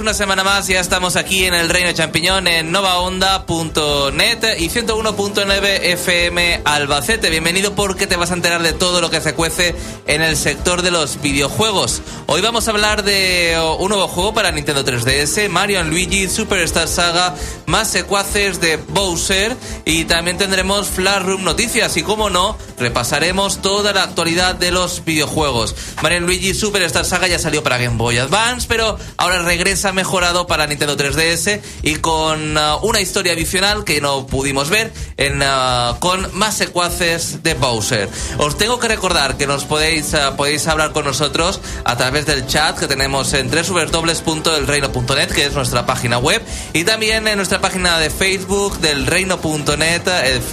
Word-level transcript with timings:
Una 0.00 0.14
semana 0.14 0.42
más, 0.42 0.66
ya 0.66 0.80
estamos 0.80 1.16
aquí 1.16 1.44
en 1.44 1.52
el 1.52 1.68
Reino 1.68 1.92
Champiñón 1.92 2.48
en 2.48 2.72
novaonda.net 2.72 4.58
y 4.58 4.70
101.9 4.70 5.64
FM 5.82 6.62
Albacete. 6.64 7.28
Bienvenido 7.28 7.74
porque 7.74 8.06
te 8.06 8.16
vas 8.16 8.30
a 8.30 8.34
enterar 8.34 8.62
de 8.62 8.72
todo 8.72 9.02
lo 9.02 9.10
que 9.10 9.20
se 9.20 9.34
cuece 9.34 9.74
en 10.06 10.22
el 10.22 10.38
sector 10.38 10.80
de 10.80 10.90
los 10.90 11.20
videojuegos. 11.20 12.00
Hoy 12.32 12.42
vamos 12.42 12.68
a 12.68 12.70
hablar 12.70 13.02
de 13.02 13.58
un 13.80 13.88
nuevo 13.88 14.06
juego 14.06 14.32
para 14.32 14.52
Nintendo 14.52 14.84
3DS, 14.84 15.48
Mario 15.48 15.82
Luigi 15.82 16.28
Superstar 16.28 16.86
Saga, 16.86 17.34
más 17.66 17.90
secuaces 17.90 18.60
de 18.60 18.76
Bowser 18.76 19.56
y 19.84 20.04
también 20.04 20.38
tendremos 20.38 20.86
Flash 20.86 21.24
Room 21.24 21.42
Noticias 21.42 21.96
y 21.96 22.04
como 22.04 22.30
no, 22.30 22.56
repasaremos 22.78 23.60
toda 23.62 23.92
la 23.92 24.04
actualidad 24.04 24.54
de 24.54 24.70
los 24.70 25.04
videojuegos. 25.04 25.74
Mario 26.04 26.20
Luigi 26.20 26.54
Superstar 26.54 27.04
Saga 27.04 27.26
ya 27.26 27.40
salió 27.40 27.64
para 27.64 27.78
Game 27.78 27.96
Boy 27.96 28.18
Advance, 28.18 28.68
pero 28.68 28.96
ahora 29.16 29.42
regresa 29.42 29.92
mejorado 29.92 30.46
para 30.46 30.68
Nintendo 30.68 30.96
3DS 30.96 31.60
y 31.82 31.96
con 31.96 32.56
uh, 32.56 32.76
una 32.82 33.00
historia 33.00 33.32
adicional 33.32 33.82
que 33.82 34.00
no 34.00 34.28
pudimos 34.28 34.70
ver 34.70 34.92
en, 35.16 35.42
uh, 35.42 35.98
con 35.98 36.30
más 36.38 36.56
secuaces 36.56 37.42
de 37.42 37.54
Bowser. 37.54 38.08
Os 38.38 38.56
tengo 38.56 38.78
que 38.78 38.86
recordar 38.86 39.36
que 39.36 39.48
nos 39.48 39.64
podéis, 39.64 40.14
podéis 40.36 40.68
hablar 40.68 40.92
con 40.92 41.04
nosotros 41.04 41.60
a 41.84 41.96
través 41.96 42.19
del 42.26 42.46
chat 42.46 42.78
que 42.78 42.86
tenemos 42.86 43.32
en 43.32 43.50
www.elreino.net, 43.50 45.30
que 45.30 45.46
es 45.46 45.52
nuestra 45.52 45.86
página 45.86 46.18
web, 46.18 46.42
y 46.72 46.84
también 46.84 47.26
en 47.28 47.36
nuestra 47.36 47.60
página 47.60 47.98
de 47.98 48.10
Facebook 48.10 48.78
del 48.78 49.06
reino.net 49.06 50.02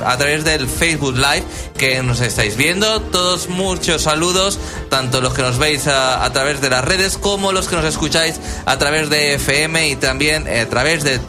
a 0.06 0.18
través 0.18 0.44
del 0.44 0.68
Facebook 0.68 1.16
Live 1.16 1.44
que 1.78 2.02
nos 2.04 2.22
estáis 2.22 2.58
viendo. 2.58 3.02
Todos 3.02 3.50
muchos 3.50 4.04
saludos, 4.04 4.60
tanto 4.90 5.22
los 5.22 5.34
que 5.34 5.42
nos 5.42 5.58
veis 5.58 5.88
a, 5.88 6.30
través 6.34 6.62
de 6.62 6.70
las 6.70 6.84
redes 6.84 7.18
como 7.18 7.52
los 7.52 7.68
que 7.68 7.76
nos 7.76 7.86
escucháis 7.86 8.40
a 8.66 8.78
través 8.78 9.10
de 9.10 9.36
FM 9.36 9.90
y 9.90 9.96
también 9.96 10.48
a 10.48 10.66
través 10.70 11.04
de 11.04 11.20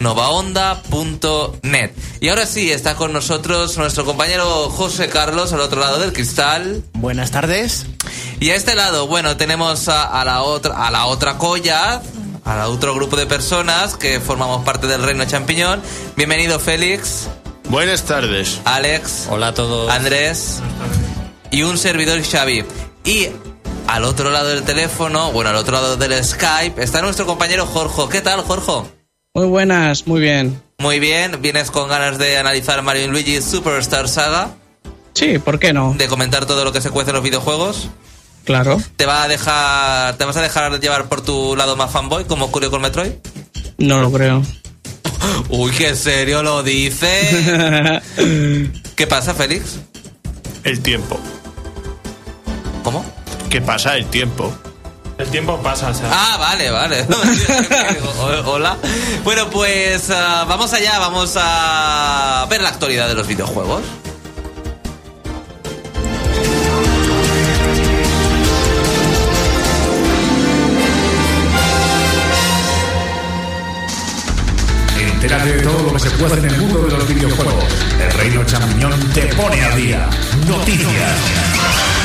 www.novaonda.net. 0.00 1.90
Y 2.20 2.28
ahora 2.28 2.46
sí, 2.46 2.70
está 2.70 2.94
con 2.96 3.12
nosotros 3.12 3.76
nuestro 3.78 4.04
compañero 4.04 4.68
José 4.70 5.08
Carlos 5.08 5.52
al 5.52 5.60
otro 5.60 5.80
lado 5.80 5.98
del 5.98 6.12
cristal. 6.12 6.82
Buenas 6.94 7.30
tardes. 7.30 7.86
Y 8.40 8.50
a 8.50 8.54
este 8.54 8.74
lado, 8.74 9.06
bueno, 9.06 9.36
tenemos 9.36 9.88
a, 9.88 10.04
a 10.20 10.24
la 10.24 10.42
otra 10.42 10.86
a 10.86 10.90
la 10.90 11.06
otra 11.06 11.38
colla 11.38 12.02
a 12.44 12.68
otro 12.68 12.94
grupo 12.94 13.16
de 13.16 13.26
personas 13.26 13.96
que 13.96 14.20
formamos 14.20 14.64
parte 14.64 14.86
del 14.86 15.02
Reino 15.02 15.24
Champiñón. 15.24 15.82
Bienvenido 16.16 16.60
Félix. 16.60 17.28
Buenas 17.68 18.04
tardes. 18.04 18.60
Alex. 18.64 19.26
Hola 19.28 19.48
a 19.48 19.54
todos. 19.54 19.90
Andrés. 19.90 20.60
Y 21.50 21.62
un 21.62 21.76
servidor 21.76 22.22
Xavi. 22.22 22.64
Y 23.04 23.28
al 23.88 24.04
otro 24.04 24.30
lado 24.30 24.48
del 24.48 24.62
teléfono, 24.62 25.32
bueno, 25.32 25.50
al 25.50 25.56
otro 25.56 25.72
lado 25.72 25.96
del 25.96 26.24
Skype, 26.24 26.80
está 26.82 27.02
nuestro 27.02 27.26
compañero 27.26 27.66
Jorge. 27.66 28.02
¿Qué 28.10 28.20
tal, 28.20 28.42
Jorge? 28.42 28.95
Muy 29.36 29.48
buenas, 29.48 30.06
muy 30.06 30.22
bien. 30.22 30.62
Muy 30.78 30.98
bien, 30.98 31.42
¿vienes 31.42 31.70
con 31.70 31.90
ganas 31.90 32.16
de 32.16 32.38
analizar 32.38 32.80
Mario 32.80 33.04
y 33.04 33.08
Luigi 33.08 33.42
Superstar 33.42 34.08
Saga? 34.08 34.54
Sí, 35.12 35.38
¿por 35.38 35.58
qué 35.58 35.74
no? 35.74 35.92
¿De 35.92 36.08
comentar 36.08 36.46
todo 36.46 36.64
lo 36.64 36.72
que 36.72 36.80
se 36.80 36.88
cuece 36.88 37.10
en 37.10 37.16
los 37.16 37.22
videojuegos? 37.22 37.90
Claro. 38.44 38.80
¿Te 38.96 39.04
va 39.04 39.24
a 39.24 39.28
dejar, 39.28 40.16
te 40.16 40.24
vas 40.24 40.38
a 40.38 40.40
dejar 40.40 40.80
llevar 40.80 41.10
por 41.10 41.20
tu 41.20 41.54
lado 41.54 41.76
más 41.76 41.90
fanboy 41.90 42.24
como 42.24 42.46
ocurrió 42.46 42.70
con 42.70 42.80
Metroid? 42.80 43.12
No 43.76 44.00
lo 44.00 44.10
creo. 44.10 44.42
Uy, 45.50 45.70
qué 45.72 45.94
serio 45.94 46.42
lo 46.42 46.62
dice. 46.62 48.00
¿Qué 48.96 49.06
pasa, 49.06 49.34
Félix? 49.34 49.80
El 50.64 50.80
tiempo. 50.80 51.20
¿Cómo? 52.82 53.04
¿Qué 53.50 53.60
pasa? 53.60 53.98
El 53.98 54.06
tiempo. 54.06 54.50
El 55.18 55.30
tiempo 55.30 55.58
pasa, 55.62 55.88
o 55.90 55.94
sea. 55.94 56.10
Ah, 56.12 56.36
vale, 56.36 56.70
vale. 56.70 57.06
Hola. 58.44 58.76
Bueno, 59.24 59.48
pues 59.48 60.10
uh, 60.10 60.46
vamos 60.46 60.72
allá, 60.74 60.98
vamos 60.98 61.34
a 61.40 62.46
ver 62.50 62.60
la 62.60 62.68
actualidad 62.68 63.08
de 63.08 63.14
los 63.14 63.26
videojuegos. 63.26 63.82
Entérate 75.00 75.56
de 75.56 75.62
todo 75.62 75.82
lo 75.82 75.92
que 75.94 75.98
se 75.98 76.10
puede 76.10 76.38
en 76.38 76.44
el 76.44 76.58
mundo 76.58 76.82
de 76.82 76.90
los 76.90 77.08
videojuegos. 77.08 77.64
El 78.00 78.12
Reino 78.12 78.44
Champiñón 78.44 79.00
te 79.14 79.22
pone 79.34 79.64
a 79.64 79.76
día. 79.76 80.10
Noticias. 80.46 81.95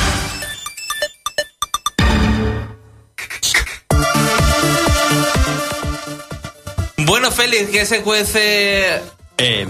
Félix, 7.41 7.69
¿qué 7.71 7.85
se 7.85 8.01
cuece? 8.01 9.01
Eh, 9.37 9.67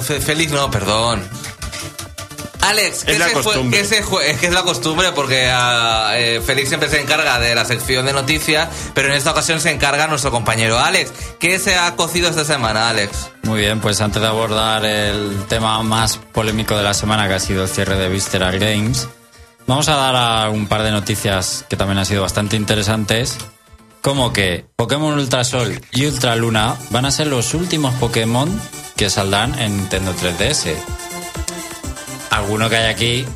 Fe- 0.00 0.20
Félix, 0.20 0.52
no, 0.52 0.70
perdón. 0.70 1.22
Alex, 2.60 3.04
¿qué 3.04 3.12
Es 3.12 3.18
la 3.18 3.28
se 3.28 3.32
costumbre. 3.32 3.78
qué 3.80 3.84
se 3.86 3.98
es 3.98 4.38
que 4.38 4.46
es 4.46 4.52
la 4.52 4.62
costumbre 4.62 5.10
porque 5.12 5.48
eh, 5.50 6.40
Félix 6.44 6.68
siempre 6.68 6.88
se 6.88 7.00
encarga 7.00 7.38
de 7.40 7.54
la 7.54 7.64
sección 7.64 8.06
de 8.06 8.12
noticias, 8.12 8.68
pero 8.94 9.08
en 9.08 9.14
esta 9.14 9.32
ocasión 9.32 9.60
se 9.60 9.70
encarga 9.70 10.06
nuestro 10.06 10.30
compañero 10.30 10.78
Alex. 10.78 11.10
¿Qué 11.40 11.58
se 11.58 11.76
ha 11.76 11.96
cocido 11.96 12.28
esta 12.28 12.44
semana, 12.44 12.88
Alex? 12.90 13.30
muy 13.42 13.60
bien, 13.60 13.80
pues 13.80 14.00
antes 14.00 14.22
de 14.22 14.28
abordar 14.28 14.84
el 14.84 15.44
tema 15.48 15.82
más 15.82 16.18
polémico 16.18 16.76
de 16.76 16.84
la 16.84 16.94
semana, 16.94 17.26
que 17.26 17.34
ha 17.34 17.40
sido 17.40 17.64
el 17.64 17.68
cierre 17.68 17.96
de 17.96 18.08
Visceral 18.08 18.58
Games, 18.60 19.08
vamos 19.66 19.88
a 19.88 19.96
dar 19.96 20.14
a 20.14 20.48
un 20.50 20.68
par 20.68 20.82
de 20.84 20.90
noticias 20.92 21.64
que 21.68 21.76
también 21.76 21.98
han 21.98 22.06
sido 22.06 22.22
bastante 22.22 22.54
interesantes. 22.56 23.38
Como 24.02 24.32
que 24.32 24.66
Pokémon 24.74 25.14
Ultra 25.16 25.44
Sol 25.44 25.80
y 25.92 26.06
Ultra 26.06 26.34
Luna 26.34 26.76
van 26.90 27.04
a 27.04 27.12
ser 27.12 27.28
los 27.28 27.54
últimos 27.54 27.94
Pokémon 27.94 28.50
que 28.96 29.08
saldrán 29.08 29.56
en 29.60 29.76
Nintendo 29.76 30.12
3DS. 30.12 30.74
Alguno 32.30 32.68
que 32.68 32.76
hay 32.76 32.92
aquí, 32.92 33.26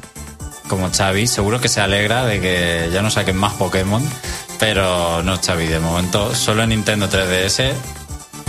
como 0.69 0.91
Xavi, 0.91 1.29
seguro 1.29 1.61
que 1.61 1.69
se 1.69 1.81
alegra 1.81 2.25
de 2.25 2.41
que 2.41 2.91
ya 2.93 3.01
no 3.01 3.11
saquen 3.11 3.37
más 3.37 3.53
Pokémon, 3.55 4.03
pero 4.59 5.23
no 5.23 5.39
Xavi, 5.41 5.67
de 5.67 5.79
momento 5.79 6.35
solo 6.35 6.65
en 6.65 6.71
Nintendo 6.71 7.09
3DS 7.09 7.73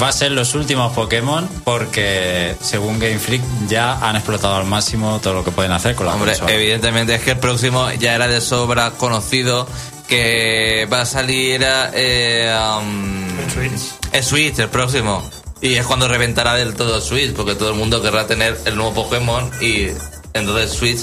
va 0.02 0.10
a 0.10 0.12
ser 0.12 0.32
los 0.32 0.54
últimos 0.54 0.94
Pokémon 0.94 1.48
porque 1.64 2.56
según 2.62 3.00
Game 3.00 3.18
Freak 3.20 3.42
ya 3.68 3.94
han 4.08 4.16
explotado 4.16 4.56
al 4.56 4.66
máximo 4.66 5.20
todo 5.22 5.34
lo 5.34 5.44
que 5.44 5.52
pueden 5.52 5.72
hacer 5.72 5.96
con 5.96 6.06
la 6.06 6.14
Hombre, 6.14 6.32
consola. 6.34 6.54
evidentemente 6.54 7.16
es 7.16 7.22
que 7.22 7.32
el 7.32 7.40
próximo 7.40 7.92
ya 7.94 8.14
era 8.14 8.28
de 8.28 8.40
sobra 8.42 8.92
conocido 8.92 9.68
que 10.08 10.88
va 10.92 11.02
a 11.02 11.06
salir 11.06 11.62
eh, 11.66 12.56
um, 12.80 13.40
En 13.40 13.50
Switch. 13.52 13.82
en 14.14 14.24
Switch 14.24 14.60
el 14.60 14.70
próximo. 14.70 15.30
Y 15.62 15.76
es 15.76 15.86
cuando 15.86 16.08
reventará 16.08 16.54
del 16.54 16.76
todo 16.76 17.02
Switch, 17.02 17.34
porque 17.34 17.56
todo 17.56 17.70
el 17.70 17.76
mundo 17.76 18.02
querrá 18.02 18.28
tener 18.28 18.58
el 18.66 18.76
nuevo 18.76 18.94
Pokémon 18.94 19.50
y 19.62 19.88
entonces 20.34 20.72
Switch 20.72 21.00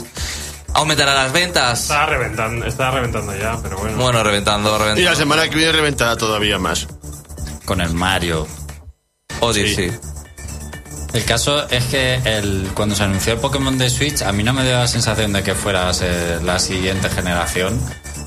aumentará 0.73 1.13
las 1.15 1.33
ventas. 1.33 1.83
Estaba 1.83 2.07
reventando, 2.07 2.67
estaba 2.67 2.91
reventando 2.93 3.37
ya, 3.37 3.59
pero 3.63 3.79
bueno. 3.79 3.97
Bueno, 3.97 4.23
reventando, 4.23 4.75
Y 4.75 4.79
reventando. 4.79 5.11
la 5.11 5.17
semana 5.17 5.49
que 5.49 5.57
viene 5.57 5.73
reventará 5.73 6.17
todavía 6.17 6.59
más. 6.59 6.87
Con 7.65 7.81
el 7.81 7.93
Mario. 7.95 8.47
Odyssey. 9.41 9.91
El 11.13 11.25
caso 11.25 11.69
es 11.69 11.85
que 11.85 12.15
el, 12.25 12.71
cuando 12.75 12.95
se 12.95 13.05
anunció 13.05 13.35
el 13.35 13.39
Pokémon 13.39 13.77
de 13.79 13.89
Switch, 13.89 14.23
a 14.23 14.33
mí 14.33 14.43
no 14.43 14.53
me 14.53 14.65
dio 14.65 14.73
la 14.79 14.89
sensación 14.89 15.33
de 15.33 15.43
que 15.43 15.55
fuera 15.55 15.89
a 15.89 15.95
ser 15.95 16.43
la 16.43 16.59
siguiente 16.59 17.09
generación 17.09 17.81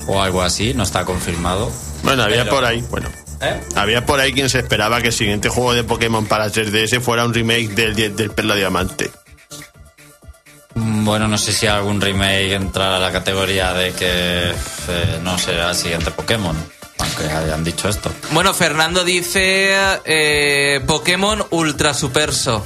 o 0.08 0.20
algo 0.20 0.42
así, 0.42 0.74
no 0.74 0.82
está 0.82 1.04
confirmado. 1.04 1.70
Bueno, 2.02 2.24
había 2.24 2.42
Pero- 2.44 2.56
por 2.56 2.64
ahí, 2.64 2.84
bueno. 2.90 3.08
¿Eh? 3.40 3.60
Había 3.76 4.04
por 4.04 4.18
ahí 4.18 4.32
quien 4.32 4.50
se 4.50 4.58
esperaba 4.58 5.00
que 5.00 5.08
el 5.08 5.12
siguiente 5.12 5.48
juego 5.48 5.72
de 5.72 5.84
Pokémon 5.84 6.26
para 6.26 6.48
3DS 6.50 7.00
fuera 7.00 7.24
un 7.24 7.32
remake 7.32 7.68
del, 7.68 8.16
del 8.16 8.30
Perla 8.32 8.56
Diamante. 8.56 9.12
Bueno, 10.74 11.26
no 11.28 11.38
sé 11.38 11.52
si 11.52 11.66
algún 11.66 12.00
remake 12.00 12.54
entrará 12.54 12.96
a 12.96 13.00
la 13.00 13.12
categoría 13.12 13.72
de 13.74 13.92
que 13.92 14.50
eh, 14.50 15.18
no 15.22 15.38
será 15.38 15.70
el 15.70 15.76
siguiente 15.76 16.10
Pokémon, 16.10 16.56
aunque 16.98 17.24
hayan 17.24 17.64
dicho 17.64 17.88
esto. 17.88 18.10
Bueno, 18.30 18.54
Fernando 18.54 19.04
dice 19.04 19.74
eh, 20.04 20.80
Pokémon 20.86 21.44
Ultra 21.50 21.94
Superso. 21.94 22.64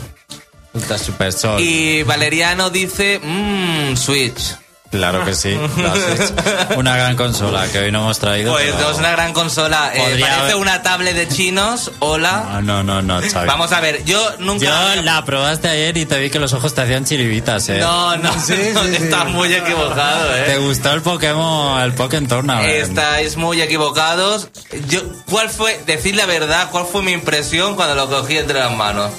Ultra 0.75 0.99
Super 0.99 1.33
Sol. 1.33 1.61
Y 1.61 2.03
Valeriano 2.03 2.71
dice 2.71 3.21
mmm, 3.23 3.95
Switch. 3.97 4.57
Claro 4.93 5.25
que 5.25 5.35
sí. 5.35 5.59
la 5.79 5.95
Switch. 5.95 6.77
Una 6.77 6.95
gran 6.97 7.17
consola 7.17 7.67
que 7.69 7.79
hoy 7.81 7.91
no 7.91 8.03
hemos 8.03 8.19
traído. 8.19 8.53
Pues 8.53 8.71
pero- 8.77 8.91
es 8.93 8.99
una 8.99 9.11
gran 9.13 9.33
consola. 9.33 9.91
Eh, 9.95 9.99
Podría 10.01 10.27
parece 10.27 10.43
haber- 10.43 10.55
una 10.57 10.83
tablet 10.83 11.17
de 11.17 11.29
chinos. 11.29 11.91
Hola. 11.99 12.45
Ah, 12.57 12.61
no, 12.63 12.85
no, 12.85 13.01
no, 13.03 13.21
Xavi. 13.21 13.47
Vamos 13.47 13.73
a 13.73 13.81
ver, 13.81 14.05
yo 14.05 14.21
nunca. 14.39 14.95
Yo 14.95 15.03
la 15.03 15.25
probaste 15.25 15.69
ayer 15.69 15.97
y 15.97 16.05
te 16.07 16.19
vi 16.21 16.29
que 16.31 16.39
los 16.39 16.53
ojos 16.53 16.75
te 16.75 16.83
hacían 16.83 17.05
chiribitas, 17.07 17.69
eh. 17.71 17.79
No, 17.81 18.17
no, 18.19 18.31
no, 18.75 18.83
estás 18.85 19.27
muy 19.31 19.53
equivocado, 19.55 20.29
¿Te 20.45 20.55
eh. 20.55 20.59
gustó 20.59 20.93
el 20.93 21.01
Pokémon, 21.03 21.81
el 21.81 21.93
Pokémon 21.95 22.29
Tournament? 22.29 22.69
Estáis 22.69 23.37
muy 23.39 23.63
equivocados. 23.63 24.49
Yo, 24.89 25.01
¿Cuál 25.31 25.49
fue, 25.49 25.81
decir 25.87 26.15
la 26.17 26.27
verdad, 26.27 26.69
cuál 26.71 26.85
fue 26.85 27.03
mi 27.03 27.13
impresión 27.13 27.77
cuando 27.77 27.95
lo 27.95 28.11
cogí 28.11 28.37
entre 28.37 28.59
las 28.59 28.71
manos? 28.73 29.11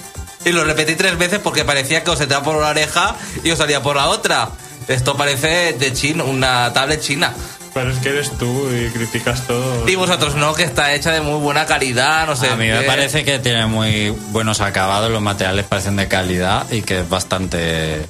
Y 0.45 0.51
lo 0.51 0.63
repetí 0.65 0.95
tres 0.95 1.17
veces 1.17 1.39
porque 1.41 1.63
parecía 1.63 2.03
que 2.03 2.11
os 2.11 2.19
entraba 2.21 2.43
por 2.43 2.57
una 2.57 2.67
oreja 2.67 3.15
y 3.43 3.51
os 3.51 3.57
salía 3.57 3.81
por 3.81 3.95
la 3.95 4.07
otra. 4.07 4.49
Esto 4.87 5.15
parece 5.15 5.73
de 5.73 5.93
chino, 5.93 6.25
una 6.25 6.71
tablet 6.73 7.01
china. 7.01 7.33
Pero 7.73 7.89
es 7.91 7.97
que 7.99 8.09
eres 8.09 8.31
tú 8.37 8.69
y 8.71 8.89
criticas 8.89 9.47
todo. 9.47 9.89
Y 9.89 9.95
vosotros 9.95 10.35
no, 10.35 10.53
que 10.53 10.63
está 10.63 10.93
hecha 10.93 11.11
de 11.11 11.21
muy 11.21 11.39
buena 11.39 11.65
calidad, 11.65 12.27
no 12.27 12.35
sé. 12.35 12.47
A 12.49 12.55
mí 12.55 12.67
me 12.67 12.81
qué. 12.81 12.85
parece 12.85 13.23
que 13.23 13.39
tiene 13.39 13.65
muy 13.65 14.11
buenos 14.31 14.61
acabados, 14.61 15.09
los 15.09 15.21
materiales 15.21 15.65
parecen 15.65 15.95
de 15.95 16.07
calidad 16.07 16.69
y 16.71 16.83
que 16.83 16.99
es 16.99 17.09
bastante 17.09 18.05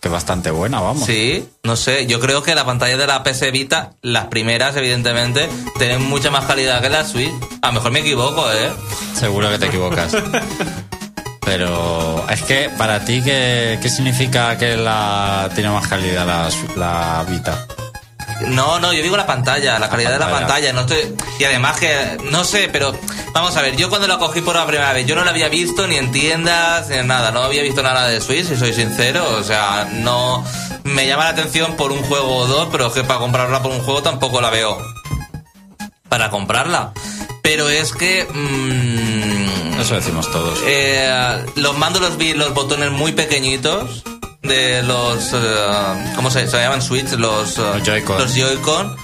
que 0.00 0.08
es 0.08 0.12
bastante 0.12 0.50
buena, 0.50 0.80
vamos. 0.80 1.06
Sí, 1.06 1.48
no 1.62 1.76
sé. 1.76 2.06
Yo 2.06 2.20
creo 2.20 2.42
que 2.42 2.54
la 2.54 2.66
pantalla 2.66 2.98
de 2.98 3.06
la 3.06 3.22
PS 3.22 3.50
Vita, 3.50 3.92
las 4.02 4.26
primeras, 4.26 4.76
evidentemente, 4.76 5.48
tienen 5.78 6.02
mucha 6.04 6.30
más 6.30 6.44
calidad 6.44 6.82
que 6.82 6.90
la 6.90 7.04
Switch. 7.04 7.32
A 7.62 7.68
lo 7.68 7.72
mejor 7.72 7.92
me 7.92 8.00
equivoco, 8.00 8.44
¿eh? 8.52 8.70
Seguro 9.14 9.48
que 9.48 9.58
te 9.58 9.66
equivocas. 9.66 10.12
Pero 11.46 12.26
es 12.28 12.42
que 12.42 12.68
para 12.76 13.04
ti, 13.04 13.22
¿qué, 13.22 13.78
qué 13.80 13.88
significa 13.88 14.58
que 14.58 14.76
la 14.76 15.48
tiene 15.54 15.70
más 15.70 15.86
calidad 15.86 16.26
la, 16.26 16.50
la 16.76 17.24
Vita? 17.26 17.66
No, 18.48 18.80
no, 18.80 18.92
yo 18.92 19.00
digo 19.00 19.16
la 19.16 19.26
pantalla, 19.26 19.78
la 19.78 19.88
calidad 19.88 20.10
de 20.10 20.18
la 20.18 20.30
pantalla. 20.30 20.72
pantalla. 20.72 20.72
No 20.72 20.80
estoy... 20.82 21.16
Y 21.38 21.44
además 21.44 21.78
que, 21.78 22.18
no 22.30 22.42
sé, 22.44 22.68
pero 22.70 22.94
vamos 23.32 23.56
a 23.56 23.62
ver, 23.62 23.76
yo 23.76 23.88
cuando 23.88 24.08
la 24.08 24.18
cogí 24.18 24.40
por 24.40 24.56
la 24.56 24.66
primera 24.66 24.92
vez, 24.92 25.06
yo 25.06 25.14
no 25.14 25.24
la 25.24 25.30
había 25.30 25.48
visto 25.48 25.86
ni 25.86 25.96
en 25.96 26.10
tiendas 26.10 26.88
ni 26.88 26.96
en 26.96 27.06
nada. 27.06 27.30
No 27.30 27.44
había 27.44 27.62
visto 27.62 27.80
nada 27.82 28.08
de 28.08 28.20
Switch, 28.20 28.46
si 28.46 28.56
soy 28.56 28.72
sincero. 28.72 29.24
O 29.38 29.44
sea, 29.44 29.88
no 29.90 30.44
me 30.82 31.06
llama 31.06 31.24
la 31.24 31.30
atención 31.30 31.76
por 31.76 31.92
un 31.92 32.02
juego 32.02 32.36
o 32.36 32.46
dos, 32.46 32.68
pero 32.72 32.88
es 32.88 32.92
que 32.92 33.04
para 33.04 33.20
comprarla 33.20 33.62
por 33.62 33.70
un 33.70 33.80
juego 33.82 34.02
tampoco 34.02 34.40
la 34.40 34.50
veo 34.50 34.76
para 36.08 36.30
comprarla. 36.30 36.92
Pero 37.46 37.68
es 37.68 37.92
que... 37.92 38.24
mm, 38.28 39.80
Eso 39.80 39.94
decimos 39.94 40.28
todos. 40.32 40.58
eh, 40.66 41.44
los 41.54 41.78
mandos 41.78 42.02
los 42.02 42.16
vi 42.16 42.34
los 42.34 42.52
botones 42.54 42.90
muy 42.90 43.12
pequeñitos 43.12 44.02
de 44.42 44.82
los 44.82 45.30
eh, 45.32 46.12
¿cómo 46.16 46.28
se, 46.28 46.48
se 46.48 46.56
llaman 46.58 46.82
Switch? 46.82 47.12
Los, 47.12 47.56
eh, 47.58 47.62
Joy-Con. 47.84 48.18
los 48.18 48.34
Joy-Con. 48.34 48.96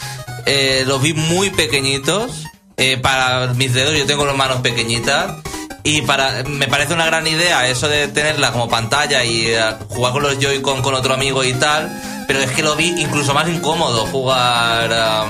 Eh, 0.46 0.82
los 0.88 1.00
vi 1.00 1.14
muy 1.14 1.50
pequeñitos 1.50 2.32
eh, 2.76 2.96
para 2.96 3.46
mis 3.54 3.72
dedos. 3.74 3.96
Yo 3.96 4.06
tengo 4.06 4.26
las 4.26 4.34
manos 4.36 4.60
pequeñitas 4.60 5.36
y 5.84 6.02
para 6.02 6.42
me 6.42 6.66
parece 6.66 6.94
una 6.94 7.06
gran 7.06 7.24
idea 7.28 7.68
eso 7.68 7.88
de 7.88 8.08
tenerla 8.08 8.50
como 8.50 8.68
pantalla 8.68 9.22
y 9.24 9.54
jugar 9.88 10.12
con 10.12 10.24
los 10.24 10.40
Joy-Con 10.40 10.82
con 10.82 10.94
otro 10.94 11.14
amigo 11.14 11.44
y 11.44 11.54
tal. 11.54 12.24
Pero 12.26 12.40
es 12.40 12.50
que 12.50 12.64
lo 12.64 12.74
vi 12.74 12.88
incluso 13.00 13.34
más 13.34 13.48
incómodo 13.48 14.04
jugar 14.06 15.26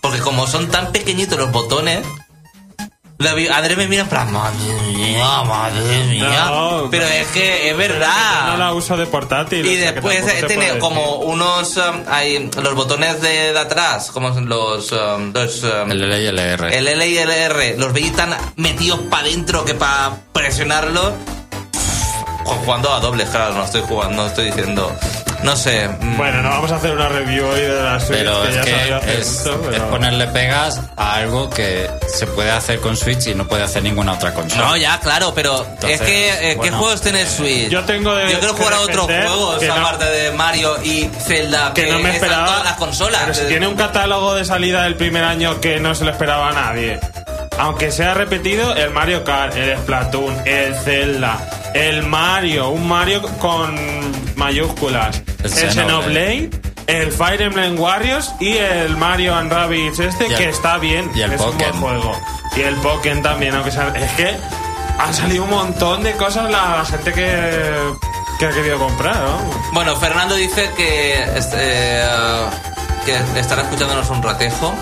porque 0.00 0.20
como 0.20 0.46
son 0.46 0.68
tan 0.70 0.90
pequeñitos 0.90 1.38
los 1.38 1.52
botones. 1.52 2.00
Vi- 3.34 3.48
Andrés 3.48 3.76
me 3.76 3.86
mira 3.86 4.02
en 4.02 4.08
plan, 4.08 4.32
madre 4.32 4.56
mía, 4.86 5.42
madre 5.44 6.04
mía. 6.06 6.44
No, 6.46 6.88
pero 6.90 7.04
es 7.06 7.26
que 7.28 7.66
es 7.68 7.72
No 7.72 7.78
verdad. 7.78 8.56
la 8.58 8.72
uso 8.72 8.96
de 8.96 9.06
portátil. 9.06 9.64
y 9.66 9.74
o 9.74 9.78
sea 9.78 9.92
después 9.92 10.46
tiene 10.46 10.78
como 10.78 11.18
decir. 11.18 11.26
unos. 11.34 11.76
um, 11.76 12.02
hay 12.08 12.50
los 12.62 12.74
botones 12.74 13.20
de, 13.20 13.52
de 13.52 13.58
atrás, 13.58 14.10
como 14.10 14.30
los. 14.30 14.90
um, 14.92 15.32
los 15.34 15.62
um, 15.62 15.90
El 15.90 16.02
L 16.02 16.22
y 16.22 16.26
el 16.26 16.38
R. 16.38 16.78
el 16.78 16.88
L 16.88 17.06
y 17.08 17.18
el 17.18 17.30
R. 17.30 17.76
Los 17.78 17.92
veis 17.92 18.14
tan 18.16 18.34
metidos 18.56 19.00
para 19.10 19.24
adentro 19.24 19.64
que 19.66 19.74
para 19.74 20.16
presionarlos. 20.32 21.12
Jugando 22.64 22.92
a 22.92 23.00
dobles, 23.00 23.28
claro, 23.28 23.54
no 23.54 23.64
estoy 23.64 23.82
jugando, 23.82 24.22
no 24.22 24.28
estoy 24.28 24.46
diciendo. 24.46 24.90
No 25.42 25.56
sé. 25.56 25.88
mm, 25.88 26.16
Bueno, 26.18 26.42
no 26.42 26.50
vamos 26.50 26.70
a 26.70 26.76
hacer 26.76 26.90
una 26.92 27.08
review 27.08 27.46
hoy 27.46 27.60
de 27.62 27.82
la 27.82 27.98
Switch, 27.98 28.18
Pero 28.18 28.42
que 28.42 28.48
es 28.50 28.54
ya 28.54 28.60
hace 28.60 29.06
que 29.06 29.18
es, 29.20 29.38
mucho, 29.46 29.60
pero- 29.62 29.76
es 29.76 29.82
ponerle 29.84 30.26
pegas 30.28 30.80
a 30.96 31.14
algo 31.14 31.48
que 31.48 31.88
se 32.08 32.26
puede 32.26 32.50
hacer 32.50 32.78
con 32.80 32.96
Switch 32.96 33.26
y 33.28 33.34
no 33.34 33.46
puede 33.48 33.62
hacer 33.62 33.82
ninguna 33.82 34.12
otra 34.12 34.34
consola. 34.34 34.66
No, 34.66 34.76
ya, 34.76 35.00
claro, 35.00 35.32
pero 35.34 35.64
Entonces, 35.64 36.00
es 36.00 36.06
que, 36.06 36.52
eh, 36.52 36.58
¿qué 36.62 36.70
juegos 36.70 37.00
tiene 37.00 37.26
Switch? 37.26 37.68
Yo 37.70 37.84
tengo 37.84 38.14
de- 38.14 38.30
Yo 38.32 38.38
quiero 38.38 38.54
jugar 38.54 38.74
a 38.74 38.80
otros 38.80 39.06
juegos, 39.06 39.62
no- 39.62 39.72
aparte 39.74 40.04
de 40.04 40.30
Mario 40.32 40.76
y 40.84 41.08
Zelda, 41.26 41.72
que 41.74 41.86
no 41.90 41.98
me 42.00 42.10
esperaba. 42.14 42.46
todas 42.46 42.64
las 42.64 42.74
consolas. 42.74 43.20
Pero 43.22 43.34
si 43.34 43.44
tiene 43.46 43.66
un 43.66 43.76
catálogo 43.76 44.34
de 44.34 44.44
salida 44.44 44.82
del 44.84 44.96
primer 44.96 45.24
año 45.24 45.60
que 45.60 45.80
no 45.80 45.94
se 45.94 46.04
lo 46.04 46.10
esperaba 46.10 46.50
a 46.50 46.52
nadie. 46.52 47.00
Aunque 47.58 47.90
sea 47.92 48.14
repetido, 48.14 48.74
el 48.74 48.90
Mario 48.90 49.22
Kart, 49.24 49.54
el 49.56 49.76
Splatoon, 49.78 50.46
el 50.46 50.74
Zelda, 50.76 51.38
el 51.74 52.02
Mario, 52.06 52.70
un 52.70 52.88
Mario 52.88 53.22
con 53.38 53.76
mayúsculas, 54.36 55.22
El 55.38 55.46
el, 55.46 55.50
Xenoblade. 55.50 55.70
Xenoblade, 55.72 56.50
el 56.86 57.12
Fire 57.12 57.42
Emblem 57.42 57.78
Warriors 57.78 58.32
y 58.40 58.56
el 58.56 58.96
Mario 58.96 59.34
and 59.34 59.52
Rabbids 59.52 59.98
este, 60.00 60.26
el- 60.26 60.34
que 60.36 60.48
está 60.48 60.78
bien, 60.78 61.10
y 61.14 61.20
el 61.22 61.32
es 61.32 61.40
un 61.40 61.56
buen 61.56 61.72
juego. 61.72 62.16
Y 62.56 62.62
el 62.62 62.74
Pokémon 62.76 63.22
también, 63.22 63.54
aunque 63.54 63.70
sea... 63.70 63.92
Es 63.96 64.10
que 64.12 64.34
han 64.98 65.14
salido 65.14 65.44
un 65.44 65.50
montón 65.50 66.02
de 66.02 66.12
cosas 66.12 66.50
la, 66.50 66.78
la 66.78 66.84
gente 66.84 67.12
que, 67.12 67.30
que 68.38 68.46
ha 68.46 68.50
querido 68.50 68.78
comprar, 68.78 69.16
¿no? 69.16 69.38
Bueno, 69.72 69.94
Fernando 69.96 70.34
dice 70.34 70.68
que, 70.76 71.22
este, 71.36 71.56
eh, 71.58 72.04
que 73.06 73.38
estará 73.38 73.62
escuchándonos 73.62 74.10
un 74.10 74.22
ratejo. 74.22 74.74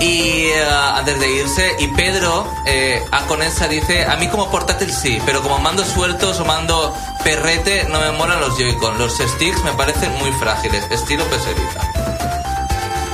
Y 0.00 0.46
eh, 0.46 0.64
antes 0.94 1.18
de 1.18 1.28
irse, 1.30 1.76
y 1.80 1.88
Pedro 1.88 2.46
eh, 2.66 3.02
Aconesa 3.10 3.66
dice: 3.66 4.04
A 4.04 4.16
mí 4.16 4.28
como 4.28 4.48
portátil 4.50 4.92
sí, 4.92 5.20
pero 5.26 5.42
como 5.42 5.58
mando 5.58 5.84
sueltos 5.84 6.38
o 6.38 6.44
mando 6.44 6.94
perrete, 7.24 7.84
no 7.90 7.98
me 8.00 8.12
molan 8.12 8.40
los 8.40 8.56
Joy-Con. 8.56 8.96
Los 8.98 9.18
sticks 9.18 9.62
me 9.64 9.72
parecen 9.72 10.16
muy 10.18 10.30
frágiles, 10.32 10.84
estilo 10.90 11.24
peserita. 11.24 11.80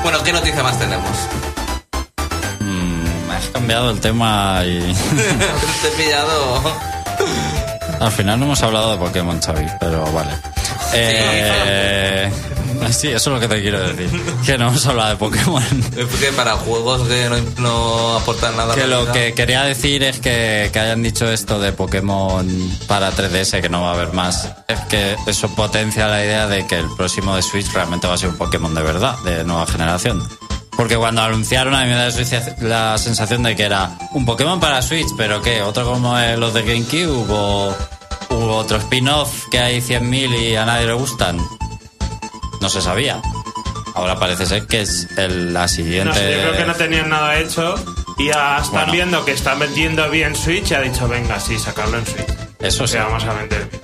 Bueno, 0.03 0.23
¿qué 0.23 0.33
noticia 0.35 0.63
más 0.63 0.79
tenemos? 0.79 1.11
Mm, 2.61 3.31
has 3.31 3.47
cambiado 3.47 3.91
el 3.91 4.01
tema 4.01 4.61
y 4.67 4.81
Te 5.83 5.89
he 5.89 5.91
pillado. 6.05 6.61
al 8.01 8.13
final 8.13 8.39
no 8.39 8.45
hemos 8.45 8.63
hablado 8.63 8.93
de 8.93 8.99
Pokémon, 8.99 9.41
Xavi, 9.41 9.67
pero 9.81 10.05
vale. 10.13 10.33
Eh, 10.93 12.31
sí, 12.91 13.09
eso 13.09 13.17
es 13.17 13.27
lo 13.27 13.41
que 13.41 13.49
te 13.49 13.63
quiero 13.63 13.81
decir. 13.81 14.11
Que 14.45 14.59
no 14.59 14.69
hemos 14.69 14.87
hablado 14.87 15.11
de 15.11 15.17
Pokémon. 15.17 15.63
Es 15.97 16.07
que 16.21 16.33
para 16.33 16.53
juegos 16.57 17.07
que 17.09 17.29
no, 17.29 17.63
no 17.63 18.17
aportan 18.17 18.57
nada. 18.57 18.75
Que 18.75 18.87
lo 18.87 19.11
que 19.13 19.35
quería 19.35 19.63
decir 19.65 20.03
es 20.03 20.21
que, 20.21 20.71
que 20.73 20.79
hayan 20.79 21.03
dicho 21.03 21.31
esto 21.31 21.59
de 21.59 21.73
Pokémon 21.73 22.47
para 22.87 23.13
3DS, 23.13 23.61
que 23.61 23.69
no 23.69 23.83
va 23.83 23.91
a 23.91 23.95
haber 23.95 24.13
más, 24.13 24.49
es 24.69 24.81
que 24.81 25.17
eso 25.27 25.49
potencia 25.55 26.09
la 26.09 26.25
idea 26.25 26.47
de 26.47 26.67
que 26.67 26.79
el 26.79 26.87
próximo 26.97 27.37
de 27.37 27.43
Switch 27.43 27.71
realmente 27.73 28.07
va 28.07 28.15
a 28.15 28.19
ser 28.19 28.31
un 28.31 28.37
Pokémon 28.37 28.75
de 28.75 28.83
verdad, 28.83 29.17
de 29.25 29.45
nueva 29.45 29.67
generación. 29.67 30.23
Porque 30.77 30.97
cuando 30.97 31.23
anunciaron 31.23 31.75
a 31.75 31.83
mí 31.83 31.89
me 31.89 31.95
da 31.95 32.09
la 32.61 32.99
sensación 32.99 33.43
de 33.45 33.55
que 33.55 33.63
era 33.63 33.97
un 34.13 34.25
Pokémon 34.25 34.59
para 34.59 34.83
Switch, 34.83 35.07
pero 35.17 35.41
¿qué? 35.41 35.63
¿Otro 35.63 35.85
como 35.85 36.19
los 36.37 36.53
de 36.53 36.63
GameCube 36.63 37.27
o 37.31 37.75
u 38.31 38.35
otro 38.51 38.79
spin-off 38.79 39.49
que 39.51 39.59
hay 39.61 39.81
100.000 39.81 40.51
y 40.51 40.57
a 40.57 40.65
nadie 40.65 40.87
le 40.87 40.95
gustan? 40.95 41.39
No 42.65 42.71
se 42.71 42.81
sabía. 42.81 43.21
Ahora 43.95 44.19
parece 44.19 44.47
ser 44.47 44.67
que 44.67 44.81
es 44.81 45.07
el- 45.19 45.53
la 45.53 45.69
siguiente... 45.69 46.05
No 46.07 46.15
sé, 46.15 46.33
yo 46.33 46.41
creo 46.41 46.57
que 46.57 46.65
no 46.65 46.75
tenían 46.75 47.11
nada 47.11 47.39
hecho 47.39 47.75
y 48.17 48.29
ya 48.29 48.57
están 48.57 48.73
Bueno. 48.73 48.93
viendo 48.93 49.25
que 49.27 49.33
están 49.33 49.59
vendiendo 49.59 50.09
bien 50.09 50.35
Switch 50.35 50.71
y 50.71 50.75
ha 50.75 50.81
dicho, 50.81 51.07
venga, 51.07 51.39
sí, 51.41 51.59
sacarlo 51.59 51.99
en 51.99 52.07
Switch. 52.07 52.27
Eso 52.61 52.85
O 52.85 52.87
sí. 52.89 52.97
vamos 52.97 53.23
a 53.25 53.35
vender 53.35 53.69
bien. 53.71 53.83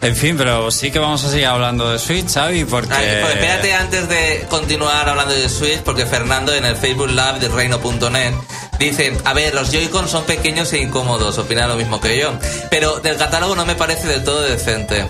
En 0.00 0.16
fin, 0.16 0.34
pero 0.38 0.70
sí 0.70 0.90
que 0.90 0.98
vamos 0.98 1.22
a 1.24 1.28
seguir 1.28 1.44
hablando 1.44 1.90
de 1.90 1.98
Switch, 1.98 2.26
Xavi, 2.32 2.64
porque... 2.64 2.94
Ay, 2.94 3.18
pues 3.20 3.34
espérate 3.34 3.74
antes 3.74 4.08
de 4.08 4.46
continuar 4.48 5.06
hablando 5.06 5.34
de 5.34 5.46
Switch, 5.50 5.80
porque 5.80 6.06
Fernando 6.06 6.54
en 6.54 6.64
el 6.64 6.76
Facebook 6.76 7.10
Live 7.10 7.38
de 7.40 7.48
Reino.net 7.48 8.32
dice, 8.78 9.14
a 9.26 9.34
ver, 9.34 9.54
los 9.54 9.70
Joy-Con 9.70 10.08
son 10.08 10.24
pequeños 10.24 10.72
e 10.72 10.78
incómodos, 10.80 11.36
opina 11.36 11.66
lo 11.66 11.76
mismo 11.76 12.00
que 12.00 12.18
yo, 12.18 12.32
pero 12.70 12.98
del 13.00 13.18
catálogo 13.18 13.54
no 13.54 13.66
me 13.66 13.74
parece 13.74 14.06
del 14.08 14.24
todo 14.24 14.40
decente. 14.40 15.06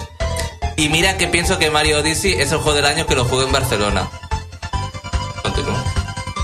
Y 0.80 0.88
mira 0.88 1.18
que 1.18 1.26
pienso 1.26 1.58
que 1.58 1.70
Mario 1.70 1.98
Odyssey 1.98 2.32
es 2.32 2.52
el 2.52 2.58
juego 2.58 2.72
del 2.72 2.86
año 2.86 3.04
que 3.04 3.14
lo 3.14 3.26
juego 3.26 3.44
en 3.44 3.52
Barcelona. 3.52 4.08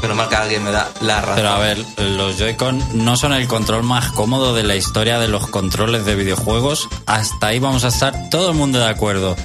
Pero 0.03 0.15
mal 0.15 0.29
que 0.29 0.37
alguien 0.37 0.63
me 0.63 0.71
da 0.71 0.91
la 1.01 1.23
razón. 1.23 1.37
Pero 1.37 1.49
a 1.49 1.59
ver, 1.59 1.79
los 1.97 2.37
Joy-Con 2.37 3.03
no 3.03 3.17
son 3.17 3.33
el 3.33 3.49
control 3.49 3.83
más 3.83 4.13
cómodo 4.13 4.55
de 4.55 4.63
la 4.63 4.77
historia 4.77 5.19
de 5.19 5.29
los 5.29 5.47
controles 5.47 6.05
de 6.05 6.17
videojuegos. 6.17 6.87
Hasta 7.07 7.47
ahí 7.47 7.61
vamos 7.61 7.85
a 7.85 7.89
estar 7.89 8.29
todo 8.29 8.51
el 8.51 8.57
mundo 8.59 8.79
de 8.79 8.91
acuerdo. 8.91 9.37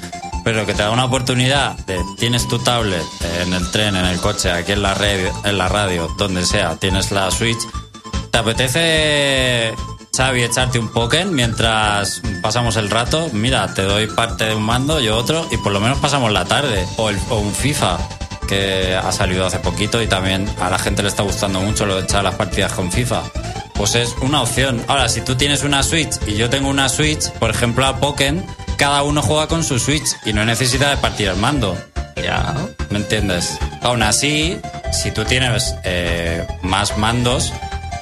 Pero 0.43 0.65
que 0.65 0.73
te 0.73 0.83
da 0.83 0.91
una 0.91 1.05
oportunidad 1.05 1.77
de 1.85 1.97
tienes 2.17 2.49
tu 2.49 2.59
tablet 2.59 3.05
en 3.39 3.53
el 3.53 3.71
tren, 3.71 3.95
en 3.95 4.03
el 4.03 4.19
coche, 4.19 4.51
aquí 4.51 4.73
en 4.73 4.81
la 4.81 4.93
red, 4.93 5.31
en 5.45 5.57
la 5.57 5.69
radio, 5.69 6.13
donde 6.17 6.45
sea, 6.45 6.75
tienes 6.75 7.11
la 7.11 7.31
Switch. 7.31 7.59
¿Te 8.29 8.37
apetece, 8.37 9.73
Xavi, 10.21 10.43
echarte 10.43 10.77
un 10.77 10.87
Pokémon 10.89 11.33
mientras 11.33 12.21
pasamos 12.43 12.75
el 12.75 12.91
rato? 12.91 13.31
Mira, 13.33 13.73
te 13.73 13.81
doy 13.81 14.05
parte 14.05 14.45
de 14.45 14.53
un 14.53 14.61
mando, 14.61 14.99
yo 14.99 15.17
otro, 15.17 15.47
y 15.49 15.57
por 15.57 15.71
lo 15.71 15.79
menos 15.79 15.97
pasamos 15.97 16.31
la 16.31 16.45
tarde. 16.45 16.85
O, 16.97 17.09
el- 17.09 17.17
un 17.31 17.51
FIFA, 17.51 17.97
que 18.47 18.93
ha 18.95 19.11
salido 19.11 19.47
hace 19.47 19.57
poquito 19.57 19.99
y 19.99 20.05
también 20.05 20.47
a 20.59 20.69
la 20.69 20.77
gente 20.77 21.01
le 21.01 21.09
está 21.09 21.23
gustando 21.23 21.59
mucho 21.59 21.87
lo 21.87 21.95
de 21.95 22.03
echar 22.03 22.23
las 22.23 22.35
partidas 22.35 22.71
con 22.73 22.91
FIFA. 22.91 23.23
Pues 23.73 23.95
es 23.95 24.15
una 24.21 24.43
opción. 24.43 24.83
Ahora, 24.87 25.09
si 25.09 25.21
tú 25.21 25.33
tienes 25.37 25.63
una 25.63 25.81
Switch 25.81 26.11
y 26.27 26.35
yo 26.35 26.51
tengo 26.51 26.69
una 26.69 26.87
Switch, 26.87 27.27
por 27.39 27.49
ejemplo 27.49 27.87
a 27.87 27.97
Pokémon, 27.97 28.45
cada 28.77 29.01
uno 29.01 29.23
juega 29.23 29.47
con 29.47 29.63
su 29.63 29.79
Switch 29.79 30.05
y 30.23 30.33
no 30.33 30.41
hay 30.41 30.45
necesidad 30.47 30.91
de 30.91 30.97
partir 30.97 31.29
el 31.29 31.37
mando. 31.37 31.75
Ya, 32.23 32.53
¿me 32.91 32.99
entiendes? 32.99 33.57
Aún 33.81 34.03
así, 34.03 34.59
si 34.93 35.09
tú 35.09 35.25
tienes 35.25 35.73
eh, 35.83 36.45
más 36.61 36.95
mandos, 36.99 37.51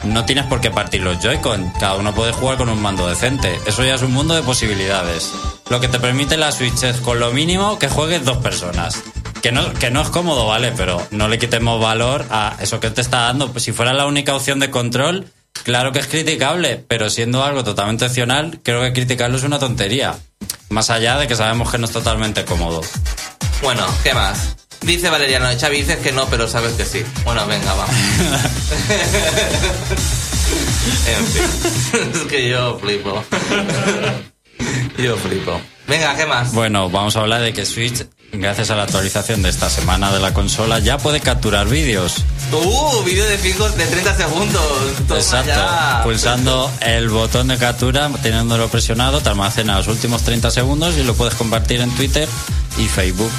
no 0.03 0.25
tienes 0.25 0.45
por 0.45 0.61
qué 0.61 0.71
partir 0.71 1.01
los 1.01 1.19
Joy-Con. 1.19 1.71
Cada 1.79 1.95
uno 1.95 2.13
puede 2.13 2.31
jugar 2.31 2.57
con 2.57 2.69
un 2.69 2.81
mando 2.81 3.07
decente. 3.07 3.59
Eso 3.65 3.83
ya 3.83 3.95
es 3.95 4.01
un 4.01 4.13
mundo 4.13 4.33
de 4.33 4.43
posibilidades. 4.43 5.33
Lo 5.69 5.79
que 5.79 5.87
te 5.87 5.99
permite 5.99 6.37
la 6.37 6.51
Switch 6.51 6.83
es 6.83 6.97
con 6.97 7.19
lo 7.19 7.31
mínimo 7.31 7.77
que 7.79 7.89
juegues 7.89 8.23
dos 8.23 8.37
personas. 8.37 9.01
Que 9.41 9.51
no, 9.51 9.73
que 9.73 9.91
no 9.91 10.01
es 10.01 10.09
cómodo, 10.09 10.47
¿vale? 10.47 10.73
Pero 10.75 11.05
no 11.11 11.27
le 11.27 11.37
quitemos 11.37 11.81
valor 11.81 12.25
a 12.29 12.55
eso 12.59 12.79
que 12.79 12.89
te 12.89 13.01
está 13.01 13.21
dando. 13.21 13.51
Pues 13.51 13.63
si 13.63 13.71
fuera 13.71 13.93
la 13.93 14.05
única 14.05 14.35
opción 14.35 14.59
de 14.59 14.69
control, 14.69 15.27
claro 15.63 15.91
que 15.91 15.99
es 15.99 16.07
criticable, 16.07 16.83
pero 16.87 17.09
siendo 17.09 17.43
algo 17.43 17.63
totalmente 17.63 18.05
opcional, 18.05 18.59
creo 18.63 18.81
que 18.81 18.93
criticarlo 18.93 19.37
es 19.37 19.43
una 19.43 19.59
tontería. 19.59 20.15
Más 20.69 20.89
allá 20.89 21.17
de 21.17 21.27
que 21.27 21.35
sabemos 21.35 21.71
que 21.71 21.77
no 21.77 21.85
es 21.85 21.91
totalmente 21.91 22.45
cómodo. 22.45 22.81
Bueno, 23.61 23.85
¿qué 24.03 24.13
más? 24.13 24.58
Dice 24.81 25.09
Valeriano, 25.09 25.47
Xavi 25.59 25.77
dices 25.77 25.97
que 25.97 26.11
no, 26.11 26.27
pero 26.27 26.47
sabes 26.47 26.73
que 26.73 26.85
sí. 26.85 27.03
Bueno, 27.23 27.45
venga, 27.47 27.73
vamos. 27.73 27.95
en 31.07 31.25
fin. 31.27 32.11
es 32.13 32.19
que 32.27 32.49
yo 32.49 32.79
flipo. 32.79 33.23
yo 34.97 35.17
flipo. 35.17 35.59
Venga, 35.87 36.15
¿qué 36.15 36.25
más? 36.25 36.53
Bueno, 36.53 36.89
vamos 36.89 37.15
a 37.15 37.21
hablar 37.21 37.41
de 37.41 37.51
que 37.51 37.65
Switch, 37.65 38.05
gracias 38.31 38.69
a 38.69 38.75
la 38.75 38.83
actualización 38.83 39.41
de 39.41 39.49
esta 39.49 39.69
semana 39.71 40.11
de 40.11 40.19
la 40.19 40.33
consola, 40.33 40.77
ya 40.79 40.99
puede 40.99 41.19
capturar 41.19 41.67
vídeos. 41.67 42.23
Uh, 42.51 43.03
vídeo 43.03 43.25
de 43.25 43.37
fijos 43.39 43.75
de 43.75 43.85
30 43.85 44.15
segundos. 44.15 44.63
Toma 45.07 45.19
Exacto. 45.19 45.49
ya. 45.49 46.01
Pulsando 46.03 46.71
el 46.81 47.09
botón 47.09 47.47
de 47.47 47.57
captura, 47.57 48.09
teniéndolo 48.21 48.69
presionado, 48.69 49.19
te 49.21 49.29
almacena 49.29 49.77
los 49.77 49.87
últimos 49.87 50.21
30 50.21 50.51
segundos 50.51 50.95
y 50.97 51.03
lo 51.03 51.15
puedes 51.15 51.33
compartir 51.33 51.81
en 51.81 51.89
Twitter 51.95 52.29
y 52.77 52.85
Facebook. 52.87 53.31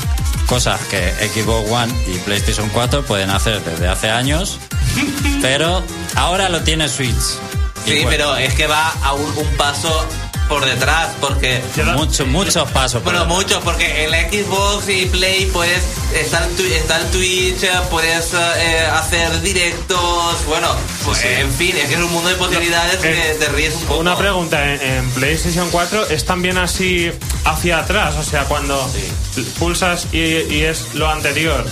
Cosas 0.50 0.80
que 0.90 1.12
Xbox 1.28 1.70
One 1.70 1.92
y 2.08 2.18
PlayStation 2.18 2.68
4 2.70 3.04
pueden 3.04 3.30
hacer 3.30 3.62
desde 3.62 3.86
hace 3.86 4.10
años, 4.10 4.58
pero 5.40 5.80
ahora 6.16 6.48
lo 6.48 6.60
tiene 6.62 6.88
Switch. 6.88 7.14
Sí, 7.84 8.02
bueno, 8.02 8.10
pero 8.10 8.36
es 8.36 8.54
que 8.54 8.66
va 8.66 8.90
a 9.04 9.12
un, 9.12 9.38
un 9.38 9.46
paso 9.56 10.04
por 10.50 10.64
detrás, 10.66 11.08
porque... 11.20 11.62
Muchos, 11.94 12.26
muchos 12.26 12.70
pasos. 12.72 13.00
por 13.02 13.12
Bueno, 13.14 13.24
muchos, 13.26 13.62
porque 13.64 14.04
en 14.04 14.10
la 14.10 14.28
Xbox 14.28 14.88
y 14.90 15.06
Play 15.06 15.46
puedes 15.46 15.82
twi- 16.56 16.72
está 16.72 16.98
el 16.98 17.06
Twitch, 17.06 17.64
puedes 17.88 18.34
eh, 18.34 18.86
hacer 18.92 19.40
directos, 19.40 20.44
bueno, 20.46 20.68
pues, 21.04 21.24
en 21.24 21.50
fin, 21.52 21.74
es 21.76 21.86
que 21.88 21.94
es 21.94 22.00
un 22.00 22.10
mundo 22.12 22.28
de 22.28 22.34
posibilidades 22.34 22.96
que 22.96 23.30
Eh, 23.30 23.36
te 23.38 23.46
ríes 23.48 23.74
un 23.76 23.82
poco. 23.82 24.00
Una 24.00 24.16
pregunta, 24.18 24.74
en, 24.74 24.82
en 24.82 25.10
PlayStation 25.12 25.70
4 25.70 26.08
es 26.10 26.24
también 26.26 26.58
así 26.58 27.10
hacia 27.44 27.78
atrás, 27.78 28.16
o 28.16 28.22
sea, 28.24 28.44
cuando 28.44 28.76
pulsas 29.58 30.08
y, 30.12 30.18
y 30.18 30.64
es 30.64 30.94
lo 30.94 31.08
anterior. 31.08 31.64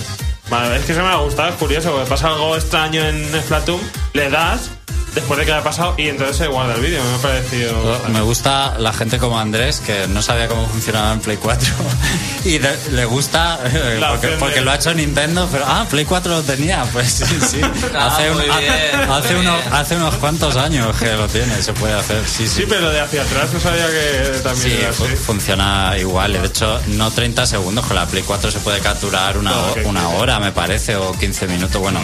Vale, 0.49 0.77
es 0.77 0.85
que 0.85 0.95
se 0.95 1.01
me 1.01 1.09
ha 1.09 1.17
gustado, 1.17 1.49
es 1.49 1.55
curioso, 1.55 1.91
porque 1.91 2.09
pasa 2.09 2.27
algo 2.29 2.55
extraño 2.55 3.05
en 3.07 3.29
Splatoon, 3.43 3.79
le 4.13 4.29
das 4.31 4.71
después 5.15 5.39
de 5.39 5.45
que 5.45 5.53
haya 5.53 5.63
pasado 5.63 5.95
y 5.97 6.07
entonces 6.09 6.37
se 6.37 6.47
guarda 6.47 6.75
el 6.75 6.81
vídeo, 6.81 7.01
me 7.03 7.15
ha 7.15 7.17
parecido... 7.17 8.01
Me 8.09 8.21
gusta 8.21 8.75
la 8.77 8.93
gente 8.93 9.17
como 9.17 9.39
Andrés, 9.39 9.79
que 9.79 10.07
no 10.07 10.21
sabía 10.21 10.47
cómo 10.47 10.67
funcionaba 10.67 11.13
en 11.13 11.19
Play 11.19 11.37
4. 11.37 11.67
y 12.45 12.57
de- 12.57 12.77
le 12.91 13.05
gusta, 13.05 13.59
porque, 14.39 14.61
lo 14.61 14.71
ha 14.71 14.75
hecho 14.75 14.93
Nintendo, 14.93 15.47
pero 15.51 15.65
ah, 15.67 15.85
Play 15.89 16.05
4 16.05 16.31
lo 16.35 16.43
tenía. 16.43 16.85
Pues 16.93 17.11
sí, 17.11 17.25
sí. 17.41 17.61
Ah, 17.95 18.07
hace, 18.07 18.31
un- 18.31 18.37
bien, 18.39 19.39
unos, 19.39 19.61
hace 19.71 19.95
unos 19.95 20.15
cuantos 20.15 20.55
años 20.55 20.95
que 20.97 21.11
lo 21.13 21.27
tiene, 21.27 21.61
se 21.61 21.73
puede 21.73 21.93
hacer. 21.93 22.23
Sí, 22.25 22.47
sí. 22.47 22.61
Sí, 22.61 22.65
pero 22.67 22.89
de 22.89 22.99
hacia 22.99 23.21
atrás 23.21 23.51
no 23.53 23.59
sabía 23.59 23.85
que 23.87 24.39
también 24.43 24.69
Sí, 24.69 24.77
era 24.81 24.89
así. 24.89 25.03
funciona 25.15 25.95
igual. 25.97 26.33
De 26.33 26.45
hecho, 26.47 26.79
no 26.87 27.11
30 27.11 27.45
segundos. 27.45 27.85
Con 27.85 27.95
la 27.95 28.05
Play 28.05 28.23
4 28.23 28.51
se 28.51 28.59
puede 28.59 28.79
capturar 28.79 29.37
una, 29.37 29.55
ho- 29.57 29.73
que 29.73 29.81
una 29.85 30.09
hora, 30.09 30.39
me 30.39 30.51
parece, 30.51 30.95
o 30.95 31.11
15 31.13 31.47
minutos. 31.47 31.79
Bueno, 31.81 31.99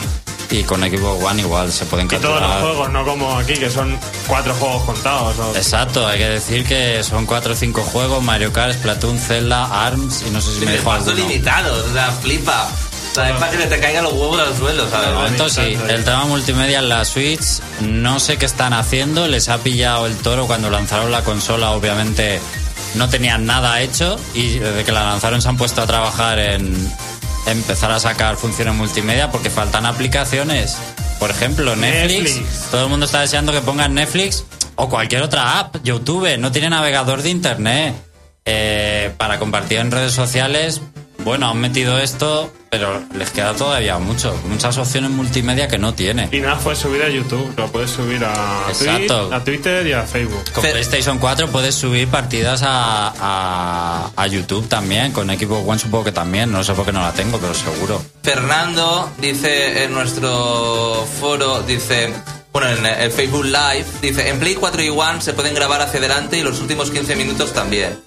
y 0.52 0.64
con 0.64 0.82
Xbox 0.82 1.24
One 1.24 1.42
igual 1.42 1.72
se 1.72 1.86
pueden 1.86 2.06
Y 2.06 2.10
todos 2.10 2.22
capturar. 2.40 2.50
los 2.50 2.62
juegos, 2.70 2.90
no 2.92 3.06
como 3.06 3.38
aquí, 3.40 3.54
que 3.54 3.70
son 3.70 3.98
cuatro 4.28 4.54
juegos 4.56 4.84
contados. 4.84 5.38
o- 5.40 5.56
Exacto, 5.56 6.08
hay 6.08 6.20
que 6.20 6.30
decir 6.30 6.66
que 6.66 7.04
son 7.04 7.26
4 7.26 7.54
o 7.54 7.56
5 7.56 7.82
juegos: 7.84 8.24
Mario 8.24 8.54
Kart, 8.54 8.74
Splatoon, 8.74 9.18
Zelda, 9.20 9.86
ARMS 9.86 10.24
y 10.28 10.30
no 10.32 10.42
sé 10.42 10.60
si 10.60 10.66
me 10.66 10.78
paso 10.78 11.10
alguno. 11.12 11.28
limitado, 11.28 11.86
o 11.86 11.94
sea, 11.94 12.12
flipa. 12.12 12.68
O 13.12 13.16
sea, 13.16 13.30
es 13.30 13.40
para 13.40 13.50
que 13.52 13.66
te 13.66 13.80
caigan 13.80 14.04
los 14.04 14.12
huevos 14.14 14.40
al 14.40 14.58
suelo, 14.58 14.90
¿sabes? 14.90 15.08
De 15.08 15.14
momento 15.14 15.48
sí, 15.50 15.62
Exacto. 15.62 15.94
el 15.94 16.04
tema 16.04 16.26
multimedia 16.26 16.80
en 16.80 16.90
la 16.90 17.06
Switch, 17.06 17.62
no 17.80 18.20
sé 18.20 18.38
qué 18.38 18.46
están 18.46 18.74
haciendo, 18.74 19.28
les 19.30 19.48
ha 19.48 19.58
pillado 19.60 20.06
el 20.06 20.18
toro 20.18 20.48
cuando 20.48 20.70
lanzaron 20.70 21.12
la 21.12 21.24
consola, 21.24 21.72
obviamente 21.72 22.42
no 22.96 23.08
tenían 23.08 23.46
nada 23.46 23.80
hecho 23.82 24.18
y 24.34 24.60
desde 24.60 24.84
que 24.84 24.92
la 24.92 25.04
lanzaron 25.06 25.42
se 25.42 25.48
han 25.48 25.56
puesto 25.56 25.82
a 25.82 25.86
trabajar 25.88 26.40
en 26.40 26.94
empezar 27.48 27.92
a 27.92 28.00
sacar 28.00 28.38
funciones 28.38 28.76
multimedia 28.76 29.32
porque 29.32 29.50
faltan 29.50 29.86
aplicaciones. 29.86 30.78
Por 31.20 31.30
ejemplo, 31.30 31.76
Netflix. 31.76 32.36
Netflix. 32.36 32.68
Todo 32.72 32.84
el 32.84 32.90
mundo 32.90 33.06
está 33.06 33.22
deseando 33.22 33.52
que 33.52 33.62
pongan 33.62 33.94
Netflix 33.94 34.46
o 34.76 34.90
cualquier 34.90 35.22
otra 35.22 35.60
app, 35.60 35.78
YouTube, 35.84 36.38
no 36.38 36.52
tiene 36.52 36.70
navegador 36.70 37.22
de 37.22 37.30
internet. 37.30 37.96
Eh, 38.48 39.12
para 39.18 39.40
compartir 39.40 39.80
en 39.80 39.90
redes 39.90 40.12
sociales, 40.12 40.82
bueno, 41.20 41.50
han 41.50 41.58
metido 41.58 41.98
esto, 41.98 42.54
pero 42.80 43.02
les 43.18 43.30
queda 43.30 43.54
todavía 43.54 43.98
mucho. 44.00 44.38
Muchas 44.50 44.78
opciones 44.78 45.10
multimedia 45.12 45.68
que 45.68 45.78
no 45.78 45.94
tiene. 45.94 46.28
Y 46.32 46.40
nada, 46.40 46.58
puedes 46.60 46.80
subir 46.80 47.02
a 47.04 47.10
YouTube, 47.10 47.54
lo 47.56 47.68
puedes 47.72 47.90
subir 47.92 48.24
a, 48.26 48.66
Exacto. 48.68 49.30
A 49.34 49.44
Twitter 49.44 49.88
y 49.88 49.94
a 49.94 50.04
Facebook. 50.04 50.44
Con 50.54 50.64
Fe- 50.64 50.72
PlayStation 50.72 51.18
4 51.18 51.48
puedes 51.50 51.74
subir 51.76 52.08
partidas 52.10 52.62
a, 52.64 53.14
a, 53.18 54.12
a 54.16 54.28
YouTube 54.28 54.68
también. 54.68 55.12
Con 55.14 55.30
Xbox 55.30 55.68
One 55.68 55.80
supongo 55.80 56.04
que 56.06 56.12
también. 56.12 56.52
No 56.52 56.64
sé 56.64 56.74
por 56.74 56.86
qué 56.86 56.92
no 56.92 57.02
la 57.02 57.14
tengo, 57.14 57.38
pero 57.40 57.54
seguro. 57.54 58.02
Fernando 58.24 59.10
dice 59.20 59.84
en 59.86 59.94
nuestro 59.94 61.08
foro, 61.20 61.62
dice, 61.64 62.12
bueno, 62.52 62.70
en 62.70 62.86
el 62.86 63.12
Facebook 63.12 63.46
Live, 63.46 63.86
dice, 64.02 64.28
en 64.30 64.40
Play 64.40 64.56
4 64.56 64.84
y 64.84 64.90
One 64.90 65.22
se 65.22 65.34
pueden 65.34 65.54
grabar 65.56 65.82
hacia 65.82 66.00
adelante 66.00 66.38
y 66.38 66.44
los 66.44 66.60
últimos 66.60 66.92
15 66.92 67.16
minutos 67.16 67.54
también. 67.54 67.98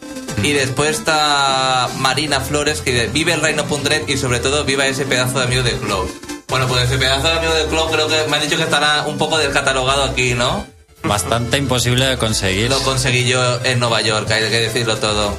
Y 0.42 0.52
después 0.52 0.98
está 0.98 1.88
Marina 1.98 2.40
Flores 2.40 2.80
que 2.80 2.92
dice, 2.92 3.06
vive 3.08 3.32
el 3.32 3.40
reino.net 3.40 4.04
y 4.08 4.16
sobre 4.16 4.40
todo 4.40 4.64
viva 4.64 4.86
ese 4.86 5.04
pedazo 5.04 5.38
de 5.38 5.44
amigo 5.44 5.62
de 5.62 5.72
Cloud. 5.72 6.08
Bueno, 6.48 6.66
pues 6.66 6.84
ese 6.84 6.98
pedazo 6.98 7.28
de 7.28 7.34
amigo 7.34 7.54
de 7.54 7.66
Cloud 7.66 7.90
creo 7.90 8.08
que 8.08 8.26
me 8.28 8.36
han 8.36 8.42
dicho 8.42 8.56
que 8.56 8.62
estará 8.62 9.04
un 9.06 9.18
poco 9.18 9.38
descatalogado 9.38 10.04
aquí, 10.04 10.34
¿no? 10.34 10.66
Bastante 11.02 11.58
imposible 11.58 12.06
de 12.06 12.16
conseguir. 12.16 12.70
Lo 12.70 12.80
conseguí 12.80 13.26
yo 13.26 13.60
en 13.64 13.78
Nueva 13.78 14.00
York, 14.00 14.30
hay 14.30 14.48
que 14.48 14.60
decirlo 14.60 14.96
todo. 14.96 15.38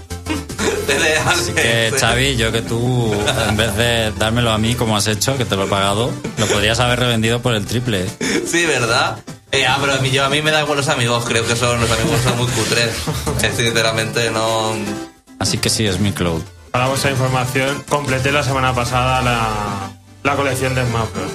Así 1.26 1.52
que. 1.52 1.92
Xavi, 1.98 2.36
yo 2.36 2.52
que 2.52 2.62
tú, 2.62 3.14
en 3.48 3.58
vez 3.58 3.76
de 3.76 4.12
dármelo 4.18 4.52
a 4.52 4.58
mí 4.58 4.76
como 4.76 4.98
has 4.98 5.08
hecho, 5.08 5.38
que 5.38 5.46
te 5.46 5.56
lo 5.56 5.66
he 5.66 5.68
pagado, 5.68 6.12
lo 6.38 6.46
podrías 6.48 6.80
haber 6.80 7.00
revendido 7.00 7.42
por 7.42 7.56
el 7.56 7.66
triple. 7.66 8.06
Sí, 8.46 8.66
¿verdad? 8.66 9.18
Eh, 9.52 9.66
ah, 9.66 9.78
pero 9.82 9.94
a 9.94 9.98
mí, 9.98 10.12
yo, 10.12 10.24
a 10.24 10.30
mí 10.30 10.42
me 10.42 10.52
da 10.52 10.62
igual 10.62 10.78
los 10.78 10.90
amigos, 10.90 11.26
creo 11.28 11.46
que 11.46 11.56
son 11.56 11.82
los 11.82 11.90
amigos 11.92 12.22
son 12.24 12.38
muy 12.38 12.48
cutres. 12.48 12.92
Sinceramente 13.58 14.30
no... 14.32 14.74
Así 15.40 15.58
que 15.58 15.70
sí, 15.70 15.88
es 15.88 16.00
mi 16.00 16.12
cloud. 16.12 16.42
Para 16.72 16.88
vuestra 16.88 17.10
información, 17.12 17.84
completé 17.90 18.32
la 18.32 18.44
semana 18.44 18.76
pasada 18.76 19.22
la, 19.22 19.92
la 20.24 20.36
colección 20.36 20.76
de 20.76 20.86
Smash 20.86 21.08
Bros. 21.14 21.32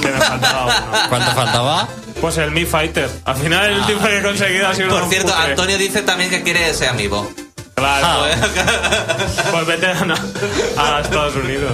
Que 0.00 0.08
me 0.08 0.20
faltaba 0.20 0.64
uno. 0.66 0.98
¿Cuánto 1.08 1.30
faltaba? 1.32 1.88
Pues 2.20 2.36
el 2.38 2.50
Mi 2.52 2.64
Fighter. 2.64 3.10
Al 3.24 3.36
final 3.36 3.70
el 3.70 3.78
último 3.80 4.00
que 4.02 4.18
he 4.18 4.22
conseguido 4.22 4.68
ha 4.68 4.74
sido 4.74 4.90
Por 4.90 5.02
un 5.02 5.10
cierto, 5.10 5.32
cutre. 5.32 5.50
Antonio 5.50 5.78
dice 5.78 6.02
también 6.02 6.30
que 6.30 6.42
quiere 6.42 6.70
ese 6.70 6.86
amigo. 6.86 7.28
Claro. 7.74 8.06
Ah. 8.06 8.26
Pues 9.50 9.66
vete 9.66 9.86
a, 9.86 10.04
a 10.96 11.00
Estados 11.00 11.36
Unidos. 11.36 11.72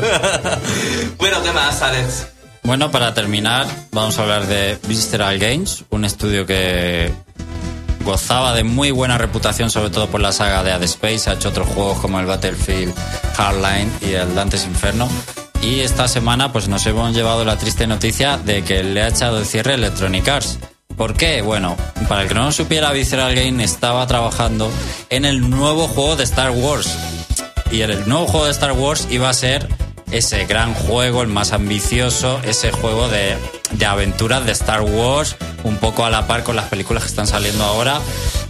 bueno, 1.18 1.42
¿qué 1.42 1.52
más, 1.52 1.82
Alex? 1.82 2.26
Bueno, 2.64 2.90
para 2.90 3.12
terminar, 3.12 3.66
vamos 3.92 4.18
a 4.18 4.22
hablar 4.22 4.46
de 4.46 4.78
Visceral 4.88 5.38
Games, 5.38 5.84
un 5.90 6.06
estudio 6.06 6.46
que 6.46 7.12
gozaba 8.04 8.54
de 8.54 8.64
muy 8.64 8.90
buena 8.90 9.18
reputación, 9.18 9.70
sobre 9.70 9.90
todo 9.90 10.08
por 10.08 10.22
la 10.22 10.32
saga 10.32 10.64
de 10.64 10.72
Ad 10.72 10.82
Space. 10.84 11.28
Ha 11.28 11.34
hecho 11.34 11.50
otros 11.50 11.68
juegos 11.68 11.98
como 11.98 12.18
el 12.20 12.26
Battlefield 12.26 12.94
Hardline 13.36 13.92
y 14.00 14.14
el 14.14 14.34
Dante's 14.34 14.64
Inferno. 14.64 15.06
Y 15.60 15.80
esta 15.80 16.08
semana, 16.08 16.52
pues 16.52 16.66
nos 16.68 16.86
hemos 16.86 17.14
llevado 17.14 17.44
la 17.44 17.58
triste 17.58 17.86
noticia 17.86 18.38
de 18.38 18.64
que 18.64 18.82
le 18.82 19.02
ha 19.02 19.08
echado 19.08 19.38
el 19.38 19.44
cierre 19.44 19.74
Electronic 19.74 20.26
Arts. 20.26 20.58
¿Por 20.96 21.14
qué? 21.14 21.42
Bueno, 21.42 21.76
para 22.08 22.22
el 22.22 22.28
que 22.28 22.34
no 22.34 22.44
lo 22.44 22.52
supiera, 22.52 22.92
Visceral 22.92 23.34
Games 23.34 23.72
estaba 23.72 24.06
trabajando 24.06 24.70
en 25.10 25.26
el 25.26 25.50
nuevo 25.50 25.86
juego 25.86 26.16
de 26.16 26.24
Star 26.24 26.50
Wars. 26.50 26.96
Y 27.70 27.82
el 27.82 28.08
nuevo 28.08 28.26
juego 28.26 28.46
de 28.46 28.52
Star 28.52 28.72
Wars 28.72 29.06
iba 29.10 29.28
a 29.28 29.34
ser 29.34 29.68
ese 30.10 30.44
gran 30.46 30.74
juego, 30.74 31.22
el 31.22 31.28
más 31.28 31.52
ambicioso, 31.52 32.40
ese 32.44 32.70
juego 32.70 33.08
de, 33.08 33.36
de 33.72 33.86
aventuras 33.86 34.44
de 34.46 34.52
Star 34.52 34.82
Wars, 34.82 35.36
un 35.64 35.76
poco 35.78 36.04
a 36.04 36.10
la 36.10 36.26
par 36.26 36.44
con 36.44 36.56
las 36.56 36.66
películas 36.66 37.02
que 37.02 37.08
están 37.08 37.26
saliendo 37.26 37.64
ahora. 37.64 38.00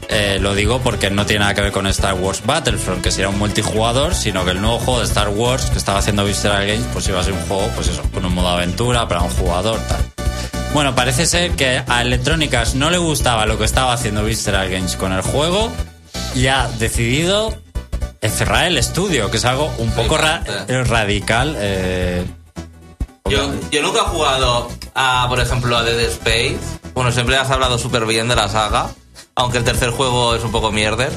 Eh, 0.09 0.39
lo 0.41 0.55
digo 0.55 0.81
porque 0.81 1.11
no 1.11 1.25
tiene 1.25 1.41
nada 1.41 1.55
que 1.55 1.63
ver 1.63 1.73
con 1.73 1.87
Star 1.87 2.15
Wars 2.15 2.43
Battlefront, 2.45 3.03
que 3.03 3.11
sería 3.11 3.29
un 3.29 3.39
multijugador, 3.39 4.15
sino 4.15 4.45
que 4.45 4.51
el 4.51 4.61
nuevo 4.61 4.79
juego 4.79 5.01
de 5.01 5.07
Star 5.07 5.29
Wars 5.31 5.71
que 5.71 5.79
estaba 5.79 5.99
haciendo 5.99 6.25
Visceral 6.25 6.67
Games, 6.67 6.87
pues 6.93 7.09
iba 7.09 7.21
a 7.21 7.25
ser 7.25 7.33
un 7.33 7.41
juego, 7.47 7.69
pues 7.75 7.89
eso, 7.89 8.03
con 8.13 8.25
un 8.25 8.35
modo 8.35 8.49
aventura 8.49 9.09
para 9.09 9.23
un 9.23 9.31
jugador, 9.31 9.79
tal. 9.89 10.01
Bueno, 10.75 10.95
parece 10.95 11.27
ser 11.27 11.53
que 11.53 11.83
a 11.87 12.03
Electronic 12.03 12.53
Arts 12.53 12.75
no 12.75 12.91
le 12.91 12.99
gustaba 12.99 13.47
lo 13.47 13.59
que 13.59 13.65
estaba 13.65 13.93
haciendo 13.93 14.25
Visceral 14.25 14.69
Games 14.69 14.97
con 14.97 15.13
el 15.13 15.23
juego 15.23 15.71
y 16.35 16.49
ha 16.49 16.69
decidido 16.79 17.57
cerrar 18.33 18.65
el 18.67 18.79
estudio, 18.79 19.31
que 19.31 19.37
es 19.37 19.45
algo 19.45 19.73
un 19.79 19.91
poco 19.93 20.17
ra- 20.17 20.43
radical. 20.69 21.55
eh, 21.59 22.25
Yo, 23.29 23.53
yo 23.71 23.83
nunca 23.83 24.01
he 24.01 24.05
jugado 24.05 24.69
a, 24.95 25.27
por 25.29 25.41
ejemplo, 25.41 25.77
a 25.77 25.83
Dead 25.83 25.99
Space. 26.01 26.59
Bueno, 26.95 27.11
siempre 27.13 27.37
has 27.37 27.51
hablado 27.51 27.79
súper 27.79 28.05
bien 28.07 28.29
de 28.29 28.37
la 28.37 28.49
saga. 28.49 28.91
Aunque 29.37 29.59
el 29.59 29.65
tercer 29.65 29.91
juego 29.91 30.35
es 30.35 30.45
un 30.45 30.53
poco 30.53 30.71
mierder. 30.71 31.11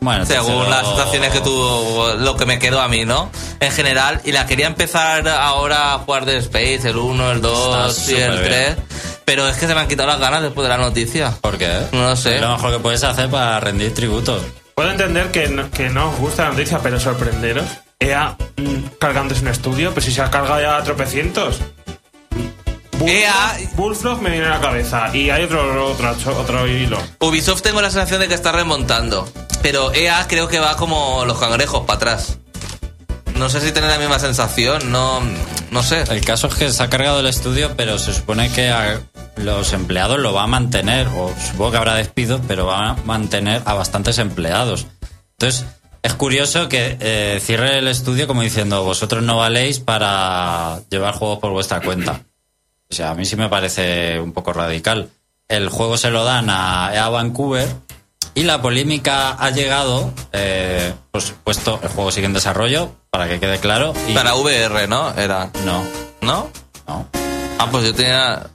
Bueno, 0.00 0.24
según 0.26 0.68
las 0.70 0.86
sensaciones 0.86 1.32
que 1.32 1.40
tuvo, 1.40 2.12
lo 2.14 2.36
que 2.36 2.44
me 2.46 2.58
quedó 2.58 2.80
a 2.80 2.86
mí, 2.86 3.04
¿no? 3.04 3.30
En 3.58 3.72
general, 3.72 4.20
y 4.24 4.30
la 4.32 4.46
quería 4.46 4.66
empezar 4.66 5.26
ahora 5.26 5.94
a 5.94 5.98
jugar 5.98 6.26
de 6.26 6.36
Space, 6.36 6.88
el 6.90 6.96
1, 6.98 7.32
el 7.32 7.40
2 7.40 7.98
Está 7.98 8.12
y 8.12 8.14
el 8.16 8.32
súper 8.32 8.44
3, 8.44 8.76
pero 9.24 9.48
es 9.48 9.56
que 9.56 9.66
se 9.66 9.74
me 9.74 9.80
han 9.80 9.88
quitado 9.88 10.08
las 10.08 10.20
ganas 10.20 10.42
después 10.42 10.62
de 10.64 10.68
la 10.68 10.76
noticia. 10.76 11.32
¿Por 11.40 11.56
qué? 11.58 11.86
No 11.92 12.10
lo 12.10 12.14
sé. 12.14 12.38
Lo 12.38 12.52
mejor 12.52 12.72
que 12.72 12.78
puedes 12.78 13.02
hacer 13.02 13.28
para 13.30 13.58
rendir 13.58 13.92
tributos. 13.94 14.42
Puedo 14.76 14.90
entender 14.90 15.30
que 15.32 15.48
no, 15.48 15.70
que 15.70 15.88
no 15.88 16.10
os 16.10 16.18
gusta 16.18 16.44
la 16.44 16.50
noticia, 16.50 16.80
pero 16.82 17.00
sorprenderos. 17.00 17.64
EA 17.98 18.36
mm, 18.58 18.98
cargándose 19.00 19.40
un 19.40 19.48
estudio, 19.48 19.88
pero 19.94 20.04
si 20.04 20.12
se 20.12 20.20
ha 20.20 20.30
cargado 20.30 20.60
ya 20.60 20.82
tropecientos. 20.82 21.60
Bullfrog- 22.98 23.08
EA 23.08 23.56
Bullfrog 23.74 24.20
me 24.20 24.28
viene 24.30 24.44
a 24.46 24.50
la 24.50 24.60
cabeza 24.60 25.08
y 25.16 25.30
hay 25.30 25.44
otro, 25.44 25.86
otro, 25.92 26.14
otro 26.38 26.66
hilo. 26.66 26.98
Ubisoft 27.20 27.62
tengo 27.62 27.80
la 27.80 27.90
sensación 27.90 28.20
de 28.20 28.28
que 28.28 28.34
está 28.34 28.52
remontando, 28.52 29.26
pero 29.62 29.94
EA 29.94 30.26
creo 30.28 30.46
que 30.48 30.58
va 30.58 30.76
como 30.76 31.24
los 31.24 31.38
cangrejos 31.38 31.86
para 31.86 31.96
atrás. 31.96 32.36
No 33.34 33.48
sé 33.48 33.62
si 33.62 33.72
tiene 33.72 33.88
la 33.88 33.98
misma 33.98 34.18
sensación, 34.18 34.92
no, 34.92 35.22
no 35.70 35.82
sé. 35.82 36.02
El 36.10 36.22
caso 36.22 36.48
es 36.48 36.54
que 36.54 36.70
se 36.70 36.82
ha 36.82 36.90
cargado 36.90 37.20
el 37.20 37.26
estudio, 37.26 37.72
pero 37.78 37.98
se 37.98 38.12
supone 38.12 38.50
que 38.52 38.68
a 38.68 39.00
los 39.36 39.72
empleados 39.72 40.18
lo 40.18 40.32
va 40.32 40.44
a 40.44 40.46
mantener, 40.46 41.08
o 41.08 41.32
supongo 41.38 41.72
que 41.72 41.76
habrá 41.76 41.94
despidos, 41.94 42.40
pero 42.46 42.66
va 42.66 42.90
a 42.90 42.94
mantener 43.04 43.62
a 43.64 43.74
bastantes 43.74 44.18
empleados. 44.18 44.86
Entonces, 45.38 45.66
es 46.02 46.14
curioso 46.14 46.68
que 46.68 46.96
eh, 47.00 47.38
cierre 47.40 47.78
el 47.78 47.88
estudio 47.88 48.26
como 48.26 48.42
diciendo, 48.42 48.84
vosotros 48.84 49.22
no 49.22 49.36
valéis 49.38 49.80
para 49.80 50.80
llevar 50.90 51.14
juegos 51.14 51.38
por 51.38 51.52
vuestra 51.52 51.80
cuenta. 51.80 52.22
O 52.90 52.94
sea, 52.94 53.10
a 53.10 53.14
mí 53.14 53.24
sí 53.24 53.36
me 53.36 53.48
parece 53.48 54.20
un 54.20 54.32
poco 54.32 54.52
radical. 54.52 55.10
El 55.48 55.68
juego 55.68 55.96
se 55.96 56.10
lo 56.10 56.24
dan 56.24 56.48
a 56.48 56.90
EA 56.94 57.08
Vancouver 57.08 57.68
y 58.34 58.44
la 58.44 58.60
polémica 58.62 59.32
ha 59.32 59.50
llegado, 59.50 60.12
eh, 60.32 60.92
por 61.10 61.22
supuesto, 61.22 61.80
el 61.82 61.88
juego 61.88 62.12
sigue 62.12 62.26
en 62.26 62.34
desarrollo, 62.34 62.90
para 63.10 63.28
que 63.28 63.40
quede 63.40 63.58
claro. 63.58 63.94
Y 64.08 64.12
Para 64.12 64.34
VR, 64.34 64.86
¿no? 64.88 65.12
Era. 65.14 65.50
No, 65.64 65.82
¿No? 66.20 66.50
no. 66.86 67.08
Ah, 67.58 67.68
pues 67.70 67.84
yo 67.86 67.94
tenía. 67.94 68.46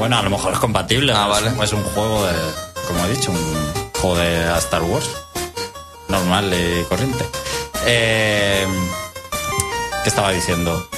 Bueno, 0.00 0.16
a 0.16 0.22
lo 0.22 0.30
mejor 0.30 0.54
es 0.54 0.58
compatible. 0.58 1.12
Ah, 1.14 1.26
vale. 1.26 1.52
Es 1.62 1.74
un 1.74 1.84
juego 1.84 2.24
de, 2.24 2.32
como 2.88 3.04
he 3.04 3.10
dicho, 3.10 3.30
un 3.30 3.72
juego 4.00 4.16
de 4.16 4.50
Star 4.56 4.82
Wars. 4.82 5.10
Normal 6.08 6.50
y 6.54 6.84
corriente. 6.84 7.26
Eh, 7.84 8.66
¿Qué 10.02 10.08
estaba 10.08 10.30
diciendo? 10.30 10.88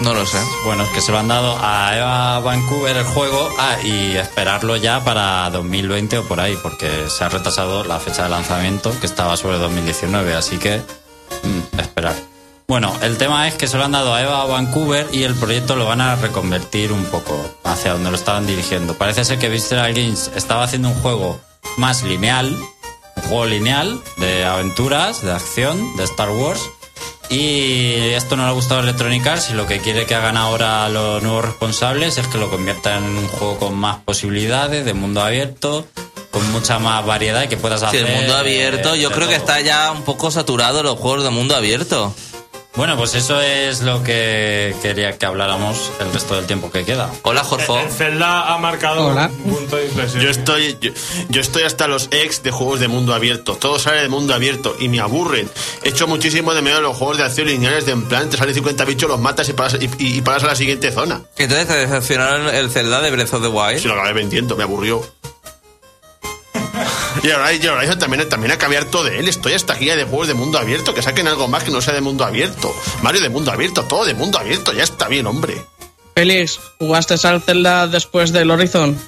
No 0.00 0.12
lo 0.12 0.26
sé. 0.26 0.38
Bueno, 0.64 0.82
es 0.82 0.88
que 0.90 1.00
se 1.00 1.12
lo 1.12 1.20
han 1.20 1.28
dado 1.28 1.56
a 1.62 1.96
Eva 1.96 2.40
Vancouver 2.40 2.96
el 2.96 3.04
juego 3.04 3.48
ah, 3.56 3.76
y 3.84 4.16
esperarlo 4.16 4.74
ya 4.74 5.04
para 5.04 5.48
2020 5.50 6.18
o 6.18 6.24
por 6.24 6.40
ahí, 6.40 6.58
porque 6.64 7.08
se 7.08 7.22
ha 7.22 7.28
retrasado 7.28 7.84
la 7.84 8.00
fecha 8.00 8.24
de 8.24 8.30
lanzamiento 8.30 8.92
que 8.98 9.06
estaba 9.06 9.36
sobre 9.36 9.58
2019, 9.58 10.34
así 10.34 10.58
que 10.58 10.78
mm, 10.78 11.78
esperar. 11.78 12.31
Bueno, 12.72 12.90
el 13.02 13.18
tema 13.18 13.46
es 13.48 13.54
que 13.54 13.68
se 13.68 13.76
lo 13.76 13.84
han 13.84 13.92
dado 13.92 14.14
a 14.14 14.22
Eva 14.22 14.46
Vancouver 14.46 15.06
y 15.12 15.24
el 15.24 15.34
proyecto 15.34 15.76
lo 15.76 15.84
van 15.84 16.00
a 16.00 16.16
reconvertir 16.16 16.90
un 16.90 17.04
poco 17.04 17.38
hacia 17.64 17.92
donde 17.92 18.08
lo 18.10 18.16
estaban 18.16 18.46
dirigiendo. 18.46 18.94
Parece 18.96 19.26
ser 19.26 19.38
que 19.38 19.50
Visceral 19.50 19.92
Games 19.92 20.30
estaba 20.34 20.64
haciendo 20.64 20.88
un 20.88 20.94
juego 20.94 21.38
más 21.76 22.02
lineal, 22.02 22.46
un 23.16 23.22
juego 23.24 23.44
lineal 23.44 24.00
de 24.16 24.46
aventuras, 24.46 25.20
de 25.20 25.32
acción, 25.32 25.98
de 25.98 26.04
Star 26.04 26.30
Wars. 26.30 26.62
Y 27.28 27.92
esto 28.14 28.38
no 28.38 28.44
le 28.44 28.48
ha 28.48 28.52
gustado 28.52 28.80
a 28.80 28.84
Electronic 28.84 29.26
Arts 29.26 29.50
y 29.50 29.52
lo 29.52 29.66
que 29.66 29.80
quiere 29.80 30.06
que 30.06 30.14
hagan 30.14 30.38
ahora 30.38 30.88
los 30.88 31.22
nuevos 31.22 31.44
responsables 31.44 32.16
es 32.16 32.26
que 32.28 32.38
lo 32.38 32.48
conviertan 32.48 33.04
en 33.04 33.18
un 33.18 33.28
juego 33.28 33.58
con 33.58 33.74
más 33.74 33.98
posibilidades, 33.98 34.86
de 34.86 34.94
mundo 34.94 35.20
abierto, 35.22 35.84
con 36.30 36.50
mucha 36.52 36.78
más 36.78 37.04
variedad 37.04 37.42
y 37.42 37.48
que 37.48 37.58
puedas 37.58 37.80
Sí, 37.80 37.86
hacer. 37.88 38.06
el 38.06 38.16
mundo 38.16 38.34
abierto, 38.34 38.94
eh, 38.94 39.00
yo 39.00 39.10
creo 39.10 39.28
que 39.28 39.34
está 39.36 39.60
ya 39.60 39.92
un 39.92 40.04
poco 40.04 40.30
saturado 40.30 40.82
los 40.82 40.98
juegos 40.98 41.22
de 41.22 41.28
mundo 41.28 41.54
abierto. 41.54 42.14
Bueno, 42.74 42.96
pues 42.96 43.14
eso 43.14 43.38
es 43.42 43.82
lo 43.82 44.02
que 44.02 44.74
quería 44.80 45.18
que 45.18 45.26
habláramos 45.26 45.92
el 46.00 46.10
resto 46.10 46.36
del 46.36 46.46
tiempo 46.46 46.70
que 46.70 46.84
queda. 46.86 47.10
Hola, 47.22 47.44
Jorfo. 47.44 47.78
El 47.78 47.90
Zelda 47.90 48.54
ha 48.54 48.56
marcado 48.56 49.08
Hola. 49.08 49.30
un 49.44 49.52
punto 49.54 49.76
de 49.76 49.84
inflexión. 49.86 50.22
Yo 50.22 50.30
estoy, 50.30 50.78
yo, 50.80 50.90
yo 51.28 51.40
estoy 51.42 51.64
hasta 51.64 51.86
los 51.86 52.08
ex 52.10 52.42
de 52.42 52.50
juegos 52.50 52.80
de 52.80 52.88
mundo 52.88 53.12
abierto. 53.12 53.56
Todo 53.56 53.78
sale 53.78 54.00
de 54.00 54.08
mundo 54.08 54.32
abierto 54.32 54.74
y 54.80 54.88
me 54.88 55.00
aburren. 55.00 55.50
He 55.84 55.90
hecho 55.90 56.06
muchísimo 56.08 56.54
de 56.54 56.62
medio 56.62 56.80
los 56.80 56.96
juegos 56.96 57.18
de 57.18 57.24
acción 57.24 57.46
lineales 57.48 57.84
de 57.84 57.92
en 57.92 58.04
plan, 58.08 58.30
te 58.30 58.38
salen 58.38 58.54
50 58.54 58.86
bichos, 58.86 59.08
los 59.10 59.20
matas 59.20 59.46
y 59.50 59.52
paras, 59.52 59.76
y, 59.78 59.84
y- 60.02 60.16
y 60.16 60.22
paras 60.22 60.42
a 60.44 60.46
la 60.46 60.54
siguiente 60.56 60.90
zona. 60.92 61.20
Entonces 61.36 61.68
te 61.68 61.74
decepcionaron 61.76 62.48
el 62.54 62.70
Zelda 62.70 63.02
de 63.02 63.10
Breath 63.10 63.34
of 63.34 63.42
the 63.42 63.48
Wild. 63.48 63.80
Si 63.80 63.88
lo 63.88 63.94
acabé 63.94 64.14
vendiendo, 64.14 64.56
me 64.56 64.62
aburrió. 64.64 65.04
Y 67.22 67.30
ahora, 67.30 67.52
y 67.52 67.66
ahora 67.66 67.98
también, 67.98 68.28
también 68.28 68.52
acabé 68.52 68.76
harto 68.76 69.04
de 69.04 69.18
él. 69.18 69.28
Estoy 69.28 69.52
hasta 69.54 69.74
aquí 69.74 69.86
ya 69.86 69.96
de 69.96 70.04
juegos 70.04 70.28
de 70.28 70.34
mundo 70.34 70.58
abierto. 70.58 70.94
Que 70.94 71.02
saquen 71.02 71.28
algo 71.28 71.48
más 71.48 71.64
que 71.64 71.70
no 71.70 71.80
sea 71.80 71.94
de 71.94 72.00
mundo 72.00 72.24
abierto. 72.24 72.74
Mario 73.02 73.20
de 73.20 73.28
mundo 73.28 73.50
abierto, 73.52 73.84
todo 73.84 74.04
de 74.04 74.14
mundo 74.14 74.38
abierto. 74.38 74.72
Ya 74.72 74.82
está 74.84 75.08
bien, 75.08 75.26
hombre. 75.26 75.64
Félix, 76.14 76.60
¿jugaste 76.78 77.14
al 77.26 77.42
Zelda 77.42 77.86
después 77.86 78.32
del 78.32 78.50
Horizon? 78.50 78.98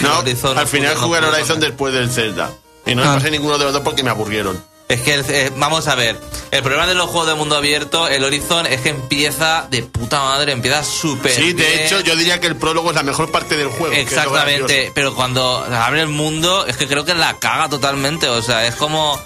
No, 0.00 0.18
Horizon, 0.20 0.58
al 0.58 0.66
final 0.66 0.96
jugué 0.96 1.18
al 1.18 1.24
Horizon 1.24 1.60
después 1.60 1.94
del 1.94 2.10
Zelda. 2.10 2.50
Y 2.86 2.94
no 2.94 3.02
me 3.02 3.08
Ah. 3.08 3.14
pasé 3.14 3.30
ninguno 3.30 3.58
de 3.58 3.64
los 3.64 3.72
dos 3.72 3.82
porque 3.82 4.02
me 4.02 4.10
aburrieron. 4.10 4.62
Es 4.92 5.00
que, 5.00 5.14
eh, 5.26 5.50
vamos 5.56 5.88
a 5.88 5.94
ver, 5.94 6.20
el 6.50 6.62
problema 6.62 6.86
de 6.86 6.92
los 6.94 7.06
juegos 7.08 7.26
de 7.26 7.34
mundo 7.34 7.56
abierto, 7.56 8.08
el 8.08 8.22
Horizon, 8.24 8.66
es 8.66 8.82
que 8.82 8.90
empieza 8.90 9.66
de 9.70 9.82
puta 9.84 10.20
madre, 10.20 10.52
empieza 10.52 10.84
súper 10.84 11.32
Sí, 11.32 11.54
de 11.54 11.64
bien. 11.64 11.78
hecho, 11.80 12.00
yo 12.00 12.14
diría 12.14 12.40
que 12.40 12.46
el 12.46 12.56
prólogo 12.56 12.90
es 12.90 12.96
la 12.96 13.02
mejor 13.02 13.30
parte 13.32 13.56
del 13.56 13.68
juego. 13.68 13.94
Exactamente, 13.94 14.92
pero 14.94 15.14
cuando 15.14 15.64
abre 15.72 16.02
el 16.02 16.08
mundo, 16.08 16.66
es 16.66 16.76
que 16.76 16.86
creo 16.86 17.06
que 17.06 17.14
la 17.14 17.38
caga 17.38 17.70
totalmente, 17.70 18.28
o 18.28 18.42
sea, 18.42 18.66
es 18.66 18.74
como... 18.74 19.18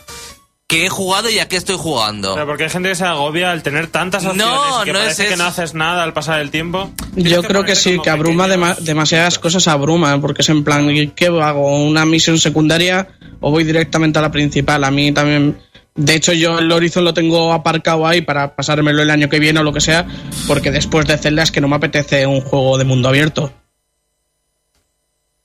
¿Qué 0.68 0.86
he 0.86 0.88
jugado 0.88 1.30
y 1.30 1.38
a 1.38 1.46
qué 1.46 1.56
estoy 1.56 1.76
jugando? 1.78 2.34
Pero 2.34 2.44
porque 2.46 2.64
hay 2.64 2.70
gente 2.70 2.88
que 2.88 2.96
se 2.96 3.04
agobia 3.04 3.52
al 3.52 3.62
tener 3.62 3.86
tantas 3.86 4.24
opciones 4.26 4.46
No, 4.52 4.82
y 4.82 4.84
que 4.86 4.92
no 4.92 4.98
es 4.98 5.04
parece 5.04 5.22
que 5.28 5.34
eso. 5.34 5.42
no 5.42 5.48
haces 5.48 5.74
nada 5.74 6.02
al 6.02 6.12
pasar 6.12 6.40
el 6.40 6.50
tiempo. 6.50 6.90
Yo 7.14 7.40
creo 7.44 7.62
que 7.64 7.76
sí, 7.76 8.00
que 8.02 8.10
abruma 8.10 8.48
dema- 8.48 8.76
demasiadas 8.76 9.38
cosas, 9.38 9.68
abruma, 9.68 10.20
porque 10.20 10.42
es 10.42 10.48
en 10.48 10.64
plan, 10.64 10.90
¿y 10.90 11.08
¿qué 11.08 11.26
hago? 11.26 11.84
¿Una 11.84 12.04
misión 12.04 12.38
secundaria 12.38 13.06
o 13.40 13.52
voy 13.52 13.62
directamente 13.62 14.18
a 14.18 14.22
la 14.22 14.32
principal? 14.32 14.82
A 14.82 14.90
mí 14.90 15.12
también, 15.12 15.56
de 15.94 16.14
hecho 16.16 16.32
yo 16.32 16.58
el 16.58 16.72
Horizon 16.72 17.04
lo 17.04 17.14
tengo 17.14 17.52
aparcado 17.52 18.04
ahí 18.04 18.22
para 18.22 18.56
pasármelo 18.56 19.02
el 19.02 19.10
año 19.10 19.28
que 19.28 19.38
viene 19.38 19.60
o 19.60 19.62
lo 19.62 19.72
que 19.72 19.80
sea, 19.80 20.04
porque 20.48 20.72
después 20.72 21.06
de 21.06 21.16
Zelda 21.16 21.44
es 21.44 21.52
que 21.52 21.60
no 21.60 21.68
me 21.68 21.76
apetece 21.76 22.26
un 22.26 22.40
juego 22.40 22.76
de 22.76 22.84
mundo 22.84 23.08
abierto. 23.08 23.52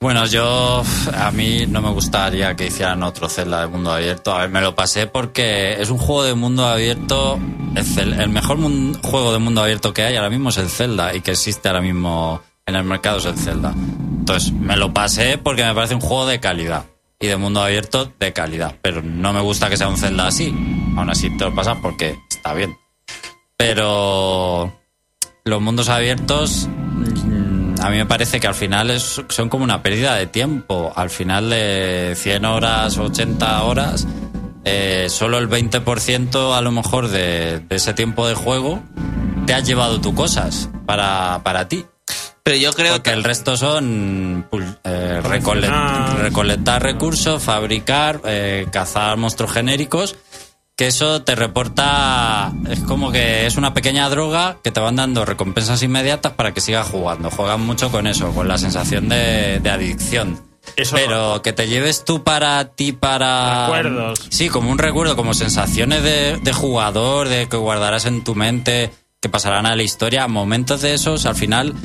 Bueno, 0.02 0.26
yo 0.26 0.82
a 1.14 1.30
mí 1.30 1.68
no 1.68 1.80
me 1.80 1.92
gustaría 1.92 2.56
que 2.56 2.66
hicieran 2.66 3.04
otro 3.04 3.30
Zelda 3.30 3.62
de 3.62 3.68
mundo 3.68 3.92
abierto. 3.92 4.34
A 4.34 4.40
ver, 4.40 4.50
me 4.50 4.60
lo 4.60 4.74
pasé 4.74 5.06
porque 5.06 5.80
es 5.80 5.92
un 5.92 6.00
juego 6.00 6.24
de 6.24 6.34
mundo 6.34 6.66
abierto. 6.66 7.40
El, 7.76 8.30
mejor 8.30 8.58
juego 9.04 9.32
de 9.32 9.38
mundo 9.38 9.62
abierto 9.62 9.94
que 9.94 10.02
hay 10.02 10.16
ahora 10.16 10.32
mismo 10.32 10.50
es 10.50 10.58
el 10.58 10.70
Zelda 10.70 11.14
y 11.14 11.22
que 11.22 11.30
existe 11.30 11.68
ahora 11.70 11.82
mismo 11.82 12.42
en 12.66 12.76
el 12.76 12.84
mercado 12.84 13.20
es 13.20 13.26
el 13.26 13.38
Zelda. 13.38 13.76
Entonces, 13.76 14.52
me 14.52 14.76
lo 14.76 14.92
pasé 14.92 15.38
porque 15.38 15.64
me 15.64 15.76
parece 15.76 15.94
un 15.94 16.02
juego 16.02 16.26
de 16.26 16.40
calidad 16.40 16.86
y 17.20 17.28
de 17.28 17.38
mundo 17.38 17.62
abierto 17.62 18.12
de 18.20 18.34
calidad. 18.34 18.76
Pero 18.82 19.04
no 19.04 19.34
me 19.34 19.42
gusta 19.42 19.70
que 19.70 19.78
sea 19.78 19.88
un 19.88 19.98
Zelda 19.98 20.26
así. 20.26 20.48
Aún 20.98 21.12
así 21.12 21.30
te 21.38 21.44
lo 21.44 21.54
pasas 21.54 21.78
porque 21.80 22.18
está 22.28 22.56
bien. 22.56 22.76
Pero 23.56 24.74
los 25.44 25.62
mundos 25.62 25.90
abiertos 25.90 26.68
a 27.82 27.90
mí 27.90 27.98
me 27.98 28.06
parece 28.06 28.40
que 28.40 28.48
al 28.48 28.56
final 28.56 28.90
es- 28.92 29.22
son 29.30 29.50
como 29.50 29.64
una 29.64 29.82
pérdida 29.82 30.16
de 30.16 30.28
tiempo. 30.28 30.92
Al 30.96 31.10
final 31.10 31.50
de 31.50 32.14
100 32.16 32.46
horas, 32.46 32.98
80 32.98 33.64
horas, 33.64 34.08
eh, 34.66 35.08
solo 35.10 35.38
el 35.40 35.48
20% 35.48 36.54
a 36.56 36.62
lo 36.62 36.72
mejor 36.72 37.08
de, 37.10 37.60
de 37.60 37.76
ese 37.76 37.94
tiempo 37.94 38.28
de 38.28 38.36
juego 38.36 38.82
te 39.46 39.54
has 39.54 39.66
llevado 39.68 40.00
tú 40.00 40.14
cosas 40.14 40.70
para, 40.86 41.42
para 41.44 41.68
ti. 41.68 41.86
Pero 42.44 42.58
yo 42.58 42.74
creo 42.74 42.94
Porque 42.94 43.12
que... 43.12 43.16
el 43.16 43.24
resto 43.24 43.56
son 43.56 44.48
eh, 44.84 45.20
recole- 45.24 46.16
recolectar 46.18 46.82
recursos, 46.82 47.42
fabricar, 47.44 48.20
eh, 48.26 48.66
cazar 48.72 49.18
monstruos 49.18 49.52
genéricos. 49.52 50.16
Que 50.82 50.88
eso 50.88 51.22
te 51.22 51.36
reporta. 51.36 52.52
Es 52.68 52.80
como 52.80 53.12
que 53.12 53.46
es 53.46 53.56
una 53.56 53.72
pequeña 53.72 54.10
droga 54.10 54.58
que 54.64 54.72
te 54.72 54.80
van 54.80 54.96
dando 54.96 55.26
recompensas 55.26 55.84
inmediatas 55.84 56.34
para 56.34 56.56
que 56.56 56.60
sigas 56.60 56.88
jugando. 56.88 57.30
Juegan 57.30 57.62
mucho 57.62 57.92
con 57.92 58.08
eso, 58.08 58.32
con 58.32 58.48
la 58.48 58.58
sensación 58.58 59.08
de, 59.08 59.60
de 59.60 59.70
adicción. 59.70 60.42
Eso 60.76 60.96
Pero 60.96 61.44
que 61.44 61.54
te 61.54 61.68
lleves 61.68 62.04
tú 62.04 62.24
para 62.24 62.66
ti, 62.70 62.94
para. 62.94 63.68
Recuerdos. 63.68 64.26
Sí, 64.32 64.50
como 64.50 64.72
un 64.72 64.80
recuerdo, 64.80 65.16
como 65.16 65.36
sensaciones 65.36 66.02
de, 66.02 66.38
de 66.38 66.52
jugador, 66.52 67.30
de 67.30 67.48
que 67.48 67.58
guardarás 67.58 68.08
en 68.08 68.24
tu 68.24 68.34
mente, 68.34 68.90
que 69.22 69.30
pasarán 69.30 69.68
a 69.68 69.76
la 69.76 69.84
historia. 69.84 70.28
Momentos 70.28 70.82
de 70.82 70.96
esos, 70.96 71.28
al 71.28 71.36
final, 71.36 71.76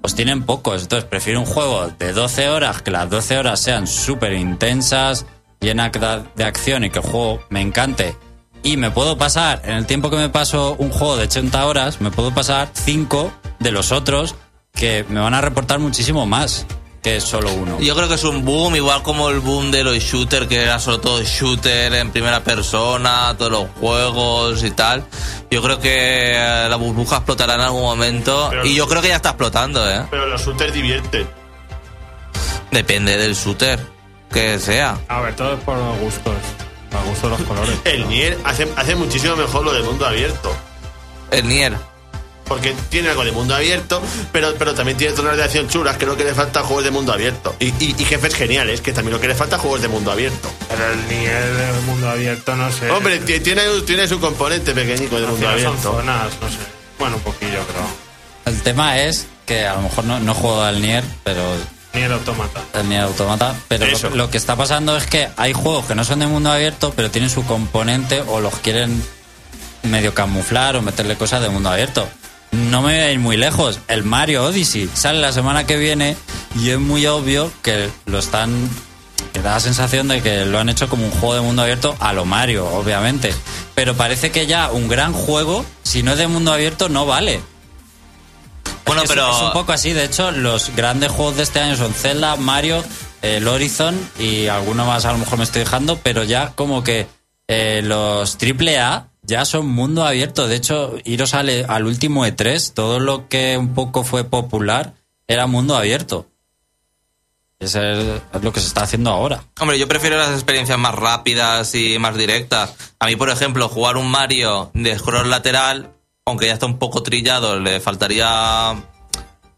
pues 0.00 0.16
tienen 0.16 0.42
pocos. 0.42 0.82
Entonces 0.82 1.08
prefiero 1.08 1.38
un 1.38 1.46
juego 1.46 1.86
de 2.00 2.12
12 2.12 2.48
horas, 2.48 2.82
que 2.82 2.90
las 2.90 3.08
12 3.08 3.38
horas 3.38 3.60
sean 3.60 3.86
súper 3.86 4.32
intensas, 4.32 5.24
llenas 5.60 5.92
de 6.34 6.42
acción 6.42 6.82
y 6.82 6.90
que 6.90 6.98
el 6.98 7.04
juego 7.04 7.40
me 7.48 7.60
encante. 7.60 8.16
Y 8.64 8.76
me 8.78 8.90
puedo 8.90 9.16
pasar, 9.18 9.60
en 9.64 9.74
el 9.74 9.86
tiempo 9.86 10.10
que 10.10 10.16
me 10.16 10.28
paso 10.30 10.74
un 10.78 10.90
juego 10.90 11.16
de 11.16 11.24
80 11.24 11.64
horas, 11.66 12.00
me 12.00 12.10
puedo 12.10 12.32
pasar 12.34 12.70
5 12.72 13.30
de 13.60 13.70
los 13.70 13.92
otros 13.92 14.34
que 14.72 15.04
me 15.08 15.20
van 15.20 15.34
a 15.34 15.40
reportar 15.40 15.78
muchísimo 15.78 16.26
más. 16.26 16.66
que 17.02 17.20
solo 17.20 17.52
uno. 17.52 17.78
Yo 17.80 17.94
creo 17.94 18.08
que 18.08 18.14
es 18.14 18.24
un 18.24 18.46
boom, 18.46 18.76
igual 18.76 19.02
como 19.02 19.28
el 19.28 19.40
boom 19.40 19.70
de 19.70 19.84
los 19.84 19.94
shooters, 19.98 20.46
que 20.46 20.62
era 20.62 20.78
solo 20.78 21.00
todo 21.00 21.22
shooter 21.22 21.92
en 21.92 22.10
primera 22.10 22.42
persona, 22.42 23.34
todos 23.36 23.52
los 23.52 23.66
juegos 23.78 24.64
y 24.64 24.70
tal. 24.70 25.04
Yo 25.50 25.60
creo 25.60 25.78
que 25.78 26.32
eh, 26.34 26.66
la 26.66 26.76
burbuja 26.76 27.16
explotará 27.16 27.56
en 27.56 27.60
algún 27.60 27.82
momento. 27.82 28.46
Pero- 28.48 28.64
y 28.64 28.74
yo 28.74 28.88
creo 28.88 29.02
que 29.02 29.08
ya 29.08 29.16
está 29.16 29.28
explotando, 29.28 29.86
¿eh? 29.86 30.00
Pero 30.10 30.24
los 30.24 30.42
shooters 30.42 30.72
divierten. 30.72 31.28
Depende 32.70 33.18
del 33.18 33.34
shooter 33.34 33.78
que 34.32 34.58
sea. 34.58 34.98
A 35.08 35.20
ver, 35.20 35.36
todo 35.36 35.52
es 35.52 35.60
por 35.60 35.76
gustos. 35.98 36.32
A 36.98 37.02
gusto 37.08 37.28
de 37.28 37.36
los 37.38 37.46
colores. 37.46 37.76
El 37.84 38.08
Nier 38.08 38.38
hace, 38.44 38.68
hace 38.76 38.94
muchísimo 38.94 39.36
mejor 39.36 39.64
lo 39.64 39.72
de 39.72 39.82
mundo 39.82 40.06
abierto. 40.06 40.54
El 41.30 41.48
Nier. 41.48 41.74
Porque 42.46 42.74
tiene 42.90 43.08
algo 43.08 43.24
de 43.24 43.32
mundo 43.32 43.54
abierto, 43.54 44.02
pero, 44.30 44.54
pero 44.58 44.74
también 44.74 44.98
tiene 44.98 45.16
zonas 45.16 45.34
de 45.38 45.44
acción 45.44 45.66
chulas, 45.66 45.96
que 45.96 46.04
lo 46.04 46.14
que 46.14 46.24
le 46.24 46.34
falta 46.34 46.62
juegos 46.62 46.84
de 46.84 46.90
mundo 46.90 47.10
abierto. 47.12 47.56
Y, 47.58 47.68
y- 47.82 47.94
y 47.98 48.04
jefes 48.04 48.34
geniales, 48.34 48.82
que 48.82 48.92
también 48.92 49.14
lo 49.14 49.20
que 49.20 49.28
le 49.28 49.34
falta 49.34 49.56
juegos 49.58 49.80
de 49.80 49.88
mundo 49.88 50.12
abierto. 50.12 50.50
Pero 50.68 50.92
el 50.92 51.08
nivel 51.08 51.56
del 51.56 51.82
mundo 51.86 52.10
abierto, 52.10 52.54
no 52.54 52.70
sé. 52.70 52.90
Hombre, 52.90 53.18
ti- 53.20 53.40
tiene, 53.40 53.62
tiene 53.86 54.06
su 54.06 54.20
componente 54.20 54.74
pequeñico 54.74 55.16
de 55.18 55.22
mundo 55.26 55.36
final 55.38 55.58
son 55.58 55.66
abierto. 55.68 55.92
zonas, 55.92 56.32
no 56.42 56.48
sé. 56.50 56.58
Bueno, 56.98 57.16
un 57.16 57.22
poquillo, 57.22 57.60
creo. 57.66 57.86
El 58.44 58.60
tema 58.62 58.98
es 58.98 59.26
que 59.46 59.66
a 59.66 59.76
lo 59.76 59.80
mejor 59.82 60.04
no, 60.04 60.20
no 60.20 60.32
he 60.32 60.34
jugado 60.34 60.64
al 60.64 60.82
Nier, 60.82 61.02
pero 61.24 61.42
Ni 61.94 62.02
el 62.02 62.12
automata. 62.12 62.60
el 62.74 62.88
Nier 62.88 63.02
Automata, 63.02 63.54
pero 63.68 63.86
lo, 63.86 64.16
lo 64.16 64.30
que 64.30 64.36
está 64.36 64.56
pasando 64.56 64.96
es 64.96 65.06
que 65.06 65.28
hay 65.36 65.52
juegos 65.52 65.84
que 65.86 65.94
no 65.94 66.04
son 66.04 66.18
de 66.18 66.26
mundo 66.26 66.50
abierto, 66.50 66.92
pero 66.96 67.10
tienen 67.10 67.30
su 67.30 67.44
componente 67.46 68.22
o 68.22 68.40
los 68.40 68.54
quieren 68.56 69.02
medio 69.84 70.12
camuflar 70.12 70.74
o 70.76 70.82
meterle 70.82 71.16
cosas 71.16 71.40
de 71.42 71.50
mundo 71.50 71.70
abierto. 71.70 72.08
No 72.50 72.82
me 72.82 72.94
voy 72.94 73.00
a 73.00 73.12
ir 73.12 73.18
muy 73.18 73.36
lejos. 73.36 73.78
El 73.88 74.04
Mario 74.04 74.44
Odyssey 74.44 74.88
sale 74.92 75.20
la 75.20 75.32
semana 75.32 75.66
que 75.66 75.76
viene 75.76 76.16
y 76.58 76.70
es 76.70 76.78
muy 76.78 77.06
obvio 77.06 77.50
que 77.62 77.88
lo 78.06 78.18
están. 78.18 78.68
que 79.32 79.40
da 79.40 79.52
la 79.52 79.60
sensación 79.60 80.08
de 80.08 80.20
que 80.22 80.44
lo 80.46 80.58
han 80.58 80.68
hecho 80.68 80.88
como 80.88 81.04
un 81.04 81.10
juego 81.12 81.34
de 81.34 81.40
mundo 81.42 81.62
abierto 81.62 81.96
a 82.00 82.12
lo 82.12 82.24
Mario, 82.24 82.66
obviamente. 82.66 83.32
Pero 83.74 83.94
parece 83.94 84.30
que 84.30 84.46
ya 84.46 84.70
un 84.70 84.88
gran 84.88 85.12
juego, 85.12 85.64
si 85.82 86.02
no 86.02 86.12
es 86.12 86.18
de 86.18 86.28
mundo 86.28 86.52
abierto, 86.52 86.88
no 86.88 87.06
vale. 87.06 87.40
Bueno, 88.86 89.02
Es- 89.02 89.08
pero. 89.08 89.30
Es 89.30 89.42
un 89.42 89.52
poco 89.52 89.72
así. 89.72 89.92
De 89.92 90.04
hecho, 90.04 90.30
los 90.30 90.74
grandes 90.76 91.10
juegos 91.10 91.36
de 91.36 91.42
este 91.44 91.60
año 91.60 91.76
son 91.76 91.92
Zelda, 91.94 92.36
Mario, 92.36 92.84
el 93.22 93.46
Horizon 93.48 93.98
y 94.18 94.46
alguno 94.48 94.84
más 94.84 95.04
a 95.04 95.12
lo 95.12 95.18
mejor 95.18 95.38
me 95.38 95.44
estoy 95.44 95.60
dejando, 95.60 95.98
pero 96.02 96.22
ya 96.24 96.52
como 96.54 96.82
que 96.84 97.06
eh, 97.48 97.80
los 97.84 98.36
AAA 98.36 99.08
ya 99.22 99.44
son 99.46 99.66
mundo 99.66 100.04
abierto. 100.06 100.46
De 100.48 100.56
hecho, 100.56 100.96
iros 101.04 101.32
al, 101.34 101.64
al 101.68 101.86
último 101.86 102.26
E3, 102.26 102.72
todo 102.74 102.98
lo 103.00 103.28
que 103.28 103.56
un 103.56 103.74
poco 103.74 104.04
fue 104.04 104.24
popular 104.24 104.94
era 105.26 105.46
mundo 105.46 105.76
abierto. 105.76 106.26
Eso 107.60 107.80
es, 107.80 108.20
es 108.34 108.42
lo 108.42 108.52
que 108.52 108.60
se 108.60 108.66
está 108.66 108.82
haciendo 108.82 109.10
ahora. 109.10 109.44
Hombre, 109.60 109.78
yo 109.78 109.88
prefiero 109.88 110.18
las 110.18 110.30
experiencias 110.32 110.78
más 110.78 110.94
rápidas 110.94 111.74
y 111.74 111.98
más 111.98 112.14
directas. 112.16 112.74
A 112.98 113.06
mí, 113.06 113.16
por 113.16 113.30
ejemplo, 113.30 113.68
jugar 113.70 113.96
un 113.96 114.10
Mario 114.10 114.70
de 114.74 114.98
scroll 114.98 115.30
lateral, 115.30 115.90
aunque 116.26 116.46
ya 116.46 116.54
está 116.54 116.66
un 116.66 116.78
poco 116.78 117.02
trillado, 117.02 117.58
le 117.60 117.80
faltaría. 117.80 118.74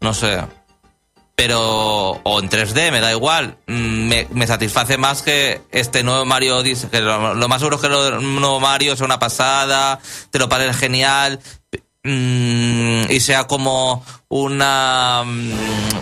No 0.01 0.13
sé. 0.13 0.41
Pero. 1.35 2.19
O 2.23 2.39
en 2.39 2.49
3D, 2.49 2.91
me 2.91 2.99
da 2.99 3.11
igual. 3.11 3.57
Mm, 3.67 4.07
Me, 4.07 4.27
me 4.31 4.47
satisface 4.47 4.97
más 4.97 5.21
que 5.21 5.61
este 5.71 6.03
nuevo 6.03 6.25
Mario 6.25 6.57
Odyssey. 6.57 6.89
Lo 7.01 7.47
más 7.47 7.59
seguro 7.59 7.75
es 7.77 7.81
que 7.81 7.87
el 7.87 8.39
nuevo 8.39 8.59
Mario 8.59 8.95
sea 8.95 9.05
una 9.05 9.19
pasada, 9.19 9.99
te 10.31 10.39
lo 10.39 10.49
pares 10.49 10.75
genial. 10.77 11.39
mm, 12.03 13.11
y 13.11 13.19
sea 13.19 13.45
como 13.45 14.03
una 14.29 15.23
mm, 15.25 15.51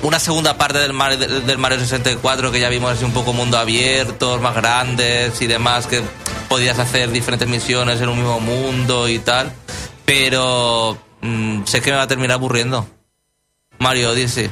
una 0.04 0.20
segunda 0.20 0.58
parte 0.58 0.80
del 0.80 0.94
Mario, 0.94 1.18
del 1.18 1.58
Mario 1.58 1.80
64 1.80 2.52
que 2.52 2.60
ya 2.60 2.70
vimos 2.70 2.92
así 2.92 3.04
un 3.06 3.12
poco 3.12 3.34
mundo 3.34 3.58
abierto, 3.58 4.40
más 4.40 4.56
grandes 4.56 5.42
y 5.42 5.48
demás, 5.48 5.88
que 5.88 6.02
podías 6.50 6.80
hacer 6.80 7.12
diferentes 7.12 7.48
misiones 7.48 8.00
en 8.02 8.10
un 8.10 8.18
mismo 8.18 8.40
mundo 8.40 9.08
y 9.10 9.20
tal. 9.20 9.52
Pero 10.06 10.98
mm, 11.22 11.64
sé 11.66 11.82
que 11.82 11.92
me 11.92 11.98
va 11.98 12.04
a 12.04 12.08
terminar 12.08 12.36
aburriendo. 12.36 12.88
Mario 13.80 14.12
Odyssey. 14.12 14.50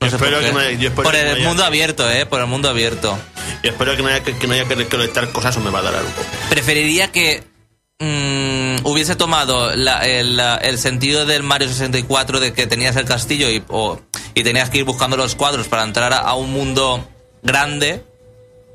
No 0.00 0.06
Espero 0.06 0.38
que 0.38 0.52
yo 0.78 0.88
espero 0.88 1.02
por 1.02 1.12
que 1.12 1.30
el 1.32 1.42
mundo 1.42 1.64
abierto, 1.64 2.08
eh, 2.08 2.24
por 2.24 2.40
el 2.40 2.46
mundo 2.46 2.68
abierto. 2.68 3.18
Y 3.64 3.68
espero 3.68 3.96
que 3.96 4.02
no 4.02 4.08
haya 4.08 4.22
que, 4.22 4.36
que 4.38 4.46
no 4.46 4.52
haya 4.54 4.64
que 4.66 4.76
recolectar 4.76 5.28
cosas 5.32 5.56
o 5.56 5.60
me 5.60 5.70
va 5.70 5.80
a 5.80 5.82
dar 5.82 5.96
algo. 5.96 6.10
preferiría 6.48 7.10
que 7.10 7.42
mm, 7.98 8.86
hubiese 8.86 9.16
tomado 9.16 9.74
la- 9.74 10.06
el, 10.06 10.36
la- 10.36 10.56
el 10.56 10.78
sentido 10.78 11.26
del 11.26 11.42
Mario 11.42 11.68
64 11.68 12.38
de 12.38 12.52
que 12.52 12.68
tenías 12.68 12.94
el 12.94 13.06
castillo 13.06 13.50
y, 13.50 13.64
o- 13.68 14.00
y 14.34 14.44
tenías 14.44 14.70
que 14.70 14.78
ir 14.78 14.84
buscando 14.84 15.16
los 15.16 15.34
cuadros 15.34 15.66
para 15.66 15.82
entrar 15.82 16.12
a, 16.12 16.18
a 16.18 16.34
un 16.34 16.52
mundo 16.52 17.04
grande 17.42 18.04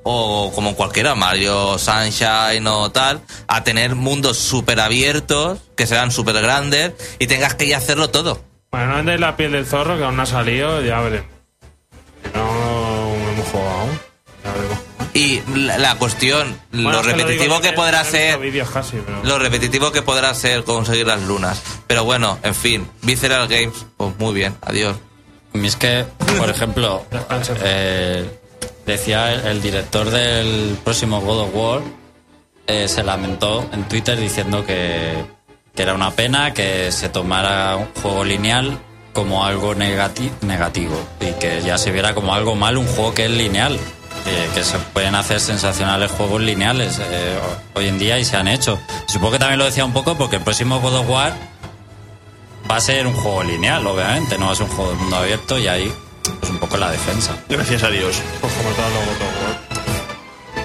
o 0.03 0.51
como 0.53 0.75
cualquiera, 0.75 1.15
Mario 1.15 1.77
Sunshine 1.79 2.67
o 2.67 2.91
tal, 2.91 3.21
a 3.47 3.63
tener 3.63 3.95
mundos 3.95 4.37
súper 4.37 4.79
abiertos, 4.79 5.59
que 5.75 5.87
sean 5.87 6.11
súper 6.11 6.41
grandes 6.41 6.93
y 7.19 7.27
tengas 7.27 7.55
que 7.55 7.65
ir 7.65 7.75
a 7.75 7.77
hacerlo 7.77 8.09
todo. 8.09 8.41
Bueno, 8.71 8.87
no 8.87 8.95
vendéis 8.97 9.19
la 9.19 9.37
piel 9.37 9.51
del 9.51 9.65
zorro, 9.65 9.97
que 9.97 10.03
aún 10.03 10.15
no 10.17 10.23
ha 10.23 10.25
salido, 10.25 10.81
ya 10.81 10.99
veremos. 10.99 11.29
Si 12.23 12.37
no 12.37 13.13
hemos 13.31 13.47
jugado 13.49 13.69
aún, 13.69 13.99
ya 14.43 14.53
veremos. 14.53 14.79
Y 15.13 15.41
la, 15.55 15.77
la 15.77 15.95
cuestión, 15.95 16.59
Bueno, 16.71 16.91
lo 16.91 17.01
repetitivo 17.03 17.61
que 17.61 17.71
podrá 17.73 18.03
ser... 18.03 18.39
casi, 18.73 18.97
pero... 18.97 19.23
lo 19.23 19.37
repetitivo 19.37 19.91
que 19.91 20.01
podrá 20.01 20.33
ser 20.33 20.63
conseguir 20.63 21.05
las 21.05 21.21
lunas. 21.21 21.61
Pero 21.85 22.03
bueno, 22.03 22.39
en 22.41 22.55
fin, 22.55 22.89
Visceral 23.03 23.47
Games, 23.47 23.85
pues 23.95 24.17
muy 24.17 24.33
bien, 24.33 24.57
adiós. 24.61 24.97
Mí 25.53 25.67
es 25.67 25.75
que, 25.75 26.05
por 26.39 26.49
ejemplo, 26.49 27.05
eh, 27.63 28.27
decía 28.85 29.33
el, 29.33 29.61
director 29.61 30.09
del 30.09 30.77
próximo 30.83 31.21
God 31.21 31.39
of 31.41 31.49
War, 31.55 31.81
eh, 32.67 32.87
se 32.87 33.03
lamentó 33.03 33.67
en 33.73 33.83
Twitter 33.85 34.17
diciendo 34.19 34.65
que, 34.65 35.13
que 35.75 35.81
era 35.83 35.93
una 35.93 36.11
pena 36.11 36.53
que 36.53 36.91
se 36.91 37.09
tomara 37.09 37.75
un 37.77 37.87
juego 38.01 38.23
lineal 38.23 38.77
como 39.13 39.45
algo 39.45 39.75
negati- 39.75 40.31
negativo 40.41 40.95
y 41.19 41.31
que 41.39 41.61
ya 41.61 41.77
se 41.77 41.91
viera 41.91 42.15
como 42.15 42.33
algo 42.33 42.55
mal 42.55 42.77
un 42.77 42.87
juego 42.87 43.13
que 43.13 43.25
es 43.25 43.31
lineal. 43.31 43.77
eh, 44.25 44.49
que 44.55 44.63
se 44.63 44.77
pueden 44.93 45.15
hacer 45.15 45.39
sensacionales 45.41 46.09
juegos 46.11 46.39
lineales 46.41 46.97
eh, 47.03 47.37
hoy 47.73 47.87
en 47.89 47.99
día 47.99 48.17
y 48.19 48.23
se 48.25 48.37
han 48.37 48.47
hecho. 48.47 48.79
Supongo 49.05 49.33
que 49.33 49.39
también 49.39 49.59
lo 49.59 49.65
decía 49.65 49.83
un 49.83 49.91
poco 49.91 50.15
porque 50.15 50.37
el 50.37 50.41
próximo 50.43 50.79
God 50.79 50.95
of 50.99 51.09
War 51.09 51.33
va 52.71 52.77
a 52.77 52.79
ser 52.81 53.05
un 53.05 53.13
juego 53.13 53.43
lineal, 53.43 53.85
obviamente, 53.85 54.37
no 54.37 54.45
va 54.45 54.53
a 54.53 54.55
ser 54.55 54.65
un 54.69 54.71
juego 54.75 54.91
de 54.91 54.97
mundo 54.97 55.17
abierto 55.17 55.59
y 55.59 55.67
ahí 55.67 55.93
pues 56.39 56.51
un 56.51 56.57
poco 56.57 56.77
la 56.77 56.91
defensa. 56.91 57.35
Gracias 57.49 57.83
a 57.83 57.89
Dios. 57.89 58.21
Pues 58.41 58.53
como 58.53 58.69
of 58.69 58.77
War. 58.77 59.83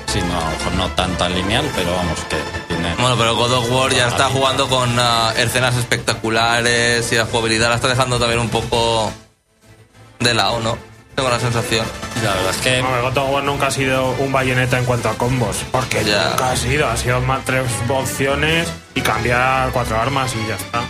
Sí, 0.06 0.20
no, 0.20 0.38
a 0.38 0.44
lo 0.44 0.50
mejor 0.58 0.72
no 0.74 0.88
tan 0.92 1.16
tan 1.18 1.34
lineal, 1.34 1.70
pero 1.76 1.94
vamos, 1.94 2.18
que 2.30 2.36
tiene... 2.68 2.94
Bueno, 2.96 3.16
pero 3.18 3.36
God 3.36 3.52
of 3.52 3.70
War 3.70 3.92
ya 3.92 4.08
está 4.08 4.24
jugando 4.30 4.66
con 4.68 4.96
ah, 4.98 5.32
escenas 5.36 5.76
espectaculares 5.76 7.12
y 7.12 7.16
la 7.16 7.26
jugabilidad 7.26 7.68
la 7.68 7.74
está 7.76 7.88
dejando 7.88 8.18
también 8.18 8.40
un 8.40 8.48
poco 8.48 9.12
de 10.20 10.34
lado, 10.34 10.60
¿no? 10.60 10.78
Tengo 11.14 11.30
la 11.30 11.40
sensación. 11.40 11.84
La 12.22 12.32
verdad 12.32 12.50
es 12.50 12.56
que 12.58 12.80
No, 12.80 12.94
el 12.96 13.02
God 13.02 13.18
of 13.18 13.30
War 13.32 13.42
nunca 13.42 13.66
ha 13.66 13.70
sido 13.72 14.10
un 14.20 14.30
bayoneta 14.32 14.78
en 14.78 14.84
cuanto 14.84 15.08
a 15.08 15.14
combos. 15.14 15.56
Porque 15.72 16.04
Ya. 16.04 16.30
nunca 16.30 16.52
ha 16.52 16.56
sido. 16.56 16.88
Ha 16.88 16.96
sido 16.96 17.20
más 17.22 17.44
tres 17.44 17.64
opciones 17.88 18.68
y 18.94 19.00
cambiar 19.00 19.70
cuatro 19.72 20.00
armas 20.00 20.32
y 20.34 20.48
ya 20.48 20.54
está. 20.54 20.82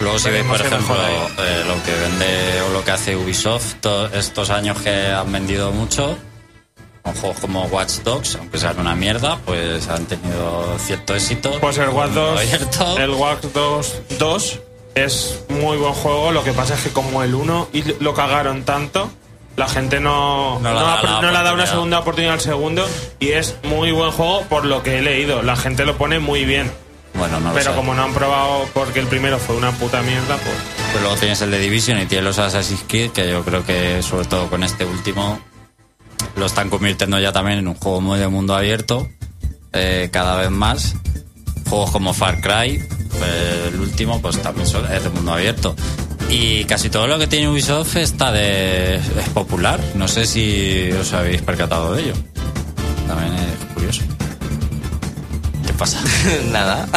Luego 0.00 0.18
si 0.18 0.30
veis, 0.30 0.44
por 0.44 0.60
ejemplo, 0.60 0.96
eh, 1.38 1.64
lo 1.66 1.82
que 1.82 1.92
vende 1.94 2.60
o 2.62 2.72
lo 2.72 2.84
que 2.84 2.90
hace 2.90 3.16
Ubisoft 3.16 3.74
to- 3.80 4.06
estos 4.14 4.50
años 4.50 4.78
que 4.80 5.08
han 5.08 5.30
vendido 5.32 5.72
mucho, 5.72 6.16
con 7.02 7.14
juegos 7.14 7.38
como 7.40 7.64
Watch 7.66 7.98
Dogs, 8.04 8.36
aunque 8.36 8.58
sean 8.58 8.78
una 8.78 8.94
mierda, 8.94 9.38
pues 9.44 9.88
han 9.88 10.06
tenido 10.06 10.76
cierto 10.78 11.14
éxito. 11.14 11.52
Pues 11.60 11.78
el 11.78 11.88
Watch 11.90 12.10
2, 12.12 12.40
Abierto. 12.40 12.98
el 12.98 13.10
Watch 13.10 13.44
2, 13.54 13.94
2 14.18 14.60
es 14.94 15.40
muy 15.48 15.76
buen 15.78 15.92
juego. 15.94 16.32
Lo 16.32 16.44
que 16.44 16.52
pasa 16.52 16.74
es 16.74 16.82
que 16.82 16.90
como 16.90 17.22
el 17.22 17.34
1 17.34 17.68
y 17.72 17.82
lo 18.02 18.14
cagaron 18.14 18.64
tanto, 18.64 19.10
la 19.56 19.68
gente 19.68 20.00
no, 20.00 20.58
No 20.60 20.68
le 20.68 20.74
no 20.74 20.86
ha 20.86 20.92
ha- 20.94 20.96
dado 21.02 21.06
la 21.06 21.32
no 21.32 21.38
ha 21.38 21.42
dado 21.42 21.54
una 21.54 21.66
segunda 21.66 21.98
oportunidad 22.00 22.34
al 22.34 22.40
segundo. 22.40 22.86
Y 23.20 23.30
es 23.30 23.56
muy 23.64 23.90
buen 23.92 24.10
juego 24.12 24.42
por 24.42 24.64
lo 24.64 24.82
que 24.82 24.98
he 24.98 25.02
leído. 25.02 25.42
La 25.42 25.56
gente 25.56 25.84
lo 25.84 25.96
pone 25.96 26.18
muy 26.18 26.44
bien. 26.44 26.70
Bueno, 27.18 27.40
no 27.40 27.48
lo 27.48 27.54
Pero 27.54 27.70
sé. 27.70 27.76
como 27.76 27.94
no 27.94 28.02
han 28.04 28.14
probado 28.14 28.68
porque 28.72 29.00
el 29.00 29.06
primero 29.08 29.38
fue 29.38 29.56
una 29.56 29.72
puta 29.72 30.00
mierda, 30.02 30.36
pues. 30.36 30.54
Pero 30.92 31.00
luego 31.02 31.16
tienes 31.16 31.40
el 31.42 31.50
de 31.50 31.58
Division 31.58 32.00
y 32.00 32.06
tienes 32.06 32.24
los 32.24 32.38
Assassin's 32.38 32.84
Creed, 32.86 33.10
que 33.10 33.28
yo 33.28 33.44
creo 33.44 33.64
que 33.66 34.02
sobre 34.02 34.26
todo 34.26 34.48
con 34.48 34.62
este 34.62 34.84
último 34.84 35.40
lo 36.36 36.46
están 36.46 36.70
convirtiendo 36.70 37.18
ya 37.18 37.32
también 37.32 37.58
en 37.58 37.68
un 37.68 37.74
juego 37.74 38.00
muy 38.00 38.18
de 38.18 38.28
mundo 38.28 38.54
abierto, 38.54 39.08
eh, 39.72 40.08
cada 40.12 40.36
vez 40.36 40.50
más. 40.50 40.94
Juegos 41.68 41.90
como 41.90 42.14
Far 42.14 42.40
Cry, 42.40 42.76
eh, 43.22 43.70
el 43.72 43.80
último, 43.80 44.22
pues 44.22 44.40
también 44.40 44.66
son- 44.66 44.90
es 44.90 45.02
de 45.02 45.10
mundo 45.10 45.32
abierto. 45.34 45.74
Y 46.30 46.64
casi 46.64 46.88
todo 46.90 47.06
lo 47.06 47.18
que 47.18 47.26
tiene 47.26 47.48
Ubisoft 47.48 47.96
está 47.96 48.30
de, 48.32 48.96
es 48.96 49.28
popular. 49.34 49.80
No 49.94 50.08
sé 50.08 50.24
si 50.26 50.90
os 50.92 51.12
habéis 51.12 51.42
percatado 51.42 51.94
de 51.94 52.02
ello. 52.04 52.14
También 53.06 53.32
es 53.34 53.74
curioso. 53.74 54.02
¿Qué 55.78 55.84
pasa? 55.84 56.02
Nada. 56.50 56.88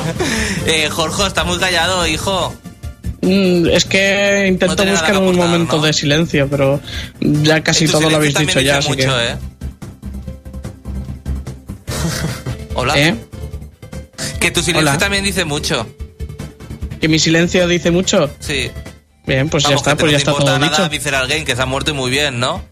eh, 0.66 0.88
Jorge, 0.88 1.26
está 1.26 1.44
muy 1.44 1.58
callado, 1.58 2.06
hijo. 2.06 2.54
Mm, 3.20 3.66
Es 3.66 3.84
que 3.84 4.46
intento 4.48 4.82
No 4.82 4.90
buscar 4.92 5.12
que 5.12 5.18
un 5.18 5.24
aportar, 5.24 5.46
momento 5.46 5.76
¿no? 5.76 5.82
de 5.82 5.92
silencio, 5.92 6.48
pero 6.48 6.80
ya 7.20 7.62
casi 7.62 7.86
todo 7.86 8.08
lo 8.08 8.16
habéis 8.16 8.34
dicho 8.34 8.60
ya, 8.60 8.78
así 8.78 8.96
que. 8.96 9.06
mucho, 9.06 9.20
¿eh? 9.20 9.36
Hola. 12.74 12.98
¿Eh? 12.98 13.14
Que 14.40 14.50
tu 14.50 14.62
silencio 14.62 14.90
Hola. 14.90 14.98
también 14.98 15.22
dice 15.22 15.44
mucho. 15.44 15.86
¿Que 17.02 17.08
mi 17.08 17.18
silencio 17.18 17.68
dice 17.68 17.90
mucho? 17.90 18.30
Sí. 18.40 18.70
Bien, 19.26 19.50
pues 19.50 19.64
Vamos, 19.64 19.70
ya 19.70 19.76
está, 19.76 19.90
que 19.96 20.00
pues 20.00 20.12
ya 20.12 20.16
no 20.16 20.18
está 20.18 20.32
todo 20.32 20.58
nada 20.58 20.70
dicho. 20.78 20.88
Visceral 20.88 21.28
Game, 21.28 21.44
que 21.44 21.54
se 21.56 21.60
ha 21.60 21.66
muerto 21.66 21.90
y 21.90 21.94
muy 21.94 22.10
bien, 22.10 22.40
¿no? 22.40 22.62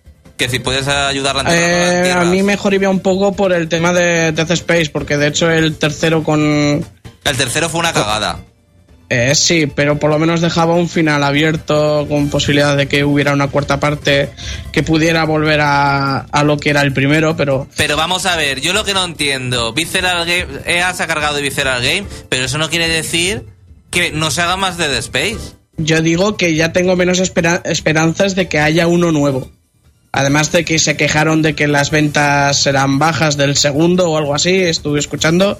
Que 0.42 0.48
si 0.48 0.59
puedes 0.59 0.88
ayudarla 0.88 1.42
a 1.46 1.55
Eh, 1.55 2.11
a 2.11 2.24
mí 2.24 2.42
me 2.42 2.57
jodía 2.57 2.90
un 2.90 2.98
poco 2.98 3.33
por 3.33 3.52
el 3.52 3.68
tema 3.68 3.92
de 3.92 4.33
Death 4.33 4.50
Space, 4.50 4.90
porque 4.90 5.16
de 5.16 5.28
hecho 5.28 5.48
el 5.48 5.76
tercero 5.76 6.24
con. 6.24 6.40
El 7.24 7.37
tercero 7.37 7.68
fue 7.68 7.78
una 7.78 7.92
cagada. 7.92 8.40
Eh, 9.09 9.37
sí, 9.37 9.66
pero 9.72 10.00
por 10.00 10.11
lo 10.11 10.18
menos 10.18 10.40
dejaba 10.40 10.74
un 10.74 10.88
final 10.88 11.22
abierto 11.22 12.07
con 12.09 12.28
posibilidad 12.28 12.76
de 12.76 12.88
que 12.88 13.05
hubiera 13.05 13.33
una 13.33 13.46
cuarta 13.48 13.78
parte 13.78 14.31
que 14.72 14.83
pudiera 14.83 15.22
volver 15.26 15.61
a, 15.61 16.20
a 16.20 16.42
lo 16.42 16.57
que 16.57 16.70
era 16.70 16.81
el 16.81 16.92
primero, 16.92 17.37
pero 17.37 17.68
Pero 17.76 17.96
vamos 17.96 18.26
a 18.26 18.35
ver, 18.35 18.61
yo 18.61 18.72
lo 18.72 18.85
que 18.85 18.94
no 18.94 19.05
entiendo, 19.05 19.72
Visceral 19.74 20.26
Game, 20.26 20.46
EA 20.66 20.92
se 20.92 21.05
ha 21.05 21.07
cargado 21.07 21.37
de 21.37 21.42
Visceral 21.42 21.83
Game, 21.85 22.05
pero 22.28 22.46
eso 22.46 22.59
no 22.59 22.68
quiere 22.68 22.88
decir 22.88 23.44
que 23.90 24.11
no 24.11 24.33
se 24.33 24.40
haga 24.42 24.57
más 24.57 24.76
de 24.76 24.88
The 24.88 24.98
Space. 24.98 25.52
yo 25.76 26.00
digo 26.02 26.37
que 26.37 26.57
ya 26.57 26.72
tengo 26.72 26.96
menos 26.96 27.20
espera- 27.20 27.62
esperanzas 27.64 28.35
de 28.35 28.48
que 28.48 28.59
haya 28.59 28.88
uno 28.88 29.12
nuevo. 29.12 29.50
Además 30.12 30.53
de 30.53 30.64
que 30.64 30.79
se 30.79 30.96
quejaron 30.96 31.40
de 31.42 31.55
que 31.55 31.66
las 31.66 31.90
ventas 31.90 32.66
eran 32.66 32.98
bajas 32.98 33.37
del 33.38 33.57
segundo 33.57 34.11
o 34.11 34.18
algo 34.18 34.35
así, 34.35 34.55
estuve 34.62 34.98
escuchando. 34.98 35.59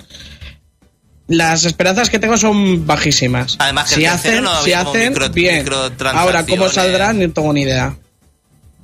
Las 1.29 1.65
esperanzas 1.65 2.11
que 2.11 2.19
tengo 2.19 2.37
son 2.37 2.87
bajísimas. 2.87 3.57
Además 3.59 3.89
que 3.89 3.95
si 3.95 4.07
hacen, 4.07 4.45
no 4.45 4.63
si 4.63 4.73
hacen, 4.73 5.15
micro- 5.15 5.33
bien. 5.33 5.59
microtransacciones. 5.61 6.21
Ahora, 6.21 6.45
¿cómo 6.47 6.69
saldrá? 6.69 7.13
No 7.15 7.31
tengo 7.33 7.53
ni 7.53 7.63
idea. 7.63 7.97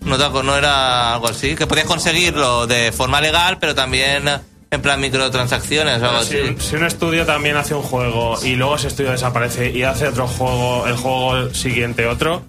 No, 0.00 0.16
no 0.42 0.56
era 0.56 1.14
algo 1.14 1.28
así, 1.28 1.54
que 1.56 1.66
podías 1.66 1.86
conseguirlo 1.86 2.66
de 2.66 2.92
forma 2.92 3.20
legal, 3.20 3.58
pero 3.58 3.74
también 3.74 4.24
en 4.70 4.80
plan 4.82 5.00
microtransacciones 5.00 6.00
o 6.00 6.06
algo 6.08 6.22
Si, 6.22 6.36
así. 6.38 6.56
si 6.60 6.76
un 6.76 6.84
estudio 6.86 7.26
también 7.26 7.56
hace 7.56 7.74
un 7.74 7.82
juego 7.82 8.38
y 8.42 8.54
luego 8.54 8.76
ese 8.76 8.88
estudio 8.88 9.10
desaparece 9.10 9.70
y 9.76 9.82
hace 9.82 10.06
otro 10.06 10.28
juego, 10.28 10.86
el 10.86 10.94
juego 10.96 11.52
siguiente 11.52 12.06
otro, 12.06 12.44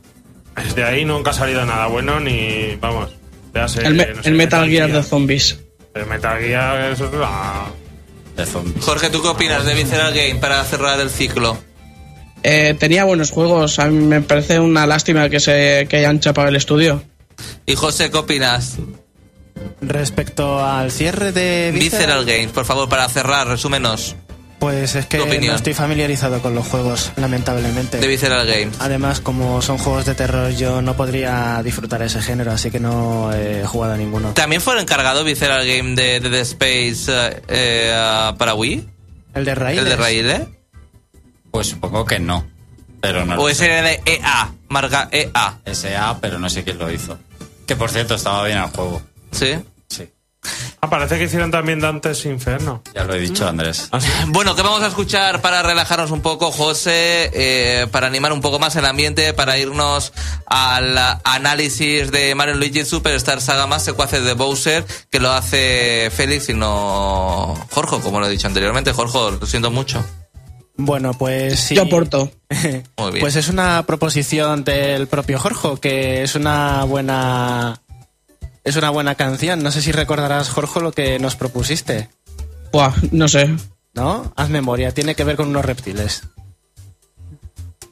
desde 0.64 0.84
ahí 0.84 1.06
nunca 1.06 1.32
ha 1.32 1.34
salido 1.34 1.66
nada 1.66 1.88
bueno 1.88 2.20
ni. 2.20 2.76
Vamos. 2.80 3.10
ya 3.54 3.68
sé, 3.68 3.86
El, 3.86 3.96
me- 3.96 4.06
no 4.14 4.24
sé, 4.24 4.30
el 4.30 4.36
Metal 4.36 4.68
Gear 4.70 4.92
de 4.92 5.04
zombies. 5.04 5.60
El 5.94 6.06
Metal 6.06 6.40
Gear, 6.40 6.92
es 6.92 7.00
la- 7.00 7.68
De 8.38 8.46
zombies. 8.46 8.84
Jorge, 8.86 9.10
¿tú 9.10 9.22
qué 9.22 9.28
opinas 9.30 9.66
de 9.66 9.74
Visceral 9.74 10.14
Game 10.14 10.36
para 10.36 10.64
cerrar 10.64 11.00
el 11.00 11.10
ciclo? 11.10 11.58
Eh, 12.44 12.76
tenía 12.80 13.04
buenos 13.04 13.32
juegos. 13.32 13.80
A 13.80 13.88
mí 13.88 14.06
me 14.06 14.22
parece 14.22 14.60
una 14.60 14.86
lástima 14.88 15.28
que 15.30 15.40
se 15.42 15.88
que 15.90 15.98
hayan 15.98 16.20
chapado 16.22 16.48
el 16.48 16.56
estudio. 16.56 17.04
Y 17.66 17.76
José, 17.76 18.10
¿qué 18.12 18.18
opinas? 18.18 18.78
Respecto 19.82 20.64
al 20.64 20.92
cierre 20.92 21.32
de 21.32 21.72
Visceral 21.74 22.20
Visceral, 22.20 22.26
Games, 22.26 22.52
por 22.52 22.66
favor, 22.66 22.88
para 22.88 23.08
cerrar, 23.10 23.48
resúmenos 23.48 24.16
pues 24.60 24.96
es 24.96 25.06
que 25.06 25.18
no 25.18 25.56
estoy 25.56 25.74
familiarizado 25.74 26.42
con 26.42 26.54
los 26.54 26.68
juegos, 26.68 27.12
lamentablemente. 27.16 27.98
de 27.98 28.08
Visceral 28.08 28.46
Games. 28.46 28.76
Además, 28.80 29.22
como 29.22 29.62
son 29.62 29.78
juegos 29.78 30.06
de 30.06 30.16
terror, 30.16 30.52
yo 30.52 30.82
no 30.82 30.96
podría 30.96 31.62
disfrutar 31.64 32.02
ese 32.02 32.22
género, 32.22 32.52
así 32.52 32.70
que 32.70 32.80
no 32.80 33.34
he 33.34 33.66
jugado 33.66 33.94
a 33.94 33.98
ninguno. 33.98 34.34
¿También 34.34 34.62
fue 34.62 34.74
el 34.76 34.82
encargado 34.82 35.24
Visceral 35.24 35.66
Game 35.66 35.96
de, 35.96 36.20
de 36.20 36.30
The 36.30 36.42
Space 36.42 37.06
eh, 37.08 37.42
eh, 37.48 38.34
para 38.38 38.54
Wii? 38.54 38.88
El 39.34 39.46
de 39.46 39.56
Raíles. 39.56 39.84
¿El 39.84 39.90
de 39.90 39.96
Raíles? 39.96 40.42
Pues 41.52 41.68
supongo 41.68 42.06
que 42.06 42.20
no. 42.20 42.46
Pero 43.02 43.26
no 43.26 43.36
¿O 43.42 43.48
ese 43.48 43.66
era 43.66 43.82
de 43.82 44.02
EA? 44.06 44.52
Marca 44.68 45.08
EA. 45.12 45.60
SA, 45.74 46.18
pero 46.20 46.38
no 46.38 46.50
sé 46.50 46.64
quién 46.64 46.78
lo 46.78 46.92
hizo. 46.92 47.18
Que 47.66 47.76
por 47.76 47.90
cierto, 47.90 48.16
estaba 48.16 48.46
bien 48.46 48.58
el 48.58 48.66
juego. 48.66 49.02
¿Sí? 49.32 49.56
Ah, 50.82 50.90
parece 50.90 51.18
que 51.18 51.26
hicieron 51.26 51.52
también 51.52 51.82
Dantes 51.82 52.26
Inferno. 52.26 52.82
Ya 52.96 53.04
lo 53.04 53.14
he 53.14 53.20
dicho, 53.20 53.48
Andrés. 53.48 53.90
¿Ah, 53.92 54.00
sí? 54.00 54.10
Bueno, 54.28 54.56
¿qué 54.56 54.62
vamos 54.62 54.82
a 54.82 54.88
escuchar 54.88 55.42
para 55.42 55.62
relajarnos 55.62 56.12
un 56.12 56.22
poco, 56.22 56.52
José? 56.52 57.30
eh, 57.34 57.88
para 57.92 58.08
animar 58.08 58.32
un 58.32 58.42
poco 58.42 58.60
más 58.60 58.76
el 58.76 58.86
ambiente, 58.86 59.34
para 59.34 59.58
irnos 59.58 60.14
al 60.46 60.98
análisis 61.24 62.12
de 62.12 62.34
Mario 62.36 62.56
Luigi 62.56 62.86
Superstar 62.86 63.42
Saga 63.42 63.68
más 63.68 63.84
secuaces 63.84 64.24
de 64.24 64.34
Bowser, 64.34 64.86
que 65.10 65.20
lo 65.20 65.32
hace 65.32 66.10
Félix 66.16 66.50
y 66.50 66.54
no 66.54 67.56
Jorge, 67.72 68.00
como 68.00 68.20
lo 68.20 68.28
he 68.28 68.30
dicho 68.30 68.48
anteriormente. 68.48 68.94
Jorge, 68.94 69.38
lo 69.40 69.46
siento 69.46 69.72
mucho. 69.72 70.04
Bueno, 70.78 71.14
pues 71.14 71.60
sí. 71.60 71.76
Yo 71.76 71.84
aporto. 71.84 72.32
Muy 72.98 73.12
bien. 73.12 73.20
Pues 73.20 73.36
es 73.36 73.50
una 73.50 73.84
proposición 73.84 74.64
del 74.64 75.08
propio 75.08 75.38
Jorge, 75.38 75.78
que 75.82 76.24
es 76.24 76.36
una 76.36 76.86
buena. 76.86 77.82
Es 78.64 78.76
una 78.76 78.90
buena 78.90 79.16
canción. 79.16 79.64
No 79.64 79.72
sé 79.72 79.82
si 79.82 79.92
recordarás, 79.92 80.50
Jorge, 80.50 80.80
lo 80.82 80.92
que 80.92 81.18
nos 81.20 81.36
propusiste. 81.36 82.10
Buah, 82.72 82.94
no 83.12 83.28
sé. 83.28 83.56
¿No? 83.94 84.32
Haz 84.36 84.50
memoria, 84.50 84.94
tiene 84.94 85.16
que 85.16 85.24
ver 85.24 85.36
con 85.36 85.48
unos 85.50 85.66
reptiles. 85.66 86.24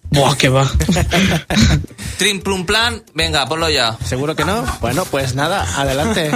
Buah, 0.10 0.36
que 0.38 0.50
va. 0.50 0.70
Trim 2.18 2.42
Plum 2.42 2.66
Plan, 2.66 3.04
venga, 3.14 3.46
ponlo 3.48 3.70
ya. 3.70 3.98
¿Seguro 4.06 4.36
que 4.36 4.46
no? 4.46 4.64
Bueno, 4.82 5.06
pues 5.06 5.36
nada, 5.36 5.80
adelante. 5.80 6.32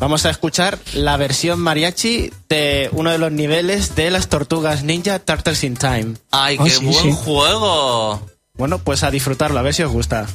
Vamos 0.00 0.26
a 0.26 0.30
escuchar 0.30 0.78
la 0.94 1.16
versión 1.16 1.60
mariachi 1.60 2.32
de 2.48 2.88
uno 2.92 3.10
de 3.10 3.18
los 3.18 3.30
niveles 3.32 3.94
de 3.94 4.10
las 4.10 4.28
tortugas 4.28 4.82
ninja 4.82 5.18
Turtles 5.20 5.62
in 5.64 5.76
Time. 5.76 6.14
¡Ay, 6.32 6.56
Ah, 6.58 6.64
qué 6.64 6.70
sí, 6.70 6.84
buen 6.84 7.02
sí. 7.02 7.12
juego! 7.24 8.28
Bueno, 8.54 8.78
pues 8.80 9.02
a 9.04 9.10
disfrutarlo, 9.10 9.58
a 9.58 9.62
ver 9.62 9.72
si 9.74 9.82
os 9.82 9.92
gusta. 9.92 10.26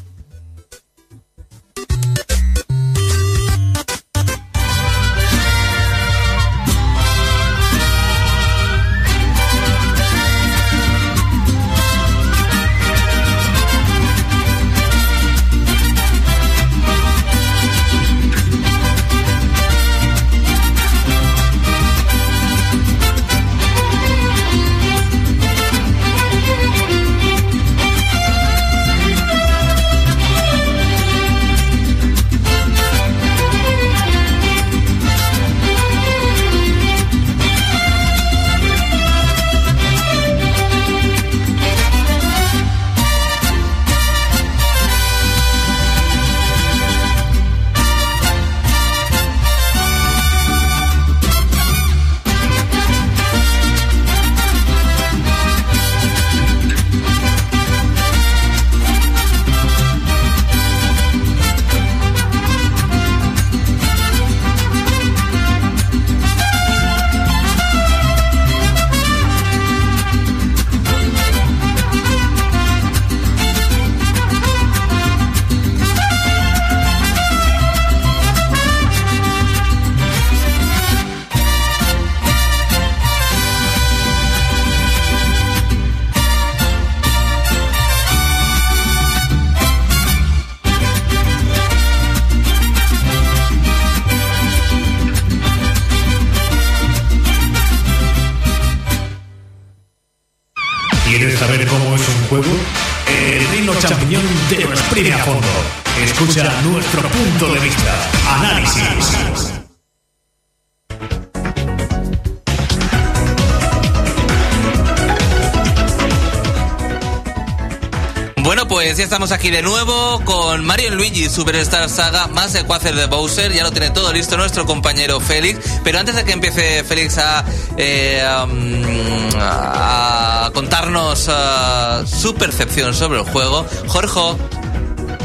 Pues 118.88 119.00
ya 119.00 119.04
estamos 119.04 119.34
aquí 119.34 119.52
de 119.52 119.62
nuevo 119.62 120.21
con 120.23 120.63
Mario 120.63 120.91
Luigi 120.91 121.28
Superstar 121.28 121.89
Saga 121.89 122.28
más 122.28 122.54
secuaces 122.54 122.95
de 122.95 123.06
Bowser. 123.06 123.52
Ya 123.52 123.63
lo 123.63 123.71
tiene 123.71 123.89
todo 123.89 124.13
listo 124.13 124.38
nuestro 124.38 124.65
compañero 124.65 125.19
Félix. 125.19 125.60
Pero 125.84 126.00
antes 126.00 126.15
de 126.15 126.23
que 126.23 126.32
empiece 126.32 126.86
Félix 126.86 127.17
a, 127.17 127.43
eh, 127.76 128.26
a 128.26 130.50
contarnos 130.54 131.28
uh, 131.28 132.08
su 132.08 132.34
percepción 132.36 132.93
sobre 132.93 133.19
el 133.19 133.26
juego, 133.26 133.65
Jorge, 133.88 134.21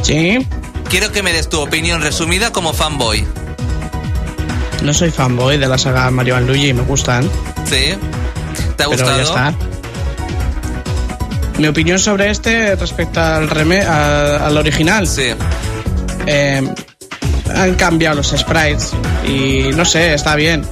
Sí, 0.03 0.45
quiero 0.91 1.13
que 1.13 1.23
me 1.23 1.33
des 1.33 1.49
tu 1.49 1.61
opinión 1.61 2.03
resumida 2.03 2.51
como 2.51 2.73
fanboy. 2.73 3.25
no 4.83 4.93
soy 4.93 5.13
fanboy 5.13 5.57
de 5.57 5.69
la 5.69 5.79
saga 5.79 6.11
Mario 6.11 6.41
Luigi, 6.41 6.73
me 6.73 6.83
gustan, 6.83 7.31
¿Sí? 7.65 7.95
¿Te 8.77 8.83
ha 8.83 8.87
pero 8.89 8.91
gustado? 8.91 9.17
ya 9.19 9.23
está. 9.23 9.55
Mi 11.63 11.69
opinión 11.69 12.01
sobre 12.01 12.29
este 12.29 12.75
respecto 12.75 13.21
al, 13.21 13.49
reme 13.49 13.83
a- 13.83 14.45
al 14.49 14.57
original. 14.59 15.07
Sí. 15.07 15.33
eh, 16.27 16.61
han 17.55 17.75
cambiado 17.77 18.17
los 18.17 18.31
sprites 18.37 18.91
y 19.25 19.71
no 19.77 19.85
sé, 19.85 20.13
está 20.15 20.35
bien. 20.35 20.65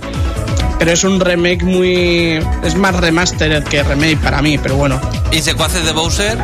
Pero 0.80 0.90
es 0.90 1.04
un 1.04 1.20
remake 1.20 1.62
muy... 1.62 2.44
Es 2.64 2.74
más 2.74 2.96
remastered 2.96 3.62
que 3.62 3.84
remake 3.84 4.16
para 4.18 4.42
mí, 4.42 4.58
pero 4.58 4.74
bueno. 4.74 5.00
¿Y 5.30 5.40
secuaces 5.42 5.84
de 5.84 5.92
Bowser? 5.92 6.36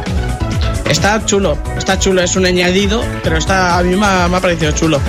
Está 0.89 1.25
chulo, 1.27 1.59
está 1.77 1.99
chulo, 1.99 2.23
es 2.23 2.37
un 2.37 2.47
añadido, 2.47 3.03
pero 3.25 3.39
está 3.39 3.79
a 3.79 3.83
mí 3.83 3.97
me 3.97 4.07
ha, 4.07 4.29
me 4.29 4.37
ha 4.37 4.41
parecido 4.41 4.71
chulo. 4.71 5.01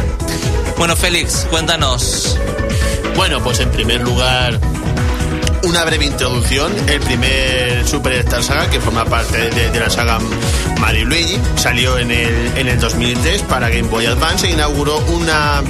Bueno, 0.80 0.96
Félix, 0.96 1.46
cuéntanos. 1.52 2.40
Bueno, 3.16 3.40
pues 3.44 3.60
en 3.60 3.70
primer 3.70 4.02
lugar, 4.02 4.60
una 5.68 5.84
breve 5.84 6.06
introducción. 6.06 6.72
El 6.88 7.00
primer 7.02 7.86
Superstar 7.86 8.42
Saga, 8.42 8.70
que 8.70 8.80
forma 8.80 9.06
parte 9.06 9.50
de, 9.50 9.80
la 9.80 9.90
saga 9.90 10.20
Mario 10.80 11.06
Luigi, 11.06 11.38
salió 11.56 11.98
en 11.98 12.12
el, 12.12 12.58
en 12.58 12.68
el 12.68 12.80
2003 12.80 13.42
para 13.44 13.70
Game 13.70 13.90
Boy 13.90 14.06
Advance 14.06 14.48
e 14.48 14.52
inauguró 14.52 14.98
una 15.10 15.62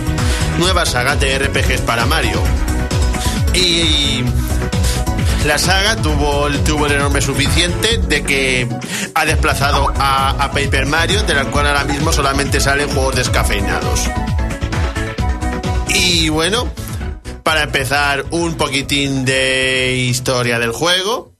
nueva 0.59 0.85
saga 0.85 1.15
de 1.15 1.39
RPGs 1.39 1.81
para 1.81 2.05
Mario. 2.05 2.41
Y 3.53 4.23
la 5.45 5.57
saga 5.57 5.95
tuvo, 5.95 6.47
tuvo 6.63 6.85
el 6.85 6.93
enorme 6.93 7.21
suficiente 7.21 7.97
de 7.97 8.23
que 8.23 8.67
ha 9.15 9.25
desplazado 9.25 9.91
a, 9.97 10.29
a 10.29 10.51
Paper 10.51 10.85
Mario, 10.85 11.23
de 11.23 11.33
la 11.33 11.45
cual 11.45 11.67
ahora 11.67 11.85
mismo 11.85 12.11
solamente 12.13 12.59
salen 12.59 12.87
juegos 12.89 13.15
descafeinados. 13.15 14.07
Y 15.89 16.29
bueno, 16.29 16.69
para 17.47 17.63
empezar 17.63 18.25
un 18.31 18.55
poquitín 18.55 19.23
de 19.23 19.95
historia 19.95 20.59
del 20.59 20.71
juego. 20.73 21.31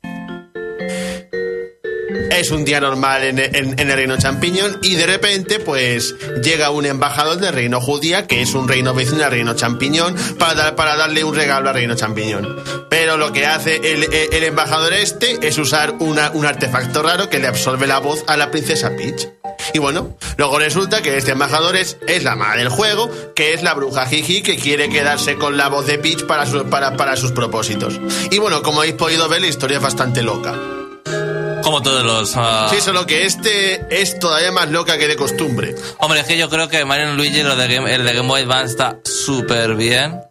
Es 2.31 2.49
un 2.51 2.63
día 2.63 2.79
normal 2.79 3.23
en, 3.25 3.39
el 3.77 3.91
reino 3.93 4.15
champiñón 4.17 4.79
y 4.83 4.95
de 4.95 5.05
repente 5.05 5.59
pues 5.59 6.15
llega 6.41 6.69
un 6.69 6.85
embajador 6.85 7.39
del 7.39 7.53
reino 7.53 7.81
judía, 7.81 8.25
que 8.25 8.41
es 8.41 8.53
un 8.53 8.69
reino 8.69 8.93
vecino 8.93 9.25
al 9.25 9.31
reino 9.31 9.53
champiñón, 9.53 10.15
para, 10.39 10.53
dar- 10.53 10.75
para 10.77 10.95
darle 10.95 11.25
un 11.25 11.35
regalo 11.35 11.67
al 11.67 11.75
reino 11.75 11.95
champiñón. 11.95 12.55
Pero 12.89 13.17
lo 13.17 13.33
que 13.33 13.45
hace 13.45 13.75
el, 13.75 14.05
el 14.31 14.43
embajador 14.45 14.93
este 14.93 15.45
es 15.45 15.57
usar 15.57 15.95
un 15.99 16.45
artefacto 16.45 17.03
raro 17.03 17.29
que 17.29 17.39
le 17.39 17.47
absorbe 17.47 17.85
la 17.85 17.97
voz 17.99 18.23
a 18.27 18.37
la 18.37 18.49
princesa 18.49 18.95
Peach. 18.95 19.27
Y 19.73 19.79
bueno, 19.79 20.15
luego 20.37 20.59
resulta 20.59 21.01
que 21.01 21.17
este 21.17 21.31
embajador 21.31 21.75
es, 21.75 21.97
es 22.07 22.23
la 22.23 22.35
madre 22.35 22.59
del 22.59 22.69
juego, 22.69 23.09
que 23.35 23.53
es 23.53 23.63
la 23.63 23.73
bruja 23.73 24.05
Jiji, 24.05 24.41
que 24.41 24.57
quiere 24.57 24.89
quedarse 24.89 25.35
con 25.35 25.57
la 25.57 25.67
voz 25.69 25.85
de 25.87 25.97
Peach 25.99 26.25
para, 26.25 26.45
su- 26.45 26.65
para, 26.65 26.95
para 26.97 27.15
sus 27.17 27.31
propósitos. 27.31 27.99
Y 28.31 28.37
bueno, 28.39 28.61
como 28.61 28.79
habéis 28.79 28.95
podido 28.95 29.27
ver, 29.29 29.41
la 29.41 29.47
historia 29.47 29.77
es 29.77 29.83
bastante 29.83 30.23
loca. 30.23 30.53
Como 31.63 31.81
todos 31.81 32.03
los... 32.03 32.33
ah, 32.37 32.69
Sí, 32.73 32.79
solo 32.79 33.05
que 33.05 33.25
este 33.25 33.85
es 33.89 34.19
todavía 34.19 34.51
más 34.53 34.69
loca 34.71 34.97
que 34.97 35.07
de 35.07 35.17
costumbre. 35.17 35.75
Hombre, 35.97 36.21
es 36.21 36.25
que 36.25 36.37
yo 36.37 36.49
creo 36.49 36.69
que 36.69 36.85
Mario 36.85 37.13
Luigi, 37.15 37.43
lo 37.43 37.55
de 37.57 37.67
Game- 37.67 37.93
el 37.93 38.05
de 38.05 38.13
Game 38.13 38.27
Boy 38.27 38.43
Advance, 38.43 38.71
está 38.71 38.97
súper 39.03 39.75
bien. 39.75 40.21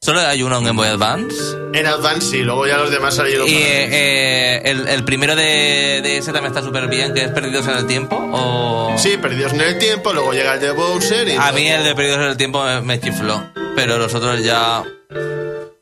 Solo 0.00 0.20
hay 0.20 0.42
uno 0.42 0.58
en 0.58 0.64
Game 0.64 0.76
Boy 0.76 0.88
Advance. 0.88 1.36
En 1.74 1.86
Advance 1.86 2.30
sí, 2.30 2.38
luego 2.38 2.66
ya 2.66 2.78
los 2.78 2.90
demás 2.90 3.16
salieron. 3.16 3.48
Y 3.48 3.52
eh, 3.54 3.88
eh, 3.90 4.62
el, 4.64 4.86
el 4.86 5.04
primero 5.04 5.34
de, 5.34 6.00
de 6.02 6.18
ese 6.18 6.32
también 6.32 6.52
está 6.54 6.64
súper 6.64 6.86
bien, 6.88 7.12
que 7.12 7.24
es 7.24 7.28
Perdidos 7.30 7.66
en 7.66 7.76
el 7.78 7.86
Tiempo. 7.86 8.16
O... 8.32 8.94
Sí, 8.96 9.16
perdidos 9.16 9.52
en 9.52 9.60
el 9.60 9.78
tiempo, 9.78 10.12
luego 10.12 10.32
llega 10.32 10.54
el 10.54 10.60
de 10.60 10.70
Bowser 10.70 11.28
y... 11.28 11.32
A 11.32 11.52
mí 11.52 11.68
el 11.68 11.84
de 11.84 11.94
Perdidos 11.94 12.18
en 12.18 12.24
el 12.26 12.36
Tiempo 12.36 12.64
me, 12.64 12.80
me 12.80 13.00
chifló. 13.00 13.42
Pero 13.74 13.98
los 13.98 14.14
otros 14.14 14.42
ya... 14.42 14.84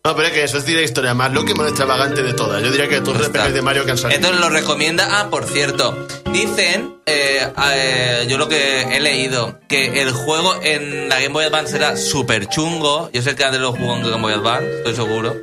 No, 0.06 0.14
pero 0.14 0.28
es 0.28 0.34
que 0.34 0.44
eso 0.44 0.58
es 0.58 0.68
la 0.68 0.82
historia 0.82 1.14
más 1.14 1.32
loca 1.32 1.50
y 1.50 1.54
más 1.54 1.66
extravagante 1.66 2.22
de 2.22 2.32
todas. 2.32 2.62
Yo 2.62 2.70
diría 2.70 2.86
que 2.88 3.00
todos 3.00 3.18
los 3.18 3.32
de 3.32 3.60
Mario 3.60 3.84
que 3.84 3.90
han 3.90 3.98
salido. 3.98 4.16
Entonces 4.16 4.40
lo 4.40 4.48
recomienda. 4.50 5.08
Ah, 5.20 5.30
por 5.30 5.46
cierto, 5.46 6.06
dicen, 6.32 6.94
eh, 7.06 7.44
eh, 7.74 8.26
yo 8.28 8.38
lo 8.38 8.48
que 8.48 8.82
he 8.82 9.00
leído, 9.00 9.58
que 9.68 10.00
el 10.02 10.12
juego 10.12 10.54
en 10.62 11.08
la 11.08 11.16
Game 11.16 11.30
Boy 11.32 11.44
Advance 11.46 11.74
era 11.74 11.96
súper 11.96 12.46
chungo. 12.48 13.10
Yo 13.12 13.20
sé 13.20 13.34
que 13.34 13.42
antes 13.44 13.60
lo 13.60 13.72
jugó 13.72 13.96
en 13.96 14.02
Game 14.04 14.22
Boy 14.22 14.34
Advance, 14.34 14.76
estoy 14.78 14.94
seguro. 14.94 15.34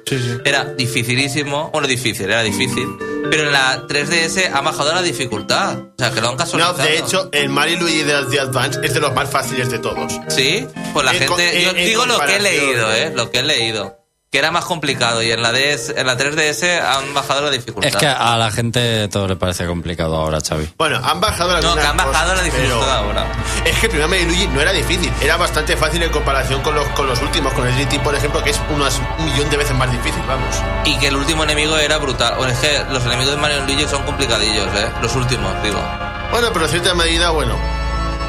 Era 0.46 0.64
dificilísimo. 0.64 1.70
Bueno, 1.74 1.86
difícil, 1.90 2.28
era 2.30 2.42
difícil. 2.42 2.88
Pero 3.30 3.44
en 3.48 3.52
la 3.52 3.86
3DS 3.86 4.50
ha 4.54 4.62
bajado 4.62 4.94
la 4.94 5.02
dificultad. 5.02 5.78
O 5.78 5.94
sea, 5.98 6.12
que 6.12 6.22
lo 6.22 6.28
han 6.30 6.34
No, 6.36 6.38
casualizado. 6.38 6.78
de 6.78 6.98
hecho, 7.00 7.30
el 7.34 7.50
Mario 7.50 7.76
y 7.76 7.80
Luigi 7.82 8.04
de, 8.04 8.26
de 8.28 8.40
Advance 8.40 8.80
es 8.82 8.94
de 8.94 9.02
los 9.02 9.14
más 9.14 9.30
fáciles 9.30 9.70
de 9.70 9.80
todos. 9.80 10.14
Sí, 10.30 10.66
pues 10.94 11.06
la 11.06 11.12
En 11.12 11.20
gente. 11.20 11.62
yo 11.64 11.70
en- 11.72 11.76
digo 11.86 12.06
lo 12.06 12.18
que 12.20 12.36
he 12.38 12.40
leído, 12.40 12.94
¿eh? 12.94 13.12
Lo 13.14 13.30
que 13.30 13.40
he 13.40 13.44
leído. 13.44 13.98
Que 14.34 14.40
era 14.40 14.50
más 14.50 14.66
complicado 14.66 15.22
y 15.22 15.30
en 15.30 15.44
la, 15.44 15.52
DS, 15.52 15.94
en 15.96 16.08
la 16.08 16.18
3DS 16.18 16.82
han 16.82 17.14
bajado 17.14 17.44
la 17.44 17.52
dificultad. 17.52 17.88
Es 17.88 17.96
que 17.96 18.08
a 18.08 18.36
la 18.36 18.50
gente 18.50 19.08
todo 19.10 19.28
le 19.28 19.36
parece 19.36 19.68
complicado 19.68 20.16
ahora, 20.16 20.40
Xavi. 20.42 20.74
Bueno, 20.76 21.00
han 21.04 21.22
bajado 21.22 21.52
No, 21.52 21.58
algunas 21.58 21.76
que 21.78 21.88
han 21.88 21.98
bajado 21.98 22.32
cosas, 22.32 22.38
la 22.38 22.42
dificultad 22.42 22.80
pero 22.80 22.92
ahora. 22.92 23.32
Es 23.64 23.78
que 23.78 23.86
el 23.86 23.92
primer 23.92 24.10
Mario 24.10 24.24
y 24.24 24.28
Luigi 24.30 24.48
no 24.48 24.60
era 24.60 24.72
difícil, 24.72 25.14
era 25.22 25.38
bastante 25.38 25.78
fácil 25.78 26.02
en 26.02 26.10
comparación 26.10 26.64
con 26.64 26.74
los, 26.74 26.84
con 26.96 27.06
los 27.06 27.22
últimos, 27.22 27.54
con 27.54 27.68
el 27.68 27.76
GT, 27.76 28.00
por 28.02 28.16
ejemplo, 28.16 28.44
que 28.44 28.50
es 28.50 28.60
unas, 28.74 29.00
un 29.20 29.26
millón 29.26 29.52
de 29.52 29.58
veces 29.58 29.78
más 29.78 29.92
difícil, 29.92 30.24
vamos. 30.28 30.56
Y 30.84 30.98
que 30.98 31.10
el 31.10 31.16
último 31.16 31.44
enemigo 31.44 31.78
era 31.78 32.00
brutal. 32.00 32.34
Bueno, 32.36 32.54
es 32.54 32.58
que 32.60 32.84
los 32.92 33.06
enemigos 33.06 33.36
de 33.36 33.40
Mario 33.40 33.58
y 33.60 33.68
Luigi 33.68 33.88
son 33.88 34.02
complicadillos, 34.02 34.66
¿eh? 34.76 34.90
Los 35.04 35.16
últimos, 35.16 35.62
digo. 35.62 35.80
Bueno, 36.32 36.48
pero 36.52 36.66
en 36.66 36.72
cierta 36.72 36.96
medida, 36.96 37.30
bueno, 37.30 37.56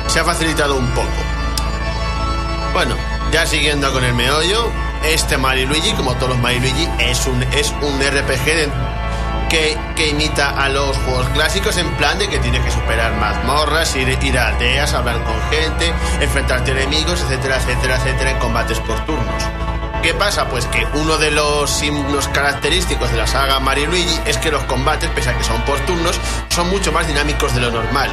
se 0.08 0.20
ha 0.20 0.24
facilitado 0.26 0.76
un 0.76 0.90
poco. 0.90 1.08
Bueno, 2.74 2.94
ya 3.32 3.46
siguiendo 3.46 3.90
con 3.90 4.04
el 4.04 4.12
meollo, 4.12 4.70
este 5.12 5.36
Mario 5.38 5.66
Luigi, 5.66 5.92
como 5.92 6.14
todos 6.14 6.30
los 6.30 6.38
Mario 6.38 6.60
Luigi, 6.60 6.88
es 6.98 7.26
un, 7.26 7.42
es 7.42 7.72
un 7.82 8.00
RPG 8.00 8.70
que, 9.48 9.78
que 9.94 10.08
imita 10.08 10.50
a 10.50 10.68
los 10.68 10.96
juegos 10.98 11.28
clásicos 11.30 11.76
en 11.76 11.88
plan 11.94 12.18
de 12.18 12.28
que 12.28 12.38
tienes 12.38 12.64
que 12.64 12.70
superar 12.70 13.14
mazmorras, 13.16 13.94
ir, 13.96 14.08
ir 14.22 14.38
a 14.38 14.48
aldeas, 14.48 14.94
hablar 14.94 15.22
con 15.24 15.40
gente, 15.50 15.92
enfrentarte 16.20 16.72
a 16.72 16.74
enemigos, 16.74 17.20
etcétera, 17.22 17.56
etcétera, 17.56 17.96
etcétera, 17.96 18.30
en 18.30 18.38
combates 18.38 18.80
por 18.80 19.04
turnos. 19.04 19.44
¿Qué 20.02 20.12
pasa? 20.12 20.48
Pues 20.50 20.66
que 20.66 20.86
uno 20.94 21.16
de 21.16 21.30
los 21.30 21.70
signos 21.70 22.28
característicos 22.28 23.10
de 23.10 23.16
la 23.16 23.26
saga 23.26 23.58
Mario 23.58 23.86
Luigi 23.86 24.20
es 24.26 24.36
que 24.36 24.50
los 24.50 24.62
combates, 24.64 25.08
pese 25.10 25.30
a 25.30 25.38
que 25.38 25.44
son 25.44 25.62
por 25.62 25.80
turnos, 25.86 26.20
son 26.48 26.68
mucho 26.68 26.92
más 26.92 27.06
dinámicos 27.06 27.54
de 27.54 27.62
lo 27.62 27.70
normal. 27.70 28.10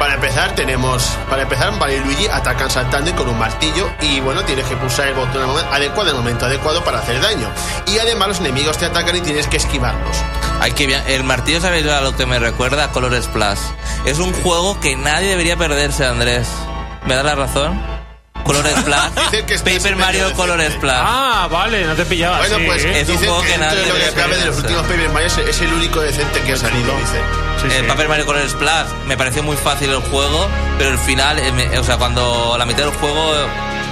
Para 0.00 0.14
empezar, 0.14 0.54
tenemos. 0.54 1.14
Para 1.28 1.42
empezar, 1.42 1.72
Mario 1.72 1.98
y 1.98 2.00
Luigi 2.00 2.26
atacan 2.26 2.70
saltando 2.70 3.10
y 3.10 3.12
con 3.12 3.28
un 3.28 3.38
martillo. 3.38 3.90
Y 4.00 4.18
bueno, 4.20 4.42
tienes 4.46 4.64
que 4.64 4.74
pulsar 4.74 5.08
el 5.08 5.14
botón 5.14 5.42
adecuado 5.70 6.08
en 6.08 6.16
el 6.16 6.22
momento 6.22 6.46
adecuado 6.46 6.82
para 6.82 7.00
hacer 7.00 7.20
daño. 7.20 7.46
Y 7.86 7.98
además, 7.98 8.28
los 8.28 8.40
enemigos 8.40 8.78
te 8.78 8.86
atacan 8.86 9.14
y 9.16 9.20
tienes 9.20 9.46
que 9.46 9.58
esquivarlos. 9.58 10.16
Hay 10.58 10.72
que 10.72 10.86
bien. 10.86 11.02
El 11.06 11.22
martillo, 11.22 11.60
¿sabéis 11.60 11.86
a 11.86 12.00
lo 12.00 12.16
que 12.16 12.24
me 12.24 12.38
recuerda? 12.38 12.84
A 12.84 12.92
Color 12.92 13.22
Splash. 13.22 13.58
Es 14.06 14.18
un 14.20 14.32
juego 14.42 14.80
que 14.80 14.96
nadie 14.96 15.28
debería 15.28 15.58
perderse, 15.58 16.06
Andrés. 16.06 16.48
¿Me 17.06 17.14
da 17.14 17.22
la 17.22 17.34
razón? 17.34 17.78
Color 18.42 18.66
Splash. 18.80 19.10
Que 19.30 19.58
Paper 19.58 19.96
Mario. 19.96 20.32
Color 20.32 20.62
Splash. 20.62 21.02
Ah, 21.04 21.46
vale, 21.52 21.84
no 21.84 21.94
te 21.94 22.06
pillaba. 22.06 22.38
Bueno, 22.38 22.56
sí. 22.56 22.64
pues 22.64 22.84
Es 22.86 23.06
un 23.06 23.18
juego 23.18 23.42
que 23.42 23.48
dentro 23.48 23.66
nadie 23.66 23.80
de 23.82 23.86
lo 23.88 23.94
que 23.94 24.00
debería 24.00 24.22
cabe 24.22 24.36
de 24.38 24.46
los 24.46 24.56
últimos 24.56 24.82
Paper 24.84 25.10
Mario 25.10 25.26
es, 25.26 25.36
es 25.36 25.60
el 25.60 25.72
único 25.74 26.00
decente 26.00 26.40
que 26.40 26.54
ha 26.54 26.56
salido, 26.56 26.96
dice. 26.96 27.49
Sí, 27.60 27.66
el 27.66 27.82
sí. 27.82 27.88
Paper 27.88 28.08
Mario 28.08 28.26
Color 28.26 28.48
Splash 28.48 28.86
me 29.06 29.16
pareció 29.16 29.42
muy 29.42 29.56
fácil 29.56 29.90
el 29.90 30.00
juego, 30.00 30.48
pero 30.78 30.90
el 30.90 30.98
final, 30.98 31.38
eh, 31.38 31.52
me- 31.52 31.78
o 31.78 31.84
sea, 31.84 31.96
cuando 31.98 32.56
la 32.58 32.64
mitad 32.64 32.84
del 32.84 32.94
juego, 32.94 33.32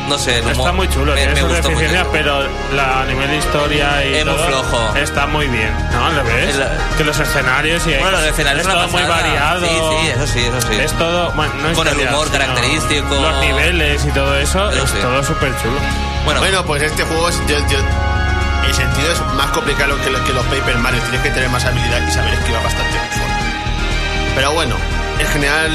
no 0.08 0.16
sé, 0.18 0.36
el 0.38 0.42
humor 0.44 0.56
Está 0.56 0.72
muy 0.72 0.88
chulo, 0.88 1.12
me, 1.12 1.18
tiene 1.18 1.34
me 1.34 1.42
gustó 1.42 1.70
mucho. 1.70 2.08
pero 2.12 2.42
la, 2.74 3.02
a 3.02 3.04
nivel 3.04 3.28
de 3.28 3.36
historia 3.36 4.04
y 4.06 4.14
Es 4.16 4.24
muy 4.24 4.34
todo, 4.36 4.46
flojo. 4.46 4.96
está 4.96 5.26
muy 5.26 5.46
bien, 5.48 5.70
¿no? 5.92 6.10
¿Lo 6.12 6.24
ves? 6.24 6.54
El- 6.56 6.96
que 6.96 7.04
los 7.04 7.18
escenarios 7.18 7.86
y 7.86 7.90
Bueno, 7.94 8.12
los 8.12 8.22
escenarios 8.22 8.66
es 8.66 8.72
todo 8.72 8.88
muy 8.88 9.02
variado. 9.02 9.60
Sí, 9.60 9.66
sí, 10.00 10.08
eso 10.08 10.26
sí, 10.26 10.40
eso 10.40 10.60
sí. 10.66 10.80
Es 10.80 10.92
todo, 10.94 11.30
bueno, 11.32 11.52
no 11.62 11.74
Con 11.74 11.88
el 11.88 11.98
humor 12.08 12.30
característico. 12.30 13.14
Los 13.14 13.40
niveles 13.40 14.04
y 14.04 14.08
todo 14.12 14.34
eso, 14.38 14.70
es 14.70 14.90
sí. 14.90 14.96
todo 15.02 15.22
súper 15.22 15.52
chulo. 15.60 15.78
Bueno, 16.24 16.40
Bueno, 16.40 16.64
pues 16.64 16.82
este 16.82 17.04
juego 17.04 17.28
es. 17.28 17.38
yo- 17.46 17.58
yo- 17.68 17.78
el 18.66 18.74
sentido 18.74 19.12
es 19.12 19.20
más 19.34 19.46
complicado 19.50 19.94
que, 20.02 20.10
lo- 20.10 20.22
que 20.24 20.32
los 20.32 20.44
Paper 20.46 20.76
Mario. 20.78 21.00
Tienes 21.02 21.20
que 21.22 21.30
tener 21.30 21.48
más 21.50 21.64
habilidad 21.64 22.00
y 22.06 22.10
saber 22.10 22.32
esquivar 22.34 22.62
bastante 22.62 22.92
mejor. 22.92 23.37
Pero 24.38 24.52
bueno, 24.52 24.76
en 25.18 25.26
general, 25.26 25.72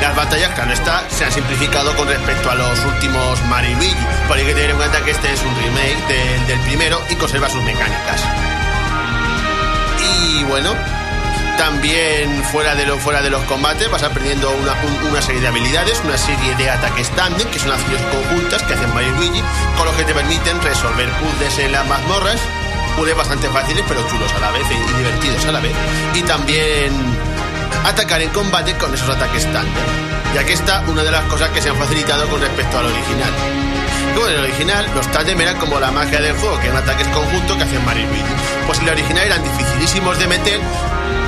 las 0.00 0.16
batallas, 0.16 0.50
claro 0.54 0.72
se 1.10 1.22
han 1.26 1.30
simplificado 1.32 1.94
con 1.96 2.08
respecto 2.08 2.50
a 2.50 2.54
los 2.54 2.82
últimos 2.86 3.42
Mario 3.44 3.72
y 3.72 3.74
Luigi. 3.74 4.06
Por 4.26 4.38
hay 4.38 4.46
que 4.46 4.54
tener 4.54 4.70
en 4.70 4.76
cuenta 4.78 5.04
que 5.04 5.10
este 5.10 5.30
es 5.30 5.42
un 5.42 5.54
remake 5.54 6.46
del, 6.46 6.60
primero 6.60 6.98
y 7.10 7.14
conserva 7.16 7.50
sus 7.50 7.62
mecánicas. 7.62 8.22
Y 10.00 10.44
bueno, 10.44 10.74
También 11.58 12.42
fuera 12.50 12.74
de, 12.74 12.84
los 12.86 13.42
combates 13.44 13.88
vas 13.90 14.02
aprendiendo 14.02 14.50
una, 14.50 14.72
un- 14.82 15.10
una 15.10 15.22
serie 15.22 15.40
de 15.42 15.46
habilidades, 15.48 16.00
una 16.04 16.16
serie 16.18 16.54
de 16.56 16.68
ataques 16.70 17.06
standing, 17.06 17.46
que 17.48 17.58
son 17.60 17.70
acciones 17.70 18.00
conjuntas 18.06 18.62
que 18.64 18.74
hacen 18.74 18.92
Mario 18.92 19.12
Luigi, 19.12 19.40
con 19.76 19.86
los 19.86 19.94
que 19.94 20.02
te 20.04 20.12
permiten 20.14 20.60
resolver 20.62 21.08
puzzles 21.20 21.58
en 21.60 21.70
las 21.72 21.86
mazmorras, 21.86 22.40
puzzles 22.96 23.16
bastante 23.16 23.48
fáciles 23.50 23.84
pero 23.86 24.04
chulos 24.08 24.32
a 24.32 24.40
la 24.40 24.50
vez 24.50 24.64
y 24.68 24.96
divertidos 24.98 25.44
a 25.44 25.52
la 25.52 25.60
vez. 25.60 25.72
Y 26.14 26.22
también 26.22 26.92
atacar 27.84 28.22
en 28.22 28.30
combate 28.30 28.74
con 28.74 28.94
esos 28.94 29.08
ataques 29.08 29.42
standing. 29.42 29.72
Y 30.34 30.38
aquí 30.38 30.52
está 30.52 30.82
una 30.88 31.02
de 31.02 31.10
las 31.10 31.22
cosas 31.24 31.50
que 31.50 31.60
se 31.60 31.70
han 31.70 31.76
facilitado 31.76 32.28
con 32.28 32.40
respecto 32.40 32.78
al 32.78 32.86
original. 32.86 33.32
Como 34.14 34.26
en 34.28 34.34
el 34.34 34.40
original, 34.40 34.86
los 34.94 35.10
tándem 35.10 35.40
eran 35.40 35.56
como 35.58 35.80
la 35.80 35.90
magia 35.90 36.20
del 36.20 36.34
juego, 36.36 36.58
que 36.60 36.68
eran 36.68 36.82
ataques 36.82 37.08
conjuntos 37.08 37.56
que 37.56 37.64
hacían 37.64 37.84
Mario. 37.84 38.06
Pues 38.66 38.78
en 38.78 38.88
el 38.88 38.94
original 38.94 39.26
eran 39.26 39.42
dificilísimos 39.42 40.18
de 40.18 40.26
meter 40.28 40.60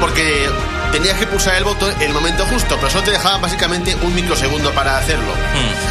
porque 0.01 0.49
tenías 0.93 1.17
que 1.19 1.27
pulsar 1.27 1.55
el 1.57 1.65
botón 1.65 1.93
en 1.97 2.03
el 2.03 2.13
momento 2.13 2.45
justo, 2.47 2.77
pero 2.77 2.91
solo 2.91 3.05
te 3.05 3.11
dejaban 3.13 3.41
básicamente 3.41 3.97
un 4.03 4.15
microsegundo 4.15 4.71
para 4.73 4.99
hacerlo. 4.99 5.33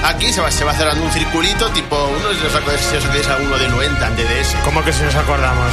Aquí 0.04 0.32
se 0.34 0.41
va, 0.41 0.52
se 0.52 0.64
va 0.64 0.74
cerrando 0.74 1.04
un 1.04 1.12
circulito 1.12 1.68
tipo, 1.70 1.96
uno 2.06 2.34
si 2.39 2.46
os 2.46 2.56
acordáis, 2.56 2.82
si 2.82 2.96
os 2.96 3.04
acordáis 3.04 3.28
alguno 3.28 3.58
de 3.58 3.68
Nuenta 3.70 4.08
en 4.08 4.16
DDS. 4.16 4.56
¿Cómo 4.64 4.84
que 4.84 4.93
si 4.93 5.02
nos 5.04 5.16
acordamos? 5.16 5.72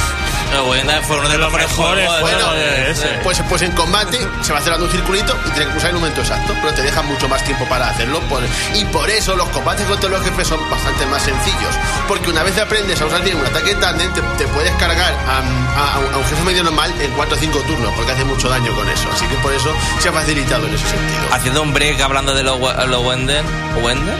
Pero 0.49 0.65
Wenda 0.69 1.01
fue 1.01 1.17
uno 1.17 1.29
de 1.29 1.37
los 1.37 1.51
mejores 1.51 2.07
juegos 2.19 2.55
de- 2.55 2.59
de 2.59 2.89
de- 3.09 3.19
Pues, 3.23 3.41
pues 3.49 3.61
en 3.63 3.71
combate 3.71 4.19
se 4.41 4.53
va 4.53 4.61
cerrando 4.61 4.85
un 4.85 4.91
circulito 4.91 5.35
y 5.45 5.49
tienes 5.49 5.67
que 5.67 5.73
pulsar 5.73 5.89
en 5.89 5.95
el 5.95 6.01
momento 6.01 6.21
exacto, 6.21 6.53
pero 6.61 6.73
te 6.73 6.81
deja 6.83 7.01
mucho 7.01 7.27
más 7.27 7.43
tiempo 7.43 7.65
para 7.67 7.89
hacerlo. 7.89 8.19
por- 8.29 8.43
y 8.75 8.85
por 8.85 9.09
eso 9.09 9.35
los 9.35 9.47
combates 9.49 9.85
contra 9.87 10.09
los 10.09 10.23
jefes 10.23 10.47
son 10.47 10.69
bastante 10.69 11.05
más 11.07 11.21
sencillos. 11.23 11.75
Porque 12.07 12.29
una 12.29 12.43
vez 12.43 12.57
aprendes 12.57 12.99
a 13.01 13.05
usar 13.05 13.21
bien 13.23 13.37
un 13.37 13.45
ataque 13.45 13.75
tándem, 13.75 14.11
te, 14.13 14.21
te 14.21 14.47
puedes 14.47 14.71
cargar 14.75 15.13
a, 15.27 15.79
a- 15.79 15.93
a 16.13 16.17
un 16.17 16.23
jefe 16.25 16.41
medio 16.43 16.63
normal 16.63 16.93
en 17.01 17.11
4 17.11 17.35
o 17.35 17.39
5 17.39 17.59
turnos, 17.59 17.91
porque 17.95 18.11
hace 18.11 18.23
mucho 18.23 18.47
daño 18.49 18.73
con 18.75 18.87
eso. 18.89 19.07
Así 19.13 19.25
que 19.27 19.35
por 19.35 19.53
eso 19.53 19.71
se 19.99 20.09
ha 20.09 20.11
facilitado 20.11 20.65
en 20.67 20.73
ese 20.73 20.87
sentido. 20.87 21.19
Haciendo 21.31 21.61
un 21.61 21.73
break 21.73 22.01
hablando 22.01 22.33
de 22.33 22.43
los 22.43 22.59
lo 22.59 23.01
Wenden. 23.01 23.45
¿Wenden? 23.83 24.15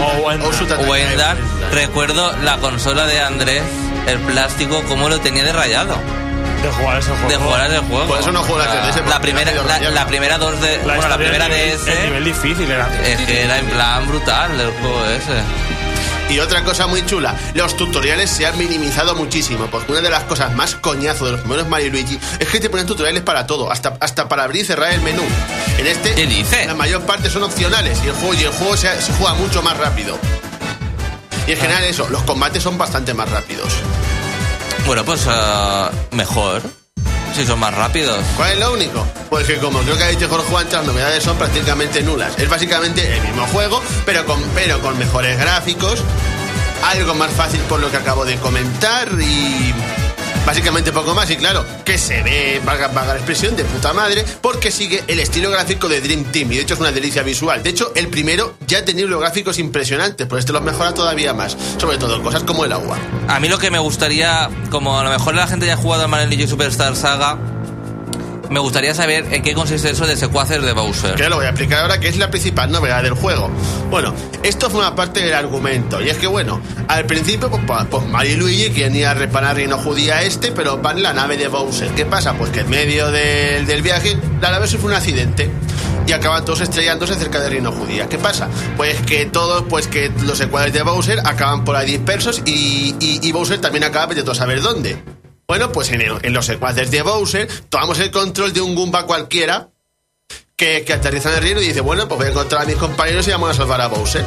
¿O. 0.00 0.24
Recuerdo 1.72 2.34
la 2.42 2.56
consola 2.58 3.06
de 3.06 3.20
Andrés, 3.20 3.62
el 4.06 4.18
plástico, 4.20 4.82
cómo 4.88 5.08
lo 5.08 5.20
tenía 5.20 5.44
de 5.44 5.52
rayado. 5.52 5.96
De 6.62 6.70
jugar 6.70 6.98
ese 6.98 7.10
juego. 7.10 7.28
De 7.28 7.36
jugar 7.36 7.70
el 7.70 7.80
juego. 7.80 8.06
Por 8.06 8.20
eso 8.20 8.32
no 8.32 8.40
juego 8.40 8.58
la 8.58 8.64
O 8.64 8.72
sea, 8.72 8.84
3DS, 9.04 9.06
La 9.08 9.20
primera, 9.20 9.52
la, 9.92 10.06
primera 10.06 10.38
dos 10.38 10.58
de. 10.62 10.78
La 10.78 10.94
bueno, 10.94 11.08
la 11.08 11.16
primera 11.18 11.46
nivel- 11.46 11.60
El 11.68 11.72
ese. 11.74 12.04
nivel 12.06 12.24
difícil 12.24 12.70
era. 12.70 12.88
Es 13.04 13.18
que 13.26 13.42
era 13.44 13.58
en 13.58 13.66
plan 13.66 14.06
brutal 14.08 14.58
el 14.58 14.70
juego 14.70 15.04
ese. 15.06 15.32
Y 16.30 16.38
otra 16.38 16.64
cosa 16.64 16.86
muy 16.86 17.04
chula, 17.06 17.36
los 17.54 17.76
tutoriales 17.76 18.30
se 18.30 18.46
han 18.46 18.56
minimizado 18.58 19.14
muchísimo, 19.14 19.66
porque 19.66 19.92
una 19.92 20.00
de 20.00 20.10
las 20.10 20.24
cosas 20.24 20.54
más 20.54 20.74
coñazo 20.74 21.26
de 21.26 21.32
los 21.32 21.40
primeros 21.40 21.68
Mario 21.68 21.88
y 21.88 21.90
Luigi 21.90 22.18
es 22.38 22.48
que 22.48 22.60
te 22.60 22.70
ponen 22.70 22.86
tutoriales 22.86 23.22
para 23.22 23.46
todo, 23.46 23.70
hasta, 23.70 23.96
hasta 24.00 24.28
para 24.28 24.44
abrir 24.44 24.62
y 24.62 24.64
cerrar 24.64 24.92
el 24.92 25.02
menú. 25.02 25.22
En 25.78 25.86
este, 25.86 26.14
¿Qué 26.14 26.26
dice? 26.26 26.66
la 26.66 26.74
mayor 26.74 27.02
parte 27.02 27.30
son 27.30 27.42
opcionales 27.42 27.98
y 28.04 28.08
el 28.08 28.14
juego, 28.14 28.34
y 28.34 28.44
el 28.44 28.52
juego 28.52 28.76
se, 28.76 29.00
se 29.00 29.12
juega 29.12 29.34
mucho 29.34 29.62
más 29.62 29.76
rápido. 29.76 30.18
Y 31.46 31.52
en 31.52 31.58
general 31.58 31.84
eso, 31.84 32.08
los 32.08 32.22
combates 32.22 32.62
son 32.62 32.78
bastante 32.78 33.12
más 33.12 33.30
rápidos. 33.30 33.68
Bueno, 34.86 35.04
pues 35.04 35.26
ah, 35.28 35.90
mejor. 36.10 36.62
Si 37.34 37.44
son 37.44 37.58
más 37.58 37.74
rápidos. 37.74 38.24
¿Cuál 38.36 38.52
es 38.52 38.58
lo 38.60 38.72
único? 38.72 39.04
Pues 39.28 39.44
que 39.48 39.56
como 39.56 39.80
creo 39.80 39.96
que 39.96 40.04
ha 40.04 40.08
dicho 40.08 40.28
Jorge 40.28 40.46
Juan, 40.50 40.68
las 40.70 40.86
novedades 40.86 41.24
son 41.24 41.36
prácticamente 41.36 42.00
nulas. 42.00 42.32
Es 42.38 42.48
básicamente 42.48 43.16
el 43.16 43.22
mismo 43.22 43.44
juego, 43.48 43.82
pero 44.06 44.24
con, 44.24 44.40
pero 44.54 44.80
con 44.80 44.96
mejores 44.96 45.36
gráficos, 45.36 46.00
algo 46.84 47.12
más 47.14 47.32
fácil 47.32 47.58
por 47.62 47.80
lo 47.80 47.90
que 47.90 47.96
acabo 47.96 48.24
de 48.24 48.36
comentar 48.36 49.08
y 49.20 49.74
básicamente 50.46 50.92
poco 50.92 51.14
más. 51.14 51.30
Y 51.30 51.36
claro, 51.36 51.64
que 51.84 51.98
se 51.98 52.22
ve, 52.22 52.60
valga, 52.64 52.88
valga 52.88 53.14
la 53.14 53.18
expresión, 53.18 53.56
de 53.56 53.64
puta 53.64 53.92
madre, 53.92 54.24
porque 54.40 54.70
sigue 54.70 55.02
el 55.06 55.20
estilo 55.20 55.50
gráfico 55.50 55.88
de 55.88 56.00
Dream 56.00 56.24
Team 56.24 56.52
y 56.52 56.56
de 56.56 56.62
hecho 56.62 56.74
es 56.74 56.80
una 56.80 56.92
delicia 56.92 57.22
visual. 57.22 57.62
De 57.62 57.70
hecho, 57.70 57.92
el 57.94 58.08
primero 58.08 58.56
ya 58.66 58.84
tenía 58.84 59.06
unos 59.06 59.20
gráficos 59.20 59.58
impresionantes, 59.58 60.26
pero 60.26 60.38
este 60.38 60.52
los 60.52 60.62
mejora 60.62 60.94
todavía 60.94 61.34
más. 61.34 61.56
Sobre 61.78 61.98
todo 61.98 62.22
cosas 62.22 62.42
como 62.44 62.64
el 62.64 62.72
agua. 62.72 62.98
A 63.28 63.40
mí 63.40 63.48
lo 63.48 63.58
que 63.58 63.70
me 63.70 63.78
gustaría, 63.78 64.48
como 64.70 64.98
a 64.98 65.04
lo 65.04 65.10
mejor 65.10 65.34
la 65.34 65.46
gente 65.46 65.66
ya 65.66 65.74
ha 65.74 65.76
jugado 65.76 66.04
a 66.04 66.08
Mario 66.08 66.26
Luigi 66.28 66.46
Superstar 66.46 66.96
Saga, 66.96 67.38
me 68.50 68.60
gustaría 68.60 68.94
saber 68.94 69.26
en 69.32 69.42
qué 69.42 69.54
consiste 69.54 69.90
eso 69.90 70.06
de 70.06 70.16
secuaces 70.16 70.62
de 70.62 70.72
Bowser. 70.72 71.14
Que 71.14 71.28
lo 71.28 71.36
voy 71.36 71.46
a 71.46 71.50
explicar 71.50 71.80
ahora, 71.80 71.98
que 72.00 72.08
es 72.08 72.16
la 72.18 72.30
principal 72.30 72.70
novedad 72.70 73.02
del 73.02 73.14
juego. 73.14 73.50
Bueno, 73.90 74.14
esto 74.42 74.68
una 74.74 74.94
parte 74.94 75.20
del 75.24 75.34
argumento. 75.34 76.00
Y 76.02 76.08
es 76.10 76.16
que, 76.18 76.26
bueno, 76.26 76.60
al 76.88 77.04
principio, 77.06 77.48
pues, 77.50 77.62
pa- 77.64 77.84
pues 77.84 78.04
Mario 78.06 78.32
y 78.32 78.36
Luigi 78.36 78.70
quieren 78.70 78.96
ir 78.96 79.06
a 79.06 79.14
reparar 79.14 79.54
reino 79.56 79.78
judía 79.78 80.22
este, 80.22 80.50
pero 80.52 80.78
van 80.78 81.02
la 81.02 81.12
nave 81.12 81.36
de 81.36 81.48
Bowser. 81.48 81.88
¿Qué 81.90 82.04
pasa? 82.06 82.34
Pues 82.34 82.50
que 82.50 82.60
en 82.60 82.70
medio 82.70 83.10
del, 83.10 83.66
del 83.66 83.82
viaje, 83.82 84.16
la 84.40 84.50
nave 84.50 84.66
sufre 84.66 84.86
un 84.88 84.94
accidente. 84.94 85.50
Y 86.06 86.12
acaban 86.12 86.44
todos 86.44 86.60
estrellándose 86.60 87.14
cerca 87.14 87.40
del 87.40 87.50
reino 87.52 87.72
judía. 87.72 88.08
¿Qué 88.08 88.18
pasa? 88.18 88.48
Pues 88.76 89.00
que 89.02 89.24
todos, 89.26 89.64
pues 89.70 89.86
que 89.88 90.10
los 90.24 90.36
secuaces 90.36 90.72
de 90.74 90.82
Bowser 90.82 91.20
acaban 91.24 91.64
por 91.64 91.76
ahí 91.76 91.86
dispersos 91.86 92.42
y, 92.44 92.94
y, 93.00 93.20
y 93.22 93.32
Bowser 93.32 93.58
también 93.60 93.84
acaba 93.84 94.12
de 94.14 94.22
todo 94.22 94.34
saber 94.34 94.60
dónde. 94.60 95.02
Bueno, 95.46 95.70
pues 95.72 95.90
en, 95.90 96.00
el- 96.00 96.18
en 96.22 96.32
los 96.32 96.46
secuaces 96.46 96.90
de 96.90 97.02
Bowser 97.02 97.48
tomamos 97.68 97.98
el 97.98 98.10
control 98.10 98.52
de 98.52 98.60
un 98.60 98.74
Goomba 98.74 99.04
cualquiera 99.06 99.68
que, 100.56 100.84
que 100.84 100.92
aterriza 100.92 101.30
en 101.30 101.36
el 101.36 101.42
reino 101.42 101.60
y 101.60 101.68
dice, 101.68 101.80
bueno, 101.80 102.08
pues 102.08 102.18
voy 102.18 102.26
a 102.28 102.30
encontrar 102.30 102.62
a 102.62 102.64
mis 102.64 102.76
compañeros 102.76 103.26
y 103.28 103.30
vamos 103.32 103.50
a 103.50 103.54
salvar 103.54 103.80
a 103.80 103.88
Bowser. 103.88 104.24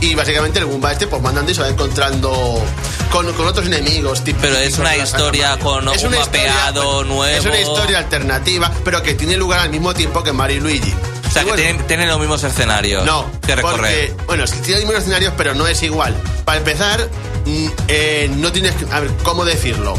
Y 0.00 0.14
básicamente 0.14 0.58
el 0.58 0.66
Goomba 0.66 0.92
este, 0.92 1.06
pues 1.06 1.20
mandando 1.22 1.50
y 1.50 1.54
se 1.54 1.62
va 1.62 1.68
encontrando 1.68 2.62
con, 3.10 3.32
con 3.32 3.46
otros 3.46 3.66
enemigos. 3.66 4.22
típicos 4.22 4.48
Pero 4.50 4.58
es 4.58 4.78
una 4.78 4.96
historia 4.96 5.58
con 5.58 5.88
Es 5.88 6.02
un 6.04 6.14
historia- 6.14 6.52
mapeado 6.52 7.04
nuevo. 7.04 7.24
Es 7.38 7.44
una 7.44 7.58
historia 7.60 7.98
alternativa, 7.98 8.70
pero 8.84 9.02
que 9.02 9.14
tiene 9.14 9.36
lugar 9.36 9.60
al 9.60 9.70
mismo 9.70 9.94
tiempo 9.94 10.22
que 10.22 10.32
Mario 10.32 10.58
y 10.58 10.60
Luigi. 10.60 10.94
O 11.34 11.36
sea, 11.36 11.42
que 11.42 11.48
bueno, 11.50 11.62
tienen, 11.64 11.86
tienen 11.86 12.08
los 12.08 12.18
mismos 12.20 12.44
escenarios 12.44 13.04
no, 13.04 13.28
que 13.44 13.56
recorrer. 13.56 14.10
porque, 14.12 14.24
bueno, 14.26 14.46
sí 14.46 14.56
tiene 14.62 14.80
los 14.80 14.84
mismos 14.88 15.02
escenarios, 15.02 15.34
pero 15.36 15.54
no 15.54 15.66
es 15.66 15.82
igual. 15.82 16.14
Para 16.44 16.58
empezar, 16.58 17.08
mm, 17.44 17.66
eh, 17.88 18.30
no 18.36 18.52
tienes 18.52 18.72
que... 18.76 18.86
A 18.92 19.00
ver, 19.00 19.10
¿cómo 19.24 19.44
decirlo? 19.44 19.94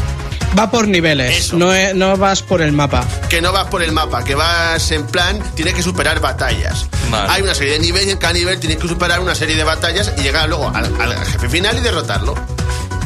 Va 0.58 0.70
por 0.70 0.88
niveles, 0.88 1.52
no, 1.52 1.74
es- 1.74 1.94
no 1.94 2.16
vas 2.16 2.40
por 2.42 2.62
el 2.62 2.72
mapa. 2.72 3.04
que 3.28 3.42
no 3.42 3.52
vas 3.52 3.66
por 3.66 3.82
el 3.82 3.92
mapa, 3.92 4.24
que 4.24 4.34
vas 4.34 4.90
en 4.90 5.06
plan, 5.06 5.38
tienes 5.54 5.74
que 5.74 5.82
superar 5.82 6.20
batallas. 6.20 6.86
Vale. 7.10 7.30
Hay 7.30 7.42
una 7.42 7.54
serie 7.54 7.74
de 7.74 7.80
niveles 7.80 8.08
y 8.08 8.10
en 8.12 8.18
cada 8.18 8.32
nivel 8.32 8.58
tienes 8.58 8.78
que 8.78 8.88
superar 8.88 9.20
una 9.20 9.34
serie 9.34 9.54
de 9.56 9.64
batallas 9.64 10.12
y 10.16 10.22
llegar 10.22 10.48
luego 10.48 10.72
al, 10.74 10.86
al 10.98 11.24
jefe 11.26 11.50
final 11.50 11.76
y 11.76 11.80
derrotarlo. 11.80 12.34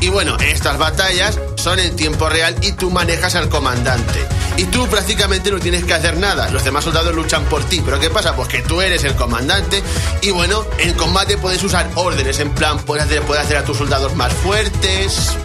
Y 0.00 0.08
bueno, 0.08 0.36
estas 0.38 0.78
batallas 0.78 1.38
son 1.56 1.78
en 1.78 1.94
tiempo 1.94 2.28
real 2.28 2.56
y 2.62 2.72
tú 2.72 2.90
manejas 2.90 3.34
al 3.34 3.48
comandante. 3.48 4.18
Y 4.56 4.64
tú 4.64 4.86
prácticamente 4.88 5.50
no 5.50 5.58
tienes 5.58 5.84
que 5.84 5.94
hacer 5.94 6.16
nada. 6.16 6.50
Los 6.50 6.64
demás 6.64 6.84
soldados 6.84 7.14
luchan 7.14 7.44
por 7.44 7.62
ti. 7.64 7.82
Pero 7.84 8.00
¿qué 8.00 8.10
pasa? 8.10 8.34
Pues 8.34 8.48
que 8.48 8.62
tú 8.62 8.80
eres 8.80 9.04
el 9.04 9.14
comandante. 9.14 9.82
Y 10.22 10.30
bueno, 10.30 10.64
en 10.78 10.94
combate 10.94 11.36
puedes 11.38 11.62
usar 11.62 11.90
órdenes. 11.94 12.38
En 12.40 12.50
plan, 12.50 12.78
puedes 12.78 13.04
hacer, 13.04 13.22
puedes 13.22 13.44
hacer 13.44 13.58
a 13.58 13.64
tus 13.64 13.76
soldados 13.76 14.14
más 14.16 14.32
fuertes 14.32 15.36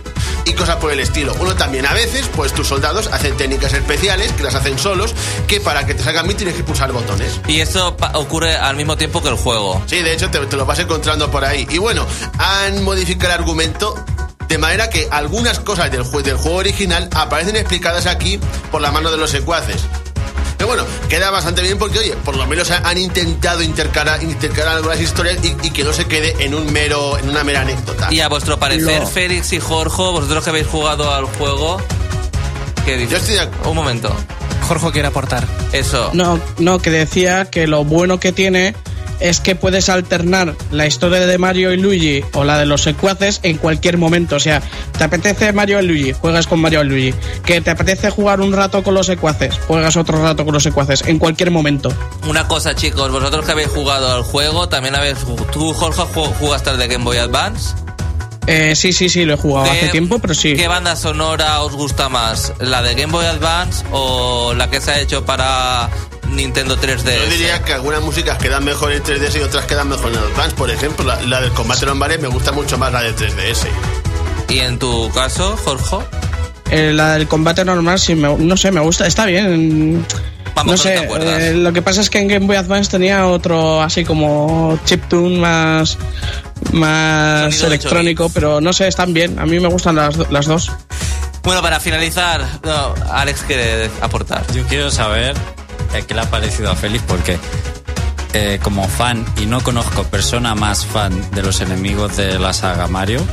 y 0.45 0.53
cosas 0.53 0.77
por 0.77 0.91
el 0.91 0.99
estilo. 0.99 1.35
Uno 1.39 1.55
también 1.55 1.85
a 1.85 1.93
veces, 1.93 2.29
pues 2.35 2.53
tus 2.53 2.67
soldados 2.67 3.07
hacen 3.11 3.35
técnicas 3.35 3.73
especiales 3.73 4.31
que 4.33 4.43
las 4.43 4.55
hacen 4.55 4.77
solos, 4.79 5.13
que 5.47 5.59
para 5.59 5.85
que 5.85 5.93
te 5.93 6.03
salgan 6.03 6.25
bien 6.25 6.37
tienes 6.37 6.55
que 6.55 6.63
pulsar 6.63 6.91
botones. 6.91 7.41
Y 7.47 7.59
esto 7.59 7.95
ocurre 8.13 8.55
al 8.55 8.75
mismo 8.75 8.95
tiempo 8.95 9.21
que 9.21 9.29
el 9.29 9.35
juego. 9.35 9.81
Sí, 9.87 10.01
de 10.01 10.13
hecho 10.13 10.29
te, 10.29 10.39
te 10.39 10.55
lo 10.55 10.65
vas 10.65 10.79
encontrando 10.79 11.29
por 11.29 11.43
ahí. 11.43 11.67
Y 11.69 11.77
bueno, 11.77 12.05
han 12.37 12.83
modificado 12.83 13.33
el 13.33 13.39
argumento 13.39 13.95
de 14.47 14.57
manera 14.57 14.89
que 14.89 15.07
algunas 15.11 15.59
cosas 15.59 15.91
del, 15.91 16.03
jue- 16.03 16.21
del 16.23 16.37
juego 16.37 16.57
original 16.57 17.09
aparecen 17.13 17.55
explicadas 17.55 18.05
aquí 18.05 18.39
por 18.71 18.81
la 18.81 18.91
mano 18.91 19.11
de 19.11 19.17
los 19.17 19.29
secuaces. 19.31 19.81
Pero 20.57 20.67
bueno, 20.69 20.85
queda 21.09 21.31
bastante 21.31 21.61
bien 21.61 21.77
porque, 21.77 21.99
oye, 21.99 22.13
por 22.23 22.37
lo 22.37 22.47
menos 22.47 22.71
han 22.71 22.97
intentado 22.97 23.61
intercalar, 23.61 24.23
intercalar 24.23 24.77
algunas 24.77 25.01
historias 25.01 25.37
y, 25.43 25.55
y 25.67 25.71
que 25.71 25.83
no 25.83 25.91
se 25.91 26.05
quede 26.05 26.33
en 26.45 26.55
un 26.55 26.71
mero, 26.71 27.17
en 27.17 27.29
una 27.29 27.43
mera 27.43 27.61
anécdota. 27.61 28.07
Y 28.09 28.21
a 28.21 28.29
vuestro 28.29 28.57
parecer, 28.57 29.05
Félix 29.05 29.51
y 29.51 29.59
Jorge, 29.59 30.01
vosotros 30.01 30.43
que 30.45 30.49
habéis 30.51 30.67
jugado 30.67 31.13
al 31.13 31.25
juego, 31.25 31.81
¿qué 32.85 32.95
dices? 32.97 33.11
Yo 33.11 33.17
estoy 33.17 33.35
de 33.63 33.69
Un 33.69 33.75
momento. 33.75 34.15
Jorge 34.67 34.91
quiere 34.91 35.07
aportar. 35.09 35.45
Eso. 35.73 36.09
No, 36.13 36.39
no, 36.57 36.79
que 36.79 36.89
decía 36.89 37.45
que 37.51 37.67
lo 37.67 37.83
bueno 37.83 38.19
que 38.19 38.31
tiene 38.31 38.75
es 39.19 39.39
que 39.39 39.55
puedes 39.55 39.89
alternar 39.89 40.55
la 40.71 40.85
historia 40.85 41.25
de 41.25 41.37
Mario 41.37 41.71
y 41.73 41.77
Luigi 41.77 42.23
o 42.33 42.43
la 42.43 42.57
de 42.57 42.65
los 42.65 42.81
secuaces 42.83 43.39
en 43.43 43.57
cualquier 43.57 43.97
momento. 43.97 44.35
O 44.35 44.39
sea, 44.39 44.61
te 44.97 45.03
apetece 45.03 45.53
Mario 45.53 45.81
y 45.81 45.85
Luigi, 45.87 46.13
juegas 46.13 46.47
con 46.47 46.59
Mario 46.59 46.81
y 46.83 46.85
Luigi. 46.87 47.13
Que 47.45 47.61
te 47.61 47.69
apetece 47.71 48.09
jugar 48.09 48.41
un 48.41 48.53
rato 48.53 48.83
con 48.83 48.93
los 48.93 49.05
secuaces, 49.05 49.57
juegas 49.67 49.95
otro 49.97 50.21
rato 50.21 50.43
con 50.45 50.53
los 50.53 50.63
secuaces, 50.63 51.03
en 51.07 51.19
cualquier 51.19 51.51
momento. 51.51 51.91
Una 52.27 52.47
cosa, 52.47 52.75
chicos, 52.75 53.11
vosotros 53.11 53.45
que 53.45 53.51
habéis 53.51 53.69
jugado 53.69 54.13
al 54.15 54.23
juego, 54.23 54.67
también 54.69 54.95
habéis. 54.95 55.17
Tú, 55.51 55.73
Jorge, 55.73 56.01
ju- 56.01 56.33
jugaste 56.39 56.69
al 56.71 56.77
de 56.77 56.87
Game 56.87 57.03
Boy 57.03 57.17
Advance. 57.17 57.73
Eh, 58.47 58.75
sí, 58.75 58.93
sí, 58.93 59.09
sí, 59.09 59.25
lo 59.25 59.33
he 59.33 59.37
jugado 59.37 59.65
¿Qué- 59.71 59.77
hace 59.79 59.87
tiempo, 59.89 60.19
pero 60.19 60.35
sí. 60.35 60.53
¿Qué 60.55 60.67
banda 60.67 60.95
sonora 60.95 61.61
os 61.61 61.73
gusta 61.73 62.09
más? 62.09 62.53
¿La 62.59 62.83
de 62.83 62.93
Game 62.93 63.11
Boy 63.11 63.25
Advance 63.25 63.83
o 63.91 64.53
la 64.53 64.69
que 64.69 64.79
se 64.81 64.91
ha 64.91 64.99
hecho 64.99 65.25
para 65.25 65.89
Nintendo 66.35 66.77
3DS? 66.77 67.03
Yo 67.23 67.29
diría 67.29 67.61
que 67.63 67.73
algunas 67.73 68.01
músicas 68.01 68.37
quedan 68.37 68.63
mejor 68.63 68.91
en 68.91 69.03
3DS 69.03 69.39
y 69.39 69.43
otras 69.43 69.65
quedan 69.65 69.89
mejor 69.89 70.11
en 70.11 70.17
Advance. 70.17 70.55
Por 70.55 70.69
ejemplo, 70.69 71.05
la, 71.05 71.21
la 71.21 71.41
del 71.41 71.51
combate 71.51 71.85
normal 71.85 72.17
me 72.19 72.27
gusta 72.27 72.51
mucho 72.51 72.77
más 72.77 72.91
la 72.91 73.01
de 73.01 73.15
3DS. 73.15 73.67
¿Y 74.49 74.59
en 74.59 74.77
tu 74.79 75.09
caso, 75.11 75.57
Jorge? 75.63 75.97
Eh, 76.71 76.91
la 76.93 77.13
del 77.13 77.27
combate 77.27 77.63
normal, 77.65 77.99
sí, 77.99 78.15
me- 78.15 78.35
no 78.37 78.57
sé, 78.57 78.71
me 78.71 78.79
gusta, 78.81 79.05
está 79.07 79.25
bien. 79.25 80.05
Vamos, 80.55 80.65
no 80.65 80.71
¿no 80.71 80.77
sé, 80.77 80.91
te 80.91 80.97
acuerdas? 80.99 81.41
eh, 81.41 81.53
lo 81.53 81.73
que 81.73 81.81
pasa 81.81 81.99
es 82.01 82.09
que 82.09 82.17
en 82.19 82.27
Game 82.27 82.45
Boy 82.47 82.55
Advance 82.55 82.89
tenía 82.89 83.27
otro 83.27 83.81
así 83.81 84.05
como 84.05 84.79
chiptune 84.85 85.37
más 85.37 85.97
más 86.71 87.53
Sonido 87.53 87.67
electrónico, 87.67 88.29
pero 88.33 88.61
no 88.61 88.71
sé, 88.73 88.87
están 88.87 89.13
bien. 89.13 89.37
A 89.39 89.45
mí 89.45 89.59
me 89.59 89.67
gustan 89.67 89.95
las, 89.95 90.15
las 90.31 90.45
dos. 90.45 90.71
Bueno, 91.43 91.61
para 91.61 91.79
finalizar, 91.79 92.43
no, 92.63 92.93
Alex 93.11 93.41
quiere 93.45 93.89
aportar. 94.01 94.43
Yo 94.53 94.63
quiero 94.63 94.89
saber 94.89 95.35
qué 96.03 96.13
le 96.13 96.21
ha 96.21 96.29
parecido 96.29 96.71
a 96.71 96.75
Félix 96.75 97.03
porque 97.07 97.37
eh, 98.33 98.59
como 98.61 98.87
fan 98.87 99.25
y 99.41 99.45
no 99.45 99.61
conozco 99.61 100.03
persona 100.03 100.55
más 100.55 100.85
fan 100.85 101.31
de 101.31 101.41
los 101.41 101.61
enemigos 101.61 102.17
de 102.17 102.37
la 102.39 102.53
saga 102.53 102.87
Mario, 102.87 103.25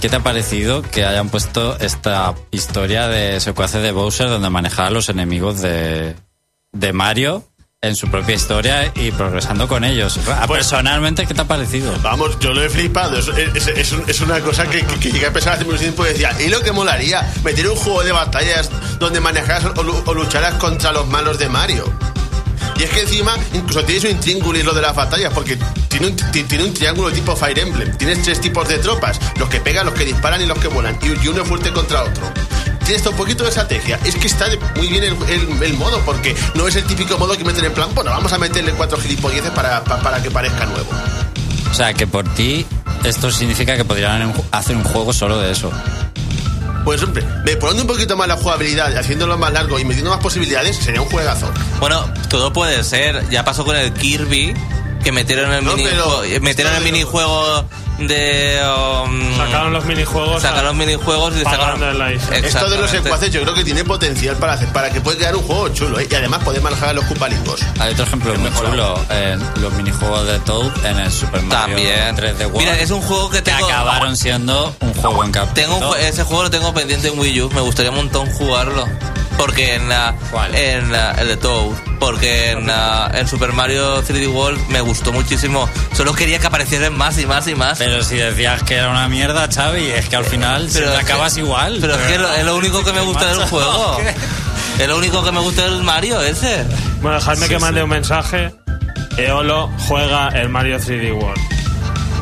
¿qué 0.00 0.08
te 0.08 0.16
ha 0.16 0.20
parecido 0.20 0.82
que 0.82 1.04
hayan 1.04 1.28
puesto 1.28 1.78
esta 1.80 2.34
historia 2.50 3.08
de 3.08 3.40
secuaces 3.40 3.82
de 3.82 3.92
Bowser 3.92 4.28
donde 4.28 4.50
manejaba 4.50 4.88
a 4.88 4.92
los 4.92 5.08
enemigos 5.08 5.60
de, 5.60 6.14
de 6.72 6.92
Mario 6.92 7.44
en 7.80 7.94
su 7.94 8.08
propia 8.10 8.34
historia 8.34 8.90
y 8.96 9.12
progresando 9.12 9.68
con 9.68 9.84
ellos? 9.84 10.18
Ah, 10.28 10.46
Personalmente, 10.48 11.24
¿qué 11.26 11.34
te 11.34 11.42
ha 11.42 11.44
parecido? 11.46 11.94
Vamos, 12.02 12.36
yo 12.40 12.52
lo 12.52 12.60
he 12.64 12.68
flipado. 12.68 13.16
Es, 13.16 13.28
es- 13.54 13.68
es 13.68 13.92
un- 13.92 14.02
es 14.08 14.20
una 14.20 14.40
cosa 14.40 14.66
que, 14.66 14.80
que, 14.84 14.96
que 14.98 15.12
llegué 15.12 15.26
a 15.26 15.32
pensar 15.32 15.52
hace 15.54 15.64
mucho 15.64 15.78
tiempo 15.78 16.04
y 16.04 16.08
decía, 16.08 16.34
¿y 16.44 16.48
lo 16.48 16.60
que 16.60 16.72
molaría? 16.72 17.32
Meter 17.44 17.68
un 17.68 17.76
juego 17.76 18.02
de 18.02 18.10
batallas 18.10 18.68
donde 18.98 19.20
manejaras 19.20 19.64
o, 19.76 20.02
o 20.06 20.14
lucharas 20.14 20.54
contra 20.54 20.90
los 20.90 21.06
malos 21.06 21.38
de 21.38 21.48
Mario. 21.48 21.84
Y 22.76 22.82
es 22.82 22.90
que 22.90 23.00
encima 23.02 23.36
incluso 23.54 23.84
tienes 23.84 24.04
un 24.04 24.10
intríngulis 24.10 24.64
lo 24.64 24.72
de 24.74 24.82
las 24.82 24.94
batallas, 24.96 25.32
porque 25.32 25.56
tiene 25.88 26.08
un, 26.08 26.16
ti- 26.16 26.42
tiene 26.44 26.64
un 26.64 26.74
triángulo 26.74 27.12
tipo 27.12 27.36
Fire 27.36 27.60
Emblem. 27.60 27.96
Tienes 27.96 28.22
tres 28.22 28.40
tipos 28.40 28.66
de 28.68 28.78
tropas, 28.78 29.20
los 29.36 29.48
que 29.48 29.60
pegan, 29.60 29.86
los 29.86 29.94
que 29.94 30.04
disparan 30.04 30.40
y 30.42 30.46
los 30.46 30.58
que 30.58 30.66
vuelan. 30.66 30.98
Y, 31.00 31.24
y 31.24 31.28
uno 31.28 31.42
es 31.42 31.48
fuerte 31.48 31.72
contra 31.72 32.02
otro. 32.02 32.24
Tienes 32.88 33.06
un 33.06 33.16
poquito 33.16 33.42
de 33.44 33.50
estrategia. 33.50 34.00
Es 34.04 34.16
que 34.16 34.26
está 34.26 34.48
de- 34.48 34.58
muy 34.76 34.86
bien 34.88 35.04
el, 35.04 35.14
el- 35.28 35.62
el 35.62 35.74
modo, 35.74 36.00
porque 36.06 36.34
no 36.54 36.66
es 36.66 36.74
el 36.74 36.84
típico 36.84 37.18
modo 37.18 37.36
que 37.36 37.44
meten 37.44 37.64
en 37.66 37.74
plan, 37.74 37.90
bueno, 37.94 38.10
vamos 38.10 38.32
a 38.32 38.38
meterle 38.38 38.72
cuatro 38.72 38.98
gilipolleces 38.98 39.50
para, 39.50 39.84
pa- 39.84 40.00
para 40.00 40.22
que 40.22 40.30
parezca 40.30 40.64
nuevo. 40.64 40.88
O 41.70 41.74
sea, 41.74 41.92
que 41.92 42.06
por 42.06 42.24
ti 42.34 42.64
esto 43.04 43.30
significa 43.30 43.76
que 43.76 43.84
podrían 43.84 44.32
hacer 44.52 44.74
un 44.74 44.84
juego 44.84 45.12
solo 45.12 45.38
de 45.38 45.52
eso. 45.52 45.70
Pues 46.84 47.02
hombre, 47.02 47.22
mejorando 47.44 47.82
un 47.82 47.88
poquito 47.88 48.16
más 48.16 48.26
la 48.26 48.36
jugabilidad, 48.36 48.96
haciéndolo 48.96 49.36
más 49.36 49.52
largo 49.52 49.78
y 49.78 49.84
metiendo 49.84 50.10
más 50.10 50.20
posibilidades, 50.20 50.76
sería 50.76 51.02
un 51.02 51.08
juegazo. 51.10 51.50
Bueno, 51.80 52.10
todo 52.30 52.54
puede 52.54 52.82
ser. 52.84 53.28
Ya 53.28 53.44
pasó 53.44 53.66
con 53.66 53.76
el 53.76 53.92
Kirby, 53.92 54.54
que 55.04 55.12
metieron 55.12 55.52
el, 55.52 55.62
No, 55.62 55.74
pero- 55.76 56.22
metieron 56.40 56.74
el 56.74 56.82
minijuego 56.84 57.66
de... 57.98 58.60
um, 59.04 59.36
Sacaron 59.36 59.72
los 59.72 59.84
minijuegos. 59.84 60.42
sacaron 60.42 60.76
minijuegos 60.76 61.34
y 61.36 61.44
sacaron... 61.44 61.82
Esto 62.32 62.70
de 62.70 62.78
los 62.78 62.90
secuaces 62.90 63.30
yo 63.32 63.42
creo 63.42 63.54
que 63.54 63.64
tiene 63.64 63.84
potencial 63.84 64.36
para 64.36 64.54
hacer, 64.54 64.68
para 64.68 64.90
que 64.90 65.00
pueda 65.00 65.18
quedar 65.18 65.36
un 65.36 65.42
juego 65.42 65.68
chulo 65.70 65.98
¿eh? 65.98 66.06
y 66.10 66.14
además 66.14 66.42
poder 66.44 66.62
manejar 66.62 66.90
a 66.90 66.92
los 66.92 67.04
cupalingos. 67.06 67.60
Hay 67.80 67.92
otro 67.92 68.04
ejemplo 68.04 68.34
muy 68.36 68.50
chulo, 68.52 69.00
eh, 69.10 69.36
los 69.60 69.72
minijuegos 69.74 70.26
de 70.26 70.38
Toad 70.40 70.86
en 70.86 70.98
el 70.98 71.10
Super 71.12 71.42
Mario 71.42 71.76
También. 71.76 72.16
3D 72.16 72.40
World. 72.46 72.58
Mira, 72.58 72.78
es 72.78 72.90
un 72.90 73.02
juego 73.02 73.30
que 73.30 73.38
que 73.38 73.50
tengo... 73.50 73.66
acabaron 73.66 74.16
siendo 74.16 74.74
un 74.80 74.94
juego 74.94 75.24
en 75.24 75.32
cap. 75.32 75.52
Tengo 75.54 75.76
un 75.76 75.82
jue- 75.82 75.98
ese 76.00 76.22
juego 76.24 76.44
lo 76.44 76.50
tengo 76.50 76.72
pendiente 76.74 77.08
en 77.08 77.18
Wii 77.18 77.42
U. 77.42 77.50
Me 77.50 77.60
gustaría 77.60 77.90
un 77.90 77.96
montón 77.98 78.30
jugarlo. 78.32 78.86
Porque 79.38 79.76
en 79.76 79.88
la, 79.88 80.14
¿Cuál? 80.30 80.54
en 80.54 80.92
la- 80.92 81.12
el 81.12 81.28
de 81.28 81.36
Toad. 81.38 81.72
Porque 81.98 82.50
en, 82.50 82.66
la- 82.66 83.10
en 83.14 83.26
Super 83.26 83.52
Mario 83.52 84.02
3D 84.02 84.28
World 84.30 84.60
me 84.68 84.80
gustó 84.82 85.12
muchísimo. 85.12 85.68
Solo 85.96 86.12
quería 86.12 86.38
que 86.38 86.46
aparecieran 86.48 86.96
más 86.96 87.18
y 87.18 87.24
más 87.26 87.46
y 87.48 87.54
más. 87.54 87.78
Pero 87.78 88.02
si 88.02 88.16
decías 88.16 88.62
que 88.64 88.74
era 88.74 88.90
una 88.90 89.08
mierda, 89.08 89.48
Xavi, 89.48 89.86
es 89.86 90.08
que 90.08 90.16
al 90.16 90.24
final 90.24 90.68
Pero 90.72 90.90
que- 90.92 90.96
acabas 90.98 91.36
igual. 91.38 91.78
Pero 91.80 91.94
es 91.94 92.00
que 92.12 92.18
lo- 92.18 92.32
es 92.34 92.44
lo 92.44 92.56
único 92.56 92.84
que 92.84 92.92
me 92.92 93.00
gusta 93.00 93.26
del 93.34 93.46
juego. 93.48 93.96
¿qué? 94.76 94.82
Es 94.82 94.88
lo 94.88 94.98
único 94.98 95.24
que 95.24 95.32
me 95.32 95.40
gusta 95.40 95.62
del 95.62 95.82
Mario 95.82 96.20
ese. 96.20 96.64
Bueno, 97.00 97.18
dejadme 97.18 97.48
que 97.48 97.58
mande 97.58 97.82
un 97.82 97.90
mensaje. 97.90 98.52
Eolo 99.16 99.70
juega 99.88 100.28
el 100.28 100.48
Mario 100.48 100.78
3D 100.78 101.12
World. 101.20 101.40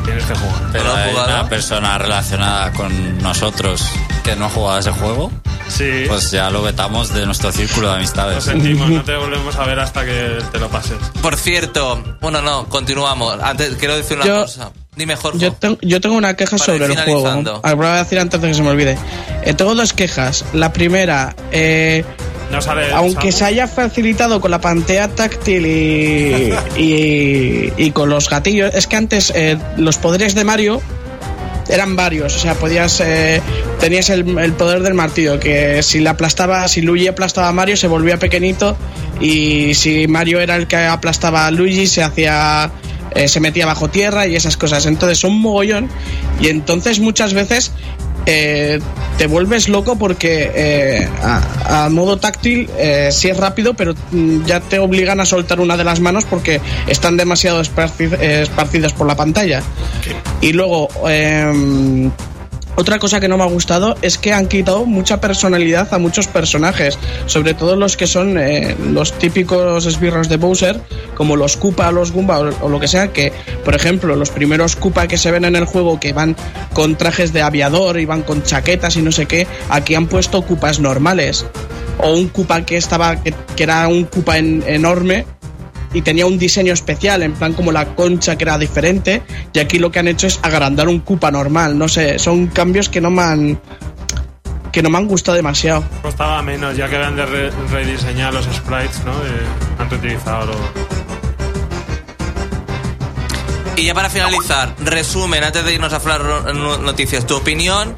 Tienes 0.05 0.23
que 0.23 0.35
jugar. 0.35 0.61
Pero 0.71 0.83
¿No 0.85 0.89
lo 0.89 0.95
has 0.95 1.05
hay 1.07 1.13
una 1.33 1.49
persona 1.49 1.97
relacionada 1.97 2.71
con 2.71 3.17
nosotros 3.21 3.83
que 4.23 4.35
no 4.35 4.45
ha 4.45 4.49
jugado 4.49 4.77
a 4.77 4.79
ese 4.79 4.91
juego, 4.91 5.31
Sí. 5.67 6.05
pues 6.07 6.31
ya 6.31 6.49
lo 6.49 6.61
vetamos 6.61 7.13
de 7.13 7.25
nuestro 7.25 7.51
círculo 7.51 7.87
de 7.87 7.93
Lo 7.93 7.97
amistades. 7.97 8.43
sentimos, 8.43 8.89
no 8.89 9.03
te 9.03 9.15
volvemos 9.15 9.55
a 9.57 9.65
ver 9.65 9.79
hasta 9.79 10.05
que 10.05 10.37
te 10.51 10.59
lo 10.59 10.69
pases. 10.69 10.97
Por 11.21 11.35
cierto, 11.35 12.01
bueno, 12.21 12.41
no, 12.41 12.67
continuamos. 12.69 13.37
Antes 13.41 13.75
quiero 13.75 13.95
decir 13.97 14.17
una 14.17 14.25
Yo- 14.25 14.41
cosa. 14.43 14.71
Dime, 14.95 15.15
Jorge. 15.15 15.37
Yo, 15.39 15.51
ten- 15.53 15.77
yo 15.83 16.01
tengo 16.01 16.15
una 16.15 16.35
queja 16.35 16.57
Para 16.57 16.65
sobre 16.73 16.85
el 16.85 16.95
juego. 16.95 17.19
finalizando. 17.19 17.61
Ah, 17.63 17.73
Voy 17.75 17.85
a 17.85 17.95
decir 18.03 18.17
antes 18.17 18.41
de 18.41 18.47
que 18.47 18.53
se 18.55 18.63
me 18.63 18.69
olvide. 18.69 18.97
Eh, 19.43 19.53
tengo 19.53 19.75
dos 19.75 19.93
quejas. 19.93 20.43
La 20.53 20.73
primera, 20.73 21.35
eh, 21.51 22.03
No 22.51 22.59
sale. 22.61 22.91
aunque 22.93 23.31
se 23.31 23.45
haya 23.45 23.67
facilitado 23.67 24.41
con 24.41 24.49
la 24.49 24.59
pantalla 24.59 25.07
táctil 25.09 25.67
y, 25.67 26.51
y, 26.81 27.73
y 27.77 27.91
con 27.91 28.09
los 28.09 28.27
gatillos, 28.29 28.73
es 28.73 28.87
que 28.87 28.95
antes 28.95 29.31
eh, 29.35 29.59
los 29.77 29.97
poderes 29.97 30.33
de 30.33 30.43
Mario 30.43 30.81
eran 31.69 31.95
varios, 31.95 32.35
o 32.35 32.39
sea, 32.39 32.55
podías 32.55 33.01
eh, 33.01 33.41
tenías 33.79 34.09
el, 34.09 34.37
el 34.37 34.53
poder 34.53 34.81
del 34.81 34.93
martillo, 34.93 35.39
que 35.39 35.83
si 35.83 35.99
le 35.99 36.09
aplastaba, 36.09 36.67
si 36.67 36.81
Luigi 36.81 37.07
aplastaba 37.07 37.49
a 37.49 37.51
Mario 37.51 37.77
se 37.77 37.87
volvía 37.87 38.17
pequeñito 38.17 38.77
y 39.19 39.73
si 39.73 40.07
Mario 40.07 40.39
era 40.39 40.55
el 40.55 40.67
que 40.67 40.77
aplastaba 40.77 41.47
a 41.47 41.51
Luigi 41.51 41.87
se 41.87 42.03
hacía 42.03 42.71
eh, 43.17 43.27
se 43.27 43.39
metía 43.39 43.65
bajo 43.65 43.89
tierra 43.89 44.27
y 44.27 44.35
esas 44.35 44.57
cosas. 44.57 44.85
Entonces 44.85 45.17
son 45.17 45.33
mogollón 45.39 45.89
y 46.39 46.49
entonces 46.49 46.99
muchas 46.99 47.33
veces 47.33 47.71
eh, 48.27 48.79
te 49.17 49.25
vuelves 49.25 49.69
loco 49.69 49.97
porque 49.97 50.51
eh, 50.53 51.09
a, 51.23 51.85
a 51.85 51.89
modo 51.89 52.17
táctil 52.17 52.69
eh, 52.77 53.09
sí 53.11 53.29
es 53.29 53.37
rápido, 53.37 53.73
pero 53.73 53.95
mm, 54.11 54.43
ya 54.45 54.59
te 54.59 54.79
obligan 54.79 55.19
a 55.19 55.25
soltar 55.25 55.59
una 55.59 55.77
de 55.77 55.83
las 55.83 56.01
manos 56.01 56.25
porque 56.25 56.61
están 56.87 57.17
demasiado 57.17 57.61
eh, 57.61 58.41
esparcidos 58.43 58.93
por 58.93 59.07
la 59.07 59.15
pantalla. 59.15 59.63
Y 60.41 60.51
luego, 60.53 60.89
em, 61.07 62.11
otra 62.79 62.99
cosa 62.99 63.19
que 63.19 63.27
no 63.27 63.37
me 63.37 63.43
ha 63.43 63.47
gustado 63.47 63.97
es 64.03 64.17
que 64.19 64.33
han 64.33 64.47
quitado 64.47 64.85
mucha 64.85 65.19
personalidad 65.19 65.91
a 65.93 65.97
muchos 65.97 66.27
personajes, 66.27 66.97
sobre 67.25 67.55
todo 67.55 67.75
los 67.75 67.97
que 67.97 68.05
son 68.05 68.37
eh, 68.37 68.75
los 68.91 69.13
típicos 69.13 69.85
esbirros 69.87 70.29
de 70.29 70.37
Bowser, 70.37 70.79
como 71.15 71.35
los 71.35 71.57
Koopa, 71.57 71.91
los 71.91 72.11
Goomba 72.11 72.37
o, 72.39 72.69
lo 72.69 72.79
que 72.79 72.87
sea, 72.87 73.11
que, 73.11 73.33
por 73.65 73.73
ejemplo, 73.73 74.15
los 74.15 74.29
primeros 74.29 74.75
Koopa 74.75 75.07
que 75.07 75.17
se 75.17 75.31
ven 75.31 75.43
en 75.45 75.55
el 75.55 75.65
juego 75.65 75.99
que 75.99 76.13
van 76.13 76.35
con 76.73 76.95
trajes 76.95 77.33
de 77.33 77.41
aviador 77.41 77.99
y 77.99 78.05
van 78.05 78.21
con 78.21 78.43
chaquetas 78.43 78.95
y 78.95 79.01
no 79.01 79.11
sé 79.11 79.25
qué, 79.25 79.47
aquí 79.69 79.95
han 79.95 80.05
puesto 80.07 80.43
Koopas 80.43 80.79
normales. 80.79 81.45
O 81.99 82.13
un 82.13 82.29
Koopa 82.29 82.61
que 82.61 82.77
estaba, 82.77 83.15
que, 83.23 83.33
que 83.55 83.63
era 83.63 83.87
un 83.87 84.03
Koopa 84.03 84.37
en- 84.37 84.63
enorme, 84.67 85.25
y 85.93 86.01
tenía 86.01 86.25
un 86.25 86.37
diseño 86.37 86.73
especial, 86.73 87.23
en 87.23 87.33
plan 87.33 87.53
como 87.53 87.71
la 87.71 87.95
concha 87.95 88.37
que 88.37 88.43
era 88.43 88.57
diferente, 88.57 89.21
y 89.53 89.59
aquí 89.59 89.79
lo 89.79 89.91
que 89.91 89.99
han 89.99 90.07
hecho 90.07 90.27
es 90.27 90.39
agrandar 90.43 90.87
un 90.87 90.99
Koopa 90.99 91.31
normal, 91.31 91.77
no 91.77 91.87
sé, 91.87 92.19
son 92.19 92.47
cambios 92.47 92.89
que 92.89 93.01
no 93.01 93.09
me 93.09 93.21
han 93.21 93.59
que 94.71 94.83
no 94.83 94.89
me 94.91 94.97
han 94.99 95.07
gustado 95.07 95.35
demasiado. 95.35 95.83
Costaba 96.03 96.41
menos, 96.43 96.77
ya 96.77 96.87
que 96.87 96.97
habían 96.97 97.15
de 97.15 97.25
re- 97.25 97.51
rediseñar 97.71 98.31
los 98.33 98.45
sprites, 98.45 99.03
¿no? 99.05 99.11
Eh, 99.13 99.41
han 99.79 99.89
reutilizado. 99.89 100.51
Y 103.75 103.85
ya 103.85 103.93
para 103.93 104.09
finalizar, 104.09 104.75
resumen, 104.79 105.43
antes 105.43 105.63
de 105.63 105.73
irnos 105.73 105.93
a 105.93 105.97
hablar 105.97 106.53
no- 106.53 106.77
noticias, 106.77 107.25
tu 107.25 107.35
opinión 107.37 107.95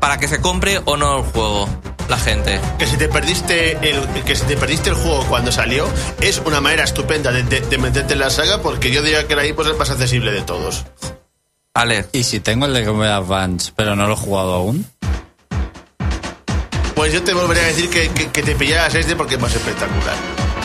para 0.00 0.18
que 0.18 0.28
se 0.28 0.40
compre 0.40 0.80
o 0.84 0.96
no 0.96 1.18
el 1.18 1.22
juego, 1.24 1.68
la 2.08 2.16
gente. 2.18 2.60
Que 2.78 2.86
si 2.86 2.96
te 2.96 3.08
perdiste 3.08 3.72
el, 3.82 4.00
que 4.24 4.34
si 4.36 4.44
te 4.46 4.56
perdiste 4.56 4.90
el 4.90 4.96
juego 4.96 5.24
cuando 5.28 5.52
salió, 5.52 5.86
es 6.20 6.40
una 6.44 6.60
manera 6.60 6.84
estupenda 6.84 7.30
de, 7.32 7.42
de- 7.42 7.60
de 7.60 7.78
meterte 7.78 8.14
en 8.14 8.20
la 8.20 8.30
saga 8.30 8.62
porque 8.62 8.90
yo 8.90 9.02
diría 9.02 9.26
que 9.26 9.32
era 9.34 9.42
ahí 9.42 9.52
pues, 9.52 9.68
el 9.68 9.76
más 9.76 9.90
accesible 9.90 10.32
de 10.32 10.42
todos. 10.42 10.84
Ale, 11.74 12.06
Y 12.12 12.24
si 12.24 12.40
tengo 12.40 12.66
el 12.66 12.74
de 12.74 12.80
Game 12.84 12.98
Boy 12.98 13.06
Advance, 13.08 13.72
pero 13.76 13.94
no 13.94 14.06
lo 14.06 14.14
he 14.14 14.16
jugado 14.16 14.54
aún, 14.54 14.84
Pues 16.94 17.12
yo 17.12 17.22
te 17.22 17.32
volveré 17.32 17.60
a 17.60 17.66
decir 17.66 17.88
que, 17.88 18.08
que, 18.08 18.28
que 18.28 18.42
te 18.42 18.54
pillaras 18.56 18.94
este 18.94 19.14
porque 19.14 19.36
es 19.36 19.40
más 19.40 19.54
espectacular. 19.54 20.14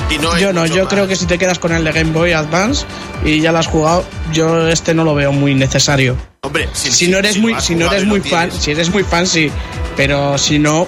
Y 0.10 0.18
no 0.18 0.36
es 0.36 0.42
Yo 0.42 0.52
no, 0.54 0.66
yo 0.66 0.84
más. 0.86 0.88
creo 0.94 1.08
que 1.08 1.16
si 1.16 1.26
te 1.28 1.38
quedas 1.38 1.60
con 1.60 1.72
el 1.72 1.84
de 1.84 1.92
Game 1.92 2.12
Boy 2.12 2.32
Advance 2.34 2.86
y 3.24 3.40
ya 3.40 3.52
lo 3.52 3.60
has 3.60 3.68
jugado, 3.68 4.04
yo 4.32 4.68
este 4.68 4.94
no 4.96 5.04
lo 5.04 5.14
veo 5.14 5.32
muy 5.32 5.54
necesario. 5.54 6.18
Hombre, 6.42 6.68
Si 6.74 7.08
no 7.08 7.20
eres 7.20 7.36
lo 7.38 7.44
muy 7.44 7.62
si 7.62 7.76
no 7.76 7.92
eres 7.92 8.06
muy 8.06 8.20
fan, 8.22 8.50
tienes. 8.50 8.64
si 8.64 8.72
eres 8.72 8.90
muy 8.90 9.04
fan 9.04 9.28
sí, 9.28 9.52
pero 9.96 10.38
si 10.40 10.58
no 10.60 10.88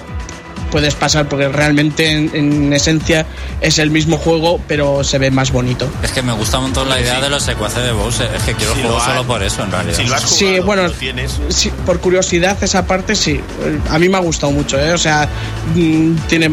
puedes 0.76 0.94
pasar 0.94 1.26
porque 1.26 1.48
realmente 1.48 2.10
en, 2.10 2.30
en 2.34 2.70
esencia 2.74 3.24
es 3.62 3.78
el 3.78 3.90
mismo 3.90 4.18
juego, 4.18 4.60
pero 4.68 5.02
se 5.04 5.16
ve 5.16 5.30
más 5.30 5.50
bonito. 5.50 5.88
es 6.02 6.12
que 6.12 6.20
me 6.20 6.34
gusta 6.34 6.58
un 6.58 6.64
montón 6.64 6.86
la 6.90 7.00
idea 7.00 7.18
de 7.18 7.30
los 7.30 7.42
secuaces 7.44 7.82
de 7.82 7.92
Bowser. 7.92 8.28
Es 8.36 8.42
que 8.42 8.52
quiero 8.52 8.74
Si 8.74 8.82
juego 8.82 9.00
solo 9.00 9.24
por 9.24 9.42
eso, 9.42 9.62
en 9.64 9.70
realidad. 9.70 9.96
Si 9.96 10.04
lo 10.04 10.14
has 10.14 10.24
jugado, 10.26 10.36
Sí, 10.36 10.60
bueno, 10.60 10.82
lo 10.82 10.90
tienes. 10.90 11.40
sí, 11.48 11.72
por 11.86 11.98
curiosidad 12.00 12.62
esa 12.62 12.86
parte 12.86 13.14
sí. 13.14 13.40
A 13.88 13.98
mí 13.98 14.10
me 14.10 14.18
ha 14.18 14.20
gustado 14.20 14.52
mucho, 14.52 14.78
¿eh? 14.78 14.92
O 14.92 14.98
sea, 14.98 15.26
mm, 15.74 16.14
tiene 16.28 16.50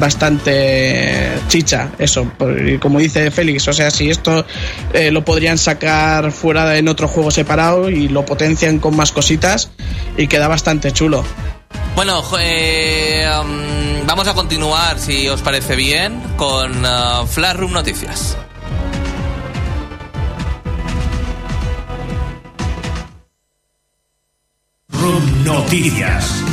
bastante 0.00 1.32
chicha 1.48 1.90
eso. 1.98 2.32
Como 2.80 2.98
dice 2.98 3.30
Félix, 3.30 3.68
o 3.68 3.74
sea, 3.74 3.90
si 3.90 4.08
esto 4.08 4.46
eh, 4.94 5.10
lo 5.10 5.22
podrían 5.22 5.58
sacar 5.58 6.32
fuera 6.32 6.78
en 6.78 6.88
otro 6.88 7.08
juego 7.08 7.30
separado 7.30 7.90
y 7.90 8.08
lo 8.08 8.24
potencian 8.24 8.78
con 8.78 8.96
más 8.96 9.12
cositas 9.12 9.68
y 10.16 10.28
queda 10.28 10.48
bastante 10.48 10.92
chulo. 10.92 11.22
Bueno, 11.96 12.22
eh, 12.38 13.26
um, 13.40 14.06
vamos 14.06 14.28
a 14.28 14.34
continuar, 14.34 14.98
si 14.98 15.30
os 15.30 15.40
parece 15.40 15.74
bien, 15.76 16.20
con 16.36 16.84
uh, 16.84 17.26
Flash 17.26 17.56
Room 17.56 17.72
Noticias. 17.72 18.36
Room 24.90 25.42
Noticias. 25.42 26.44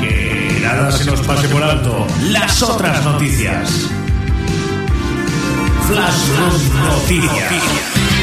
Que 0.00 0.60
nada 0.62 0.90
se 0.90 1.04
nos 1.04 1.20
pase 1.20 1.48
por 1.50 1.62
alto. 1.62 2.06
Las 2.30 2.62
otras 2.62 3.04
noticias. 3.04 3.90
Flash 5.86 6.28
Room 6.38 6.88
Noticias. 6.88 8.19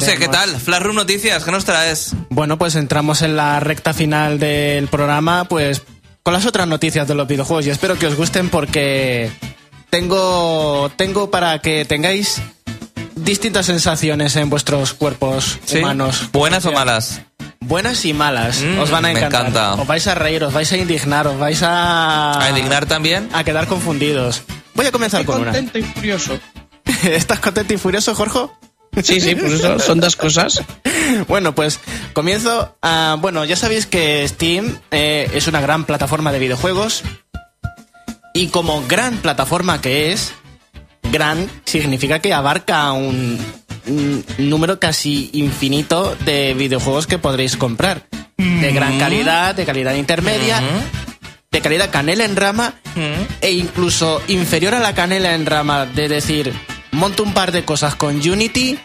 José, 0.00 0.18
¿qué 0.18 0.28
tal? 0.28 0.50
Flash 0.60 0.82
Room 0.82 0.96
Noticias, 0.96 1.42
¿qué 1.42 1.50
nos 1.50 1.64
traes? 1.64 2.12
Bueno, 2.28 2.58
pues 2.58 2.74
entramos 2.74 3.22
en 3.22 3.34
la 3.34 3.60
recta 3.60 3.94
final 3.94 4.38
del 4.38 4.88
programa, 4.88 5.44
pues 5.48 5.80
con 6.22 6.34
las 6.34 6.44
otras 6.44 6.68
noticias 6.68 7.08
de 7.08 7.14
los 7.14 7.26
videojuegos 7.26 7.66
y 7.66 7.70
espero 7.70 7.98
que 7.98 8.06
os 8.06 8.14
gusten 8.14 8.50
porque 8.50 9.30
tengo 9.88 10.90
tengo 10.96 11.30
para 11.30 11.60
que 11.60 11.86
tengáis 11.86 12.42
distintas 13.14 13.64
sensaciones 13.66 14.36
en 14.36 14.50
vuestros 14.50 14.92
cuerpos 14.92 15.58
¿Sí? 15.64 15.78
humanos. 15.78 16.28
¿Buenas 16.30 16.66
o 16.66 16.72
malas? 16.72 17.22
Buenas 17.60 18.04
y 18.04 18.12
malas. 18.12 18.60
Mm, 18.60 18.78
os 18.78 18.90
van 18.90 19.06
a 19.06 19.08
me 19.08 19.14
encantar. 19.18 19.46
encanta. 19.48 19.74
Os 19.80 19.86
vais 19.86 20.06
a 20.08 20.14
reír, 20.14 20.44
os 20.44 20.52
vais 20.52 20.70
a 20.72 20.76
indignar, 20.76 21.26
os 21.26 21.38
vais 21.38 21.62
a 21.62 22.38
¿A 22.44 22.50
indignar 22.50 22.84
también? 22.84 23.30
a 23.32 23.44
quedar 23.44 23.66
confundidos. 23.66 24.42
Voy 24.74 24.84
a 24.84 24.92
comenzar 24.92 25.22
Estoy 25.22 25.32
con 25.36 25.42
una. 25.42 25.52
contento 25.52 25.78
y 25.78 25.82
furioso. 25.84 26.38
¿Estás 27.04 27.40
contento 27.40 27.72
y 27.72 27.78
furioso, 27.78 28.14
Jorge? 28.14 28.40
Sí, 29.02 29.20
sí, 29.20 29.34
pues 29.34 29.52
eso, 29.54 29.78
son 29.78 30.00
dos 30.00 30.16
cosas. 30.16 30.62
Bueno, 31.28 31.54
pues 31.54 31.78
comienzo. 32.12 32.76
a- 32.82 33.16
bueno, 33.20 33.44
ya 33.44 33.56
sabéis 33.56 33.86
que 33.86 34.26
Steam 34.28 34.78
eh, 34.90 35.30
es 35.34 35.46
una 35.48 35.60
gran 35.60 35.84
plataforma 35.84 36.32
de 36.32 36.38
videojuegos. 36.38 37.02
Y 38.34 38.48
como 38.48 38.82
gran 38.86 39.16
plataforma 39.18 39.80
que 39.80 40.12
es, 40.12 40.32
gran 41.10 41.48
significa 41.64 42.18
que 42.18 42.34
abarca 42.34 42.92
un, 42.92 43.38
un 43.86 44.24
número 44.38 44.78
casi 44.78 45.30
infinito 45.32 46.16
de 46.24 46.52
videojuegos 46.54 47.06
que 47.06 47.18
podréis 47.18 47.56
comprar. 47.56 48.06
De 48.36 48.72
gran 48.72 48.98
calidad, 48.98 49.54
de 49.54 49.64
calidad 49.64 49.94
intermedia, 49.94 50.60
de 51.50 51.60
calidad 51.62 51.90
canela 51.90 52.24
en 52.26 52.36
rama 52.36 52.74
e 53.40 53.52
incluso 53.52 54.20
inferior 54.28 54.74
a 54.74 54.80
la 54.80 54.94
canela 54.94 55.34
en 55.34 55.46
rama 55.46 55.86
de 55.86 56.08
decir, 56.08 56.52
monto 56.92 57.22
un 57.22 57.34
par 57.34 57.52
de 57.52 57.64
cosas 57.64 57.94
con 57.94 58.16
Unity 58.16 58.78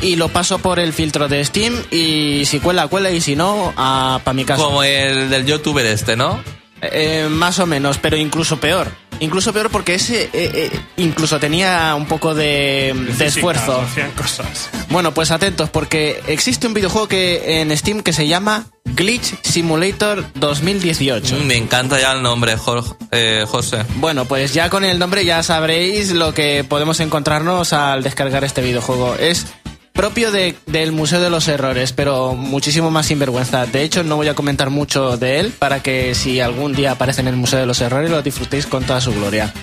y 0.00 0.16
lo 0.16 0.28
paso 0.28 0.58
por 0.58 0.78
el 0.78 0.92
filtro 0.92 1.28
de 1.28 1.44
Steam 1.44 1.74
y 1.90 2.44
si 2.46 2.60
cuela, 2.60 2.88
cuela 2.88 3.10
y 3.10 3.20
si 3.20 3.36
no, 3.36 3.72
para 3.76 4.32
mi 4.32 4.44
caso. 4.44 4.64
Como 4.64 4.82
el 4.82 5.30
del 5.30 5.46
youtuber 5.46 5.84
este, 5.86 6.16
¿no? 6.16 6.40
Eh, 6.80 7.26
más 7.30 7.58
o 7.58 7.66
menos, 7.66 7.98
pero 7.98 8.16
incluso 8.16 8.60
peor. 8.60 8.88
Incluso 9.20 9.52
peor 9.52 9.68
porque 9.70 9.94
ese 9.94 10.24
eh, 10.24 10.30
eh, 10.32 10.70
incluso 10.96 11.40
tenía 11.40 11.94
un 11.96 12.06
poco 12.06 12.34
de, 12.34 12.94
de 13.18 13.26
esfuerzo. 13.26 13.82
Cosas. 14.16 14.70
Bueno, 14.90 15.12
pues 15.12 15.32
atentos, 15.32 15.70
porque 15.70 16.22
existe 16.28 16.68
un 16.68 16.74
videojuego 16.74 17.08
que 17.08 17.60
en 17.60 17.76
Steam 17.76 18.02
que 18.02 18.12
se 18.12 18.28
llama 18.28 18.66
Glitch 18.98 19.34
Simulator 19.44 20.24
2018. 20.34 21.36
Mm, 21.36 21.46
Me 21.46 21.56
encanta 21.56 22.00
ya 22.00 22.12
el 22.12 22.20
nombre, 22.22 22.56
Jorge, 22.56 22.94
eh, 23.12 23.44
José. 23.48 23.84
Bueno, 23.96 24.24
pues 24.24 24.52
ya 24.52 24.68
con 24.70 24.84
el 24.84 24.98
nombre 24.98 25.24
ya 25.24 25.42
sabréis 25.44 26.10
lo 26.10 26.34
que 26.34 26.64
podemos 26.68 26.98
encontrarnos 26.98 27.72
al 27.72 28.02
descargar 28.02 28.42
este 28.42 28.60
videojuego. 28.60 29.14
Es 29.14 29.46
propio 29.92 30.32
de- 30.32 30.56
del 30.66 30.90
Museo 30.90 31.20
de 31.20 31.30
los 31.30 31.46
Errores, 31.46 31.92
pero 31.92 32.34
muchísimo 32.34 32.90
más 32.90 33.06
sinvergüenza. 33.06 33.66
De 33.66 33.82
hecho, 33.82 34.02
no 34.02 34.16
voy 34.16 34.26
a 34.28 34.34
comentar 34.34 34.68
mucho 34.70 35.16
de 35.16 35.38
él 35.40 35.52
para 35.56 35.80
que 35.80 36.16
si 36.16 36.40
algún 36.40 36.72
día 36.72 36.92
aparece 36.92 37.20
en 37.20 37.28
el 37.28 37.36
Museo 37.36 37.60
de 37.60 37.66
los 37.66 37.80
Errores 37.80 38.10
lo 38.10 38.20
disfrutéis 38.22 38.66
con 38.66 38.82
toda 38.84 39.00
su 39.00 39.12
gloria. 39.12 39.54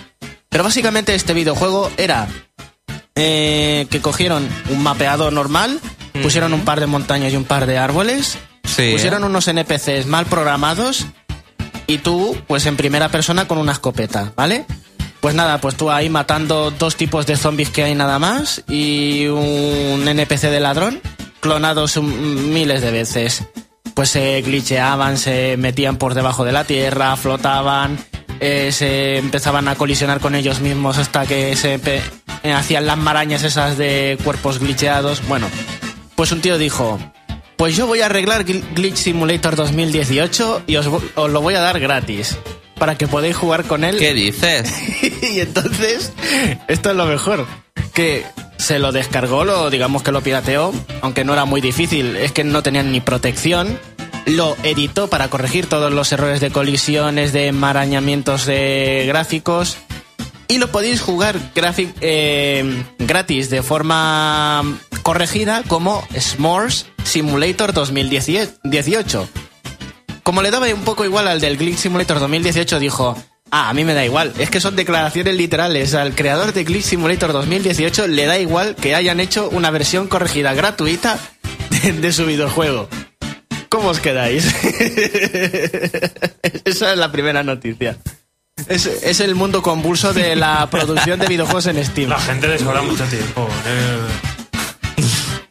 Pero 0.49 0.63
básicamente 0.63 1.13
este 1.13 1.33
videojuego 1.33 1.91
era 1.97 2.27
eh, 3.15 3.85
que 3.89 4.01
cogieron 4.01 4.47
un 4.69 4.81
mapeado 4.83 5.29
normal, 5.31 5.79
pusieron 6.23 6.53
un 6.53 6.61
par 6.65 6.79
de 6.79 6.85
montañas 6.87 7.31
y 7.33 7.35
un 7.35 7.43
par 7.45 7.65
de 7.65 7.77
árboles, 7.77 8.37
Sí. 8.75 8.91
pusieron 8.91 9.23
unos 9.23 9.47
NPCs 9.47 10.05
mal 10.05 10.25
programados 10.25 11.05
y 11.87 11.99
tú, 11.99 12.37
pues 12.47 12.65
en 12.65 12.75
primera 12.75 13.09
persona 13.09 13.47
con 13.47 13.57
una 13.57 13.71
escopeta, 13.71 14.33
¿vale? 14.35 14.65
Pues 15.21 15.33
nada, 15.33 15.59
pues 15.59 15.75
tú 15.75 15.89
ahí 15.89 16.09
matando 16.09 16.71
dos 16.71 16.95
tipos 16.95 17.25
de 17.25 17.37
zombies 17.37 17.69
que 17.69 17.83
hay 17.83 17.95
nada 17.95 18.19
más 18.19 18.63
y 18.67 19.25
un 19.27 20.07
NPC 20.07 20.49
de 20.49 20.59
ladrón, 20.59 21.01
clonados 21.39 21.97
miles 21.97 22.81
de 22.81 22.91
veces. 22.91 23.43
Pues 23.93 24.09
se 24.09 24.41
glitcheaban, 24.41 25.17
se 25.17 25.57
metían 25.57 25.97
por 25.97 26.13
debajo 26.13 26.43
de 26.43 26.51
la 26.51 26.65
tierra, 26.65 27.15
flotaban, 27.15 27.97
eh, 28.39 28.71
se 28.71 29.17
empezaban 29.17 29.67
a 29.67 29.75
colisionar 29.75 30.19
con 30.19 30.35
ellos 30.35 30.59
mismos 30.59 30.97
hasta 30.97 31.25
que 31.25 31.55
se 31.55 31.79
eh, 32.43 32.53
hacían 32.53 32.85
las 32.85 32.97
marañas 32.97 33.43
esas 33.43 33.77
de 33.77 34.17
cuerpos 34.23 34.59
glitcheados. 34.59 35.25
Bueno, 35.27 35.47
pues 36.15 36.31
un 36.31 36.41
tío 36.41 36.57
dijo, 36.57 36.99
pues 37.57 37.75
yo 37.75 37.87
voy 37.87 38.01
a 38.01 38.07
arreglar 38.07 38.45
Gl- 38.45 38.63
Glitch 38.73 38.95
Simulator 38.97 39.55
2018 39.55 40.63
y 40.67 40.75
os, 40.75 40.85
lo 40.85 41.41
voy 41.41 41.53
a 41.55 41.61
dar 41.61 41.79
gratis. 41.79 42.37
Para 42.77 42.97
que 42.97 43.07
podáis 43.07 43.37
jugar 43.37 43.63
con 43.63 43.85
él. 43.85 43.97
¿Qué 43.97 44.13
dices? 44.13 44.69
y 45.33 45.39
entonces, 45.39 46.11
esto 46.67 46.89
es 46.89 46.95
lo 46.97 47.05
mejor. 47.05 47.45
Que 47.93 48.25
se 48.57 48.79
lo 48.79 48.91
descargó, 48.91 49.45
lo, 49.45 49.69
digamos 49.69 50.03
que 50.03 50.11
lo 50.11 50.21
pirateó, 50.21 50.73
aunque 51.01 51.23
no 51.23 51.31
era 51.31 51.45
muy 51.45 51.61
difícil, 51.61 52.17
es 52.17 52.33
que 52.33 52.43
no 52.43 52.63
tenían 52.63 52.91
ni 52.91 52.99
protección. 52.99 53.79
Lo 54.25 54.57
editó 54.63 55.09
para 55.09 55.29
corregir 55.29 55.67
todos 55.67 55.93
los 55.93 56.11
errores 56.11 56.41
de 56.41 56.51
colisiones, 56.51 57.31
de 57.31 57.47
enmarañamientos 57.47 58.45
de 58.45 59.05
gráficos. 59.07 59.77
Y 60.49 60.57
lo 60.57 60.67
podéis 60.69 60.99
jugar 61.01 61.37
eh, 62.01 62.83
gratis 62.99 63.49
de 63.49 63.63
forma 63.63 64.63
corregida 65.05 65.61
como 65.67 66.05
S'mores 66.19 66.87
Simulator 67.03 67.73
2018. 67.73 69.29
Como 70.23 70.41
le 70.41 70.49
daba 70.49 70.65
un 70.73 70.81
poco 70.81 71.05
igual 71.05 71.27
al 71.27 71.39
del 71.39 71.57
Glitch 71.57 71.77
Simulator 71.77 72.19
2018, 72.19 72.79
dijo, 72.79 73.15
ah, 73.51 73.69
a 73.69 73.73
mí 73.75 73.85
me 73.85 73.93
da 73.93 74.03
igual, 74.03 74.33
es 74.39 74.49
que 74.49 74.59
son 74.59 74.75
declaraciones 74.75 75.35
literales. 75.35 75.93
Al 75.93 76.15
creador 76.15 76.53
de 76.53 76.63
Glitch 76.63 76.85
Simulator 76.85 77.33
2018 77.33 78.07
le 78.07 78.25
da 78.25 78.39
igual 78.39 78.75
que 78.75 78.95
hayan 78.95 79.19
hecho 79.19 79.47
una 79.49 79.69
versión 79.69 80.07
corregida 80.07 80.55
gratuita 80.55 81.19
de, 81.69 82.11
su 82.11 82.25
videojuego. 82.25 82.89
¿Cómo 83.69 83.89
os 83.89 83.99
quedáis? 83.99 84.47
Esa 86.65 86.93
es 86.93 86.97
la 86.97 87.11
primera 87.11 87.43
noticia. 87.43 87.95
Es, 88.67 88.87
es 88.87 89.19
el 89.19 89.35
mundo 89.35 89.61
convulso 89.61 90.13
de 90.13 90.35
la 90.35 90.67
producción 90.71 91.19
de 91.19 91.27
videojuegos 91.27 91.67
en 91.67 91.85
Steam. 91.85 92.09
La 92.09 92.19
gente 92.19 92.47
le 92.47 92.57
sobra 92.57 92.81
mucho 92.81 93.03
tiempo. 93.03 93.47
eh. 93.67 94.34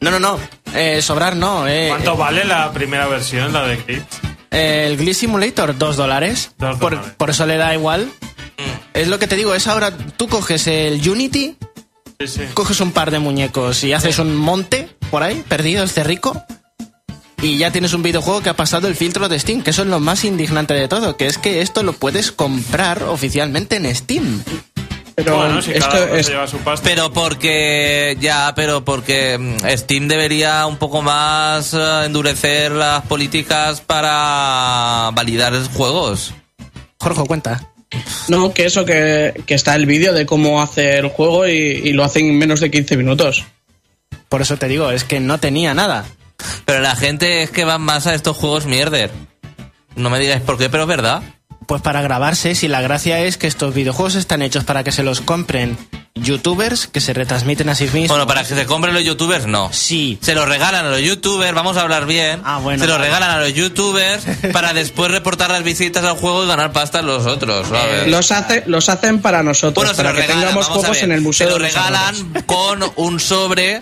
No, 0.05 0.11
no, 0.11 0.19
no. 0.19 0.39
Eh, 0.73 1.01
sobrar 1.01 1.35
no. 1.35 1.67
Eh, 1.67 1.87
¿Cuánto 1.89 2.15
vale 2.15 2.45
la 2.45 2.71
primera 2.71 3.07
versión, 3.07 3.51
la 3.53 3.65
de 3.65 3.77
Glitch? 3.77 4.05
El 4.51 4.97
Glitch 4.97 5.15
Simulator, 5.17 5.77
dos 5.77 5.97
dólares. 5.97 6.51
Dos 6.57 6.77
por, 6.77 6.91
dólares. 6.93 7.13
por 7.17 7.29
eso 7.31 7.45
le 7.45 7.57
da 7.57 7.73
igual. 7.73 8.11
Es 8.93 9.07
lo 9.07 9.19
que 9.19 9.27
te 9.27 9.35
digo, 9.35 9.53
es 9.55 9.67
ahora 9.67 9.91
tú 9.97 10.27
coges 10.29 10.67
el 10.67 11.07
Unity, 11.09 11.57
Sí, 12.19 12.27
sí. 12.27 12.41
coges 12.53 12.79
un 12.79 12.91
par 12.93 13.11
de 13.11 13.19
muñecos 13.19 13.83
y 13.83 13.91
haces 13.91 14.19
un 14.19 14.35
monte 14.37 14.87
por 15.11 15.21
ahí, 15.23 15.43
perdido, 15.49 15.83
el 15.83 15.89
cerrico, 15.89 16.41
y 17.41 17.57
ya 17.57 17.71
tienes 17.71 17.91
un 17.93 18.03
videojuego 18.03 18.41
que 18.41 18.49
ha 18.49 18.55
pasado 18.55 18.87
el 18.87 18.95
filtro 18.95 19.27
de 19.27 19.37
Steam, 19.37 19.63
que 19.63 19.71
eso 19.71 19.81
es 19.81 19.89
lo 19.89 19.99
más 19.99 20.23
indignante 20.23 20.73
de 20.73 20.87
todo, 20.87 21.17
que 21.17 21.25
es 21.25 21.37
que 21.37 21.61
esto 21.61 21.83
lo 21.83 21.91
puedes 21.91 22.31
comprar 22.31 23.03
oficialmente 23.03 23.75
en 23.75 23.93
Steam. 23.93 24.41
Pero 25.15 25.37
Bueno, 25.37 25.61
si 25.61 25.71
esto 25.71 25.89
cada 25.89 26.05
uno 26.07 26.15
es- 26.15 26.25
se 26.25 26.31
lleva 26.33 26.47
su 26.47 26.57
pasta. 26.57 26.87
Pero 26.87 27.11
porque, 27.13 28.17
ya, 28.19 28.51
pero 28.55 28.83
porque 28.83 29.37
mm, 29.37 29.77
Steam 29.77 30.07
debería 30.09 30.65
un 30.65 30.77
poco 30.77 31.01
más 31.01 31.73
eh, 31.73 32.03
endurecer 32.05 32.71
las 32.73 33.03
políticas 33.03 33.79
para 33.81 35.09
validar 35.13 35.53
juegos. 35.73 36.33
Jorge, 36.99 37.23
cuenta. 37.27 37.69
No, 38.27 38.53
que 38.53 38.65
eso, 38.65 38.83
que, 38.83 39.41
que 39.45 39.53
está 39.53 39.75
el 39.75 39.85
vídeo 39.85 40.11
de 40.11 40.25
cómo 40.25 40.61
hace 40.61 40.97
el 40.97 41.07
juego 41.09 41.47
y, 41.47 41.51
y 41.53 41.93
lo 41.93 42.03
hacen 42.03 42.25
en 42.29 42.37
menos 42.37 42.59
de 42.59 42.69
15 42.71 42.97
minutos. 42.97 43.43
Por 44.27 44.41
eso 44.41 44.57
te 44.57 44.67
digo, 44.67 44.91
es 44.91 45.03
que 45.05 45.19
no 45.21 45.39
tenía 45.39 45.73
nada. 45.73 46.03
Pero 46.65 46.81
la 46.81 46.95
gente 46.95 47.43
es 47.43 47.51
que 47.51 47.63
va 47.63 47.77
más 47.77 48.05
a 48.07 48.15
estos 48.15 48.35
juegos 48.35 48.65
mierder. 48.65 49.11
No 49.95 50.09
me 50.09 50.19
digáis 50.19 50.41
por 50.41 50.57
qué, 50.57 50.69
pero 50.69 50.83
es 50.83 50.89
verdad. 50.89 51.21
Pues 51.65 51.81
para 51.81 52.01
grabarse, 52.01 52.53
si 52.55 52.67
la 52.67 52.81
gracia 52.81 53.19
es 53.21 53.37
que 53.37 53.47
estos 53.47 53.73
videojuegos 53.73 54.15
están 54.15 54.41
hechos 54.41 54.63
para 54.63 54.83
que 54.83 54.91
se 54.91 55.01
los 55.03 55.21
compren 55.21 55.77
youtubers 56.13 56.87
que 56.87 57.01
se 57.01 57.13
retransmiten 57.13 57.67
a 57.69 57.75
sí 57.75 57.85
mismos. 57.85 58.07
Bueno, 58.09 58.25
para 58.27 58.43
que 58.43 58.55
se 58.55 58.65
compren 58.65 58.93
los 58.93 59.03
youtubers, 59.03 59.47
no. 59.47 59.71
Sí. 59.73 60.17
Se 60.21 60.33
lo 60.35 60.45
regalan 60.45 60.85
a 60.85 60.89
los 60.89 61.01
youtubers, 61.01 61.53
vamos 61.53 61.75
a 61.77 61.81
hablar 61.81 62.05
bien. 62.05 62.41
Ah, 62.45 62.59
bueno, 62.59 62.79
se 62.83 62.87
lo 62.87 62.93
vale. 62.93 63.05
regalan 63.05 63.31
a 63.31 63.39
los 63.41 63.53
youtubers 63.53 64.23
para 64.53 64.73
después 64.73 65.11
reportar 65.11 65.49
las 65.51 65.63
visitas 65.63 66.03
al 66.05 66.15
juego 66.15 66.43
y 66.43 66.47
ganar 66.47 66.71
pasta 66.71 67.01
los 67.01 67.25
otros, 67.25 67.67
¿sabes? 67.67 68.07
Los, 68.07 68.31
hace, 68.31 68.63
los 68.67 68.87
hacen 68.89 69.21
para 69.21 69.43
nosotros, 69.43 69.75
bueno, 69.75 69.91
se 69.91 69.97
para 70.03 70.13
que 70.13 70.21
regalan, 70.21 70.41
tengamos 70.43 70.69
a 70.69 70.73
juegos 70.73 70.97
en 71.03 71.11
el 71.11 71.21
museo. 71.21 71.47
Se 71.47 71.53
los 71.53 71.61
regalan 71.61 72.15
con 72.45 72.83
un 72.95 73.19
sobre 73.19 73.81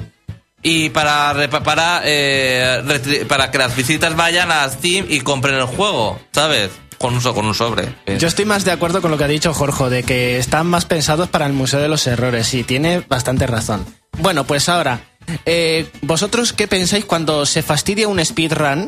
y 0.63 0.89
para 0.89 1.33
repa- 1.33 1.61
para 1.61 2.01
eh, 2.05 2.81
retri- 2.85 3.27
para 3.27 3.51
que 3.51 3.57
las 3.57 3.75
visitas 3.75 4.15
vayan 4.15 4.51
a 4.51 4.67
Steam 4.69 5.05
y 5.09 5.19
compren 5.19 5.55
el 5.55 5.65
juego, 5.65 6.19
¿sabes? 6.31 6.71
Con 7.03 7.15
un, 7.15 7.21
so- 7.21 7.33
con 7.33 7.45
un 7.45 7.53
sobre. 7.53 7.93
Yo 8.17 8.29
estoy 8.29 8.45
más 8.45 8.63
de 8.63 8.71
acuerdo 8.71 9.01
con 9.01 9.11
lo 9.11 9.17
que 9.17 9.25
ha 9.25 9.27
dicho 9.27 9.53
Jorge, 9.53 9.89
de 9.89 10.03
que 10.03 10.37
están 10.37 10.67
más 10.67 10.85
pensados 10.85 11.27
para 11.27 11.45
el 11.45 11.51
Museo 11.51 11.81
de 11.81 11.89
los 11.89 12.07
Errores, 12.07 12.53
y 12.53 12.63
tiene 12.63 13.01
bastante 13.01 13.45
razón. 13.45 13.85
Bueno, 14.19 14.45
pues 14.45 14.69
ahora, 14.69 15.01
eh, 15.45 15.89
¿vosotros 16.01 16.53
qué 16.53 16.65
pensáis 16.69 17.03
cuando 17.03 17.45
se 17.45 17.61
fastidia 17.61 18.07
un 18.07 18.23
speedrun? 18.23 18.87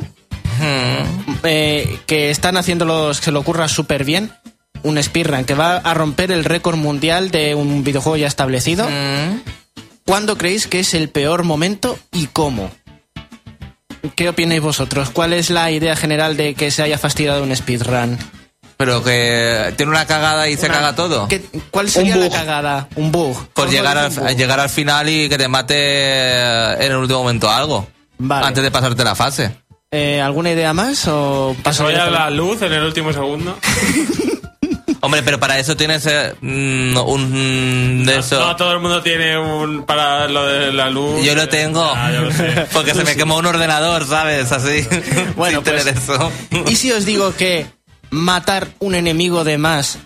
eh, 1.43 1.99
que 2.07 2.31
están 2.31 2.55
haciéndolo, 2.55 3.13
se 3.13 3.33
lo 3.33 3.41
ocurra 3.41 3.67
súper 3.67 4.05
bien. 4.05 4.31
Un 4.83 5.01
speedrun 5.03 5.43
que 5.43 5.53
va 5.53 5.75
a 5.77 5.93
romper 5.93 6.31
el 6.31 6.45
récord 6.45 6.77
mundial 6.77 7.31
de 7.31 7.53
un 7.53 7.83
videojuego 7.83 8.15
ya 8.15 8.27
establecido. 8.27 8.87
¿Cuándo 10.05 10.37
creéis 10.37 10.67
que 10.67 10.79
es 10.79 10.93
el 10.93 11.09
peor 11.09 11.43
momento 11.43 11.99
y 12.13 12.27
cómo? 12.27 12.71
¿Qué 14.15 14.29
opináis 14.29 14.61
vosotros? 14.61 15.09
¿Cuál 15.09 15.33
es 15.33 15.49
la 15.49 15.71
idea 15.71 15.95
general 15.95 16.37
de 16.37 16.53
que 16.53 16.71
se 16.71 16.83
haya 16.83 16.97
fastidiado 16.97 17.43
un 17.43 17.55
speedrun? 17.55 18.17
Pero 18.77 19.03
que 19.03 19.73
tiene 19.77 19.91
una 19.91 20.05
cagada 20.05 20.49
y 20.49 20.57
se 20.57 20.67
caga 20.67 20.93
todo. 20.95 21.27
¿Qué- 21.29 21.41
¿Cuál 21.71 21.89
sería 21.89 22.17
la 22.17 22.29
cagada? 22.29 22.87
Un 22.95 23.11
bug. 23.11 23.37
¿Cómo 23.53 23.71
llegar 23.71 23.97
al, 23.97 24.09
bug? 24.09 24.27
llegar 24.35 24.59
al 24.59 24.69
final 24.69 25.07
y 25.07 25.29
que 25.29 25.37
te 25.37 25.47
mate 25.47 26.73
en 26.85 26.91
el 26.91 26.97
último 26.97 27.19
momento 27.19 27.49
algo. 27.49 27.87
Vale. 28.17 28.47
Antes 28.47 28.63
de 28.63 28.71
pasarte 28.71 29.03
la 29.03 29.15
fase. 29.15 29.51
Eh, 29.91 30.19
¿Alguna 30.19 30.51
idea 30.51 30.73
más 30.73 31.07
o 31.07 31.53
Que 31.55 31.63
paso 31.63 31.87
se 31.87 31.93
vaya 31.93 32.09
la 32.09 32.29
luz 32.29 32.61
en 32.63 32.73
el 32.73 32.83
último 32.83 33.13
segundo. 33.13 33.57
Hombre, 35.05 35.21
pero 35.23 35.39
para 35.39 35.57
eso 35.59 35.77
tienes 35.77 36.05
eh, 36.07 36.33
mm, 36.41 36.97
un 36.97 38.03
de 38.05 38.17
eso. 38.17 38.39
No, 38.39 38.55
todo 38.55 38.73
el 38.73 38.79
mundo 38.79 39.01
tiene 39.01 39.37
un. 39.37 39.83
Para 39.85 40.27
lo 40.27 40.45
de 40.45 40.73
la 40.73 40.89
luz. 40.89 41.23
Yo 41.23 41.35
lo 41.35 41.47
tengo. 41.47 41.83
Ah, 41.95 42.11
yo 42.11 42.21
lo 42.21 42.31
sé. 42.31 42.65
Porque 42.73 42.93
se 42.93 43.03
me 43.03 43.15
quemó 43.15 43.37
un 43.37 43.45
ordenador, 43.45 44.05
¿sabes? 44.07 44.51
Así. 44.51 44.85
Bueno, 45.35 45.57
sin 45.63 45.63
tener 45.65 45.83
pues- 45.93 45.97
eso. 46.09 46.31
¿Y 46.67 46.75
si 46.75 46.91
os 46.91 47.05
digo 47.05 47.35
que 47.35 47.67
matar 48.09 48.67
un 48.79 48.95
enemigo 48.95 49.43
de 49.43 49.57
más 49.57 49.99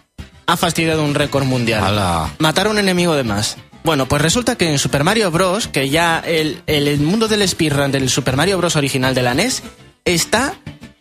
ha 0.47 0.57
fastidiado 0.57 1.03
un 1.03 1.15
récord 1.15 1.45
mundial? 1.45 1.83
Hala. 1.83 2.33
Matar 2.39 2.67
un 2.67 2.77
enemigo 2.79 3.15
de 3.15 3.23
más. 3.23 3.57
Bueno, 3.83 4.07
pues 4.07 4.21
resulta 4.21 4.55
que 4.57 4.69
en 4.69 4.77
Super 4.77 5.03
Mario 5.05 5.31
Bros., 5.31 5.67
que 5.69 5.89
ya 5.89 6.21
el, 6.25 6.61
el- 6.67 6.87
el 6.89 6.99
mundo 6.99 7.27
del 7.29 7.47
speedrun 7.47 7.91
del 7.91 8.09
Super 8.09 8.35
Mario 8.35 8.57
Bros. 8.57 8.75
original 8.75 9.15
de 9.15 9.21
la 9.23 9.33
NES 9.33 9.63
está 10.03 10.55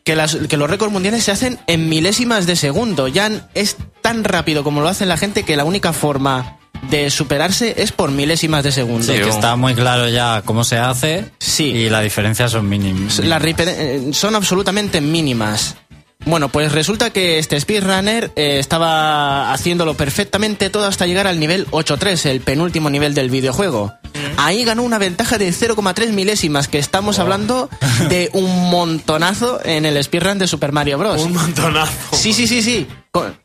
que, 0.09 0.17
las- 0.17 0.37
que 0.37 0.57
los 0.57 0.71
récords 0.71 0.91
mundiales 0.91 1.23
se 1.23 1.33
hacen 1.33 1.59
en 1.67 1.91
milésimas 1.91 2.47
de 2.47 2.57
segundo. 2.57 3.09
Ya 3.09 3.31
es 3.53 3.77
tan 4.01 4.25
rápido 4.25 4.65
como 4.65 4.81
lo 4.81 4.89
hace 4.89 5.05
la 5.05 5.19
gente 5.19 5.43
que 5.43 5.55
la 5.55 5.65
única 5.65 5.93
forma 5.93 6.57
de 6.89 7.11
superarse 7.11 7.75
es 7.77 7.93
por 7.93 8.11
milésimas 8.11 8.65
de 8.65 8.73
segundo. 8.73 9.05
Sí, 9.13 9.21
que 9.21 9.29
está 9.29 9.55
muy 9.57 9.75
claro 9.75 10.09
ya 10.09 10.41
cómo 10.47 10.65
se 10.65 10.79
hace. 10.79 11.27
Sí. 11.41 11.65
Y 11.65 11.91
la 11.91 12.01
diferencia 12.01 12.49
son 12.49 12.71
mínimas. 12.71 13.19
Las 13.19 13.43
eh, 13.45 14.09
son 14.13 14.35
absolutamente 14.35 15.03
mínimas. 15.03 15.77
Bueno, 16.29 16.51
pues 16.51 16.72
resulta 16.72 17.11
que 17.11 17.39
este 17.39 17.59
speedrunner 17.59 18.31
eh, 18.37 18.59
estaba 18.59 19.53
haciéndolo 19.53 19.95
perfectamente 19.95 20.68
todo 20.70 20.85
hasta 20.87 21.07
llegar 21.07 21.26
al 21.26 21.41
nivel 21.41 21.66
8.3, 21.70 22.26
el 22.26 22.41
penúltimo 22.41 22.91
nivel 22.91 23.14
del 23.14 23.31
videojuego. 23.31 23.95
Ahí 24.37 24.62
ganó 24.64 24.83
una 24.83 24.99
ventaja 24.99 25.39
de 25.39 25.49
0,3 25.51 26.11
milésimas, 26.12 26.68
que 26.68 26.79
estamos 26.79 27.18
hablando 27.18 27.70
de 28.11 28.29
un 28.35 28.68
montonazo 28.70 29.61
en 29.64 29.87
el 29.87 30.03
speedrun 30.05 30.39
de 30.39 30.47
Super 30.47 30.70
Mario 30.72 30.99
Bros. 30.99 31.22
Un 31.22 31.33
montonazo. 31.33 31.93
Sí, 32.16 32.33
sí, 32.33 32.47
sí, 32.47 32.62
sí. 32.62 32.87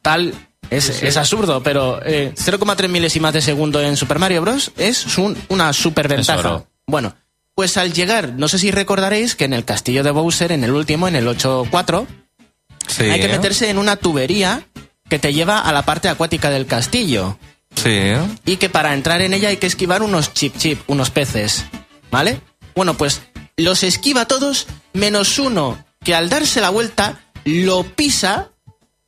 Tal. 0.01 0.33
Es, 0.69 0.89
es 1.03 1.17
absurdo, 1.17 1.61
pero 1.63 1.99
eh, 2.05 2.33
0,3 2.35 2.89
milésimas 2.89 3.33
de 3.33 3.41
segundo 3.41 3.79
en 3.81 3.95
Super 3.95 4.19
Mario 4.19 4.41
Bros. 4.41 4.71
es 4.77 5.17
un- 5.17 5.37
una 5.49 5.71
super 5.71 6.07
ventaja. 6.07 6.39
oro. 6.39 6.67
Bueno, 6.87 7.15
pues 7.55 7.77
al 7.77 7.93
llegar, 7.93 8.33
no 8.35 8.47
sé 8.47 8.57
si 8.59 8.71
recordaréis 8.71 9.35
que 9.35 9.45
en 9.45 9.53
el 9.53 9.63
castillo 9.65 10.03
de 10.03 10.11
Bowser, 10.11 10.51
en 10.51 10.63
el 10.63 10.71
último, 10.71 11.07
en 11.07 11.15
el 11.15 11.27
8.4, 11.27 12.07
Sí. 12.87 13.03
hay 13.03 13.19
que 13.19 13.27
meterse 13.27 13.69
en 13.69 13.77
una 13.77 13.95
tubería 13.95 14.65
que 15.09 15.19
te 15.19 15.33
lleva 15.33 15.59
a 15.59 15.71
la 15.71 15.83
parte 15.83 16.09
acuática 16.09 16.49
del 16.49 16.65
castillo. 16.65 17.37
Sí. 17.75 18.11
Y 18.45 18.57
que 18.57 18.69
para 18.69 18.93
entrar 18.93 19.21
en 19.21 19.33
ella 19.33 19.49
hay 19.49 19.57
que 19.57 19.67
esquivar 19.67 20.01
unos 20.01 20.33
chip 20.33 20.57
chip, 20.57 20.81
unos 20.87 21.09
peces. 21.09 21.65
¿Vale? 22.11 22.41
Bueno, 22.75 22.95
pues 22.95 23.21
los 23.57 23.83
esquiva 23.83 24.27
todos 24.27 24.67
menos 24.93 25.39
uno 25.39 25.83
que 26.03 26.15
al 26.15 26.29
darse 26.29 26.61
la 26.61 26.69
vuelta 26.69 27.19
lo 27.45 27.83
pisa 27.83 28.49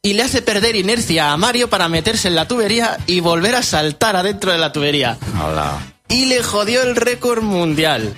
y 0.01 0.13
le 0.13 0.23
hace 0.23 0.41
perder 0.41 0.76
inercia 0.76 1.32
a 1.32 1.38
Mario 1.38 1.69
para 1.69 1.89
meterse 1.89 2.28
en 2.28 2.36
la 2.36 2.47
tubería 2.47 2.97
y 3.07 3.21
volver 3.21 3.55
a 3.55 3.63
saltar 3.63 4.15
adentro 4.15 4.51
de 4.51 4.59
la 4.59 4.71
tubería. 4.71 5.17
Hala. 5.36 5.80
Y 6.09 6.26
le 6.26 6.43
jodió 6.43 6.84
el 6.84 6.95
récord 6.95 7.41
mundial. 7.41 8.13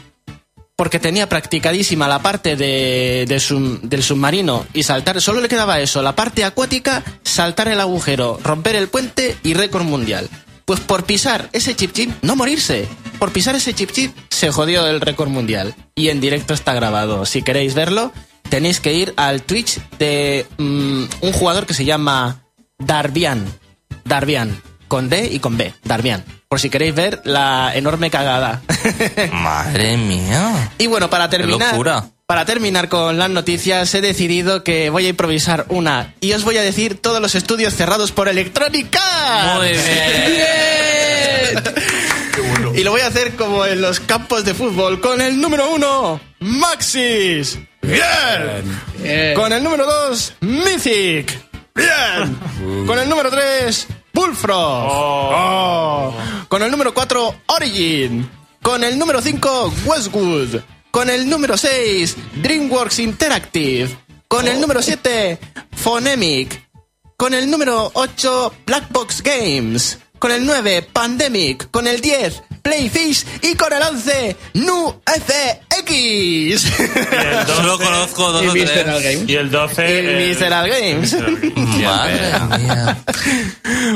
Porque 0.78 1.00
tenía 1.00 1.28
practicadísima 1.28 2.08
la 2.08 2.20
parte 2.20 2.56
de, 2.56 3.26
de 3.28 3.80
del 3.82 4.04
submarino 4.04 4.66
y 4.74 4.84
saltar. 4.84 5.20
Solo 5.20 5.42
le 5.42 5.50
quedaba 5.50 5.80
eso, 5.82 6.04
la 6.04 6.16
parte 6.16 6.46
acuática, 6.46 7.04
saltar 7.24 7.68
el 7.68 7.82
agujero, 7.82 8.40
romper 8.44 8.76
el 8.76 8.88
puente 8.88 9.36
y 9.44 9.56
récord 9.56 9.84
mundial. 9.84 10.30
Pues 10.66 10.80
por 10.80 11.06
pisar 11.06 11.50
ese 11.52 11.76
chip 11.76 11.94
chip, 11.94 12.12
no 12.22 12.36
morirse. 12.36 12.88
Por 13.18 13.32
pisar 13.32 13.56
ese 13.56 13.74
chip 13.74 13.92
chip 13.92 14.16
se 14.30 14.52
jodió 14.52 14.86
el 14.86 15.02
récord 15.02 15.30
mundial. 15.30 15.74
Y 15.96 16.10
en 16.10 16.20
directo 16.22 16.54
está 16.54 16.74
grabado. 16.74 17.26
Si 17.26 17.42
queréis 17.42 17.74
verlo, 17.74 18.14
tenéis 18.50 18.80
que 18.80 18.94
ir 18.94 19.14
al 19.18 19.42
Twitch 19.42 19.80
de 19.98 20.46
mm, 20.60 21.04
un 21.22 21.32
jugador 21.34 21.66
que 21.66 21.74
se 21.74 21.86
llama 21.86 22.44
Darbian. 22.78 23.46
Darbian. 24.06 24.62
Con 24.88 25.10
D 25.10 25.30
y 25.32 25.40
con 25.40 25.58
B. 25.58 25.74
Darbian. 25.84 26.24
Por 26.50 26.60
si 26.62 26.70
queréis 26.70 26.96
ver 26.96 27.22
la 27.26 27.72
enorme 27.76 28.10
cagada. 28.10 28.62
Madre 29.32 29.98
mía. 29.98 30.72
y 30.78 30.88
bueno, 30.88 31.10
para 31.10 31.30
terminar. 31.30 31.72
locura. 31.72 32.06
Para 32.26 32.46
terminar 32.46 32.90
con 32.90 33.18
las 33.18 33.30
noticias, 33.30 33.94
he 33.94 34.02
decidido 34.02 34.64
que 34.64 34.90
voy 34.90 35.06
a 35.06 35.10
improvisar 35.10 35.66
una. 35.70 36.14
Y 36.20 36.34
os 36.34 36.44
voy 36.44 36.58
a 36.58 36.62
decir 36.62 37.02
todos 37.02 37.22
los 37.22 37.36
estudios 37.36 37.74
cerrados 37.74 38.12
por 38.12 38.28
Electronic 38.28 38.94
Arts. 38.96 39.56
Muy 39.58 39.68
bien. 39.72 39.84
Bien. 41.54 42.76
Y 42.76 42.84
lo 42.84 42.92
voy 42.92 43.02
a 43.02 43.08
hacer 43.08 43.36
como 43.36 43.66
en 43.66 43.82
los 43.82 44.00
campos 44.02 44.44
de 44.46 44.54
fútbol, 44.54 45.00
con 45.02 45.22
el 45.22 45.40
número 45.40 45.72
uno, 45.74 46.20
Maxis. 46.40 47.58
Bien. 47.82 49.34
Con 49.36 49.52
el 49.54 49.64
número 49.64 49.86
2, 49.86 50.34
Mythic. 50.42 51.40
Bien. 51.74 52.86
Con 52.86 53.00
el 53.00 53.08
número 53.10 53.30
3, 53.32 53.88
Bullfrog. 54.18 54.88
Oh. 54.90 56.12
Con 56.48 56.64
el 56.64 56.72
número 56.72 56.92
4, 56.92 57.36
Origin. 57.46 58.28
Con 58.64 58.84
el 58.84 58.98
número 58.98 59.22
5, 59.22 59.74
Westwood. 59.86 60.62
Con 60.90 61.12
el 61.12 61.30
número 61.30 61.56
6, 61.56 62.18
DreamWorks 62.42 62.98
Interactive. 62.98 63.96
Con 64.28 64.48
el 64.48 64.60
número 64.60 64.82
7, 64.82 65.38
Phonemic. 65.70 66.68
Con 67.16 67.36
el 67.36 67.52
número 67.52 67.92
8, 67.94 68.54
Black 68.66 68.92
Box 68.92 69.22
Games. 69.22 70.00
Con 70.20 70.32
el 70.32 70.46
9, 70.46 70.82
Pandemic. 70.94 71.70
Con 71.72 71.88
el 71.88 72.02
10, 72.02 72.42
Playfish. 72.62 73.26
Y 73.44 73.56
con 73.56 73.72
el 73.74 73.82
11, 73.82 74.36
Nu 74.56 75.02
FX. 75.06 76.62
Solo 77.48 77.78
conozco 77.78 78.32
dos 78.32 78.44
y 78.44 78.48
o 78.48 78.54
Visceral 78.54 79.00
tres. 79.02 79.16
Games. 79.16 79.30
Y 79.30 79.36
el 79.36 79.52
12. 79.52 79.90
Y 79.90 79.94
el- 80.08 80.28
Visceral 80.30 80.70
Games. 80.70 81.16
Madre 81.84 82.58
mía. 82.58 82.98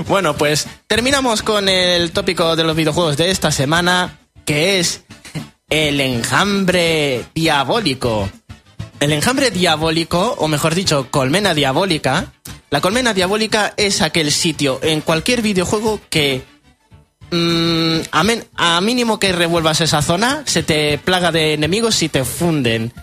Bueno, 0.07 0.35
pues 0.37 0.67
terminamos 0.87 1.41
con 1.41 1.67
el 1.69 2.11
tópico 2.11 2.55
de 2.55 2.63
los 2.63 2.75
videojuegos 2.75 3.17
de 3.17 3.31
esta 3.31 3.51
semana, 3.51 4.19
que 4.45 4.79
es 4.79 5.01
el 5.69 5.99
enjambre 6.01 7.25
diabólico. 7.33 8.29
El 8.99 9.11
enjambre 9.13 9.49
diabólico, 9.51 10.35
o 10.37 10.47
mejor 10.47 10.75
dicho, 10.75 11.07
colmena 11.09 11.53
diabólica. 11.53 12.31
La 12.71 12.79
colmena 12.79 13.13
diabólica 13.13 13.73
es 13.75 14.01
aquel 14.01 14.31
sitio 14.31 14.79
en 14.81 15.01
cualquier 15.01 15.41
videojuego 15.41 15.99
que 16.09 16.41
mm, 17.29 17.97
a, 18.55 18.79
mínimo 18.79 19.19
que 19.19 19.33
revuelvas 19.33 19.81
esa 19.81 20.01
zona, 20.01 20.43
se 20.45 20.63
te 20.63 20.97
plaga 20.97 21.33
de 21.33 21.53
enemigos 21.53 22.01
y 22.01 22.07
te 22.07 22.23
funden. 22.23 22.93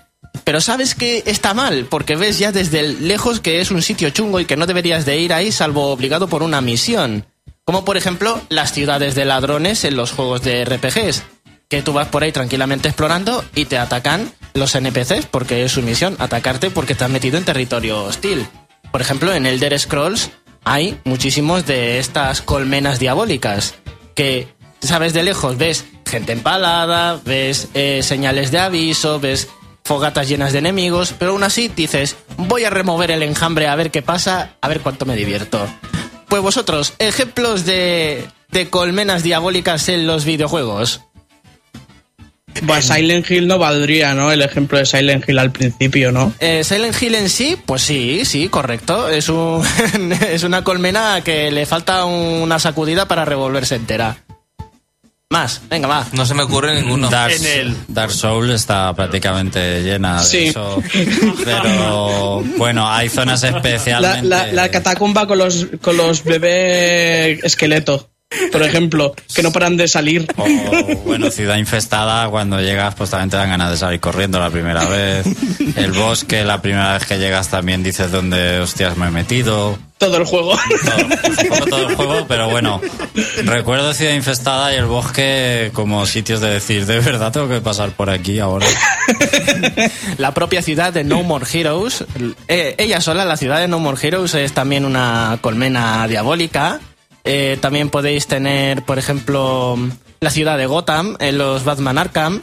Pero 0.42 0.62
sabes 0.62 0.94
que 0.94 1.22
está 1.26 1.52
mal, 1.52 1.84
porque 1.84 2.16
ves 2.16 2.38
ya 2.38 2.50
desde 2.50 2.82
lejos 2.94 3.40
que 3.40 3.60
es 3.60 3.70
un 3.70 3.82
sitio 3.82 4.08
chungo 4.08 4.40
y 4.40 4.46
que 4.46 4.56
no 4.56 4.64
deberías 4.64 5.04
de 5.04 5.18
ir 5.18 5.34
ahí 5.34 5.52
salvo 5.52 5.88
obligado 5.88 6.28
por 6.28 6.42
una 6.42 6.62
misión. 6.62 7.26
Como 7.64 7.84
por 7.84 7.98
ejemplo 7.98 8.40
las 8.48 8.72
ciudades 8.72 9.14
de 9.14 9.26
ladrones 9.26 9.84
en 9.84 9.96
los 9.96 10.12
juegos 10.12 10.40
de 10.40 10.64
RPGs. 10.64 11.24
Que 11.68 11.82
tú 11.82 11.92
vas 11.92 12.08
por 12.08 12.22
ahí 12.22 12.32
tranquilamente 12.32 12.88
explorando 12.88 13.44
y 13.54 13.66
te 13.66 13.76
atacan 13.76 14.32
los 14.54 14.74
NPCs 14.74 15.26
porque 15.30 15.64
es 15.64 15.72
su 15.72 15.82
misión 15.82 16.16
atacarte 16.18 16.70
porque 16.70 16.94
te 16.94 17.04
has 17.04 17.10
metido 17.10 17.36
en 17.36 17.44
territorio 17.44 18.04
hostil. 18.04 18.48
Por 18.92 19.00
ejemplo, 19.00 19.32
en 19.32 19.46
Elder 19.46 19.78
Scrolls 19.78 20.30
hay 20.64 20.98
muchísimos 21.04 21.66
de 21.66 21.98
estas 21.98 22.42
colmenas 22.42 22.98
diabólicas 22.98 23.74
que 24.14 24.48
sabes 24.80 25.12
de 25.12 25.22
lejos, 25.22 25.58
ves 25.58 25.86
gente 26.06 26.32
empalada, 26.32 27.20
ves 27.24 27.68
eh, 27.74 28.00
señales 28.02 28.50
de 28.50 28.58
aviso, 28.58 29.20
ves 29.20 29.48
fogatas 29.84 30.28
llenas 30.28 30.52
de 30.52 30.58
enemigos, 30.58 31.14
pero 31.18 31.32
aún 31.32 31.42
así 31.42 31.68
dices, 31.68 32.16
voy 32.36 32.64
a 32.64 32.70
remover 32.70 33.10
el 33.10 33.22
enjambre 33.22 33.68
a 33.68 33.74
ver 33.74 33.90
qué 33.90 34.02
pasa, 34.02 34.56
a 34.60 34.68
ver 34.68 34.80
cuánto 34.80 35.06
me 35.06 35.16
divierto. 35.16 35.66
Pues 36.28 36.42
vosotros, 36.42 36.92
ejemplos 36.98 37.64
de, 37.64 38.28
de 38.50 38.68
colmenas 38.68 39.22
diabólicas 39.22 39.88
en 39.88 40.06
los 40.06 40.24
videojuegos. 40.26 41.00
Pues 42.66 42.84
Silent 42.86 43.30
Hill 43.30 43.46
no 43.46 43.58
valdría, 43.58 44.14
¿no? 44.14 44.30
El 44.32 44.42
ejemplo 44.42 44.78
de 44.78 44.86
Silent 44.86 45.28
Hill 45.28 45.38
al 45.38 45.52
principio, 45.52 46.12
¿no? 46.12 46.32
Eh, 46.40 46.62
Silent 46.64 47.00
Hill 47.00 47.14
en 47.14 47.28
sí, 47.28 47.56
pues 47.64 47.82
sí, 47.82 48.24
sí, 48.24 48.48
correcto. 48.48 49.08
Es, 49.08 49.28
un, 49.28 49.64
es 50.30 50.42
una 50.42 50.62
colmena 50.64 51.20
que 51.22 51.50
le 51.50 51.66
falta 51.66 52.04
una 52.04 52.58
sacudida 52.58 53.06
para 53.08 53.24
revolverse 53.24 53.74
entera. 53.76 54.18
Más, 55.30 55.60
venga, 55.68 55.86
va. 55.86 56.06
No 56.12 56.24
se 56.24 56.32
me 56.34 56.42
ocurre 56.44 56.80
ninguno. 56.80 57.10
Dark, 57.10 57.34
En 57.34 57.44
el- 57.46 57.76
Dark 57.88 58.10
Souls 58.10 58.50
está 58.50 58.94
prácticamente 58.94 59.82
llena 59.82 60.20
de 60.22 60.24
Sí. 60.26 60.38
eso. 60.46 60.82
Pero 61.44 62.42
bueno, 62.56 62.88
hay 62.90 63.10
zonas 63.10 63.42
La, 63.42 63.48
especialmente. 63.50 64.26
la, 64.26 64.46
la 64.52 64.70
catacumba 64.70 65.26
con 65.26 65.36
los, 65.38 65.66
con 65.82 65.98
los 65.98 66.24
bebés 66.24 67.44
esqueleto, 67.44 68.08
por 68.52 68.62
ejemplo, 68.62 69.14
que 69.34 69.42
no 69.42 69.52
paran 69.52 69.76
de 69.76 69.88
salir. 69.88 70.26
O, 70.36 70.44
bueno, 71.04 71.30
ciudad 71.30 71.56
infestada, 71.56 72.28
cuando 72.28 72.60
llegas, 72.60 72.94
pues 72.94 73.10
también 73.10 73.30
te 73.30 73.36
dan 73.36 73.50
ganas 73.50 73.70
de 73.70 73.76
salir 73.76 74.00
corriendo 74.00 74.38
la 74.38 74.50
primera 74.50 74.84
vez. 74.84 75.26
El 75.76 75.92
bosque, 75.92 76.44
la 76.44 76.60
primera 76.60 76.94
vez 76.94 77.06
que 77.06 77.18
llegas, 77.18 77.48
también 77.48 77.82
dices 77.82 78.10
dónde 78.10 78.60
hostias 78.60 78.96
me 78.96 79.06
he 79.06 79.10
metido. 79.10 79.78
Todo 79.98 80.18
el 80.18 80.24
juego. 80.24 80.56
Todo, 80.84 81.66
todo 81.66 81.88
el 81.88 81.96
juego, 81.96 82.26
pero 82.28 82.48
bueno. 82.50 82.80
Recuerdo 83.44 83.92
ciudad 83.94 84.12
infestada 84.12 84.72
y 84.72 84.76
el 84.76 84.86
bosque 84.86 85.70
como 85.72 86.06
sitios 86.06 86.40
de 86.40 86.50
decir, 86.50 86.86
de 86.86 87.00
verdad 87.00 87.32
tengo 87.32 87.48
que 87.48 87.60
pasar 87.60 87.90
por 87.90 88.10
aquí 88.10 88.38
ahora. 88.38 88.66
La 90.18 90.34
propia 90.34 90.62
ciudad 90.62 90.92
de 90.92 91.02
No 91.02 91.22
More 91.22 91.46
Heroes, 91.52 92.04
eh, 92.46 92.74
ella 92.78 93.00
sola, 93.00 93.24
la 93.24 93.36
ciudad 93.36 93.58
de 93.58 93.68
No 93.68 93.80
More 93.80 93.98
Heroes, 94.00 94.34
es 94.34 94.52
también 94.52 94.84
una 94.84 95.38
colmena 95.40 96.06
diabólica. 96.06 96.80
Eh, 97.30 97.58
también 97.60 97.90
podéis 97.90 98.26
tener, 98.26 98.82
por 98.84 98.98
ejemplo, 98.98 99.76
la 100.20 100.30
ciudad 100.30 100.56
de 100.56 100.64
Gotham 100.66 101.16
en 101.20 101.36
los 101.36 101.62
Batman 101.64 101.98
Arkham. 101.98 102.42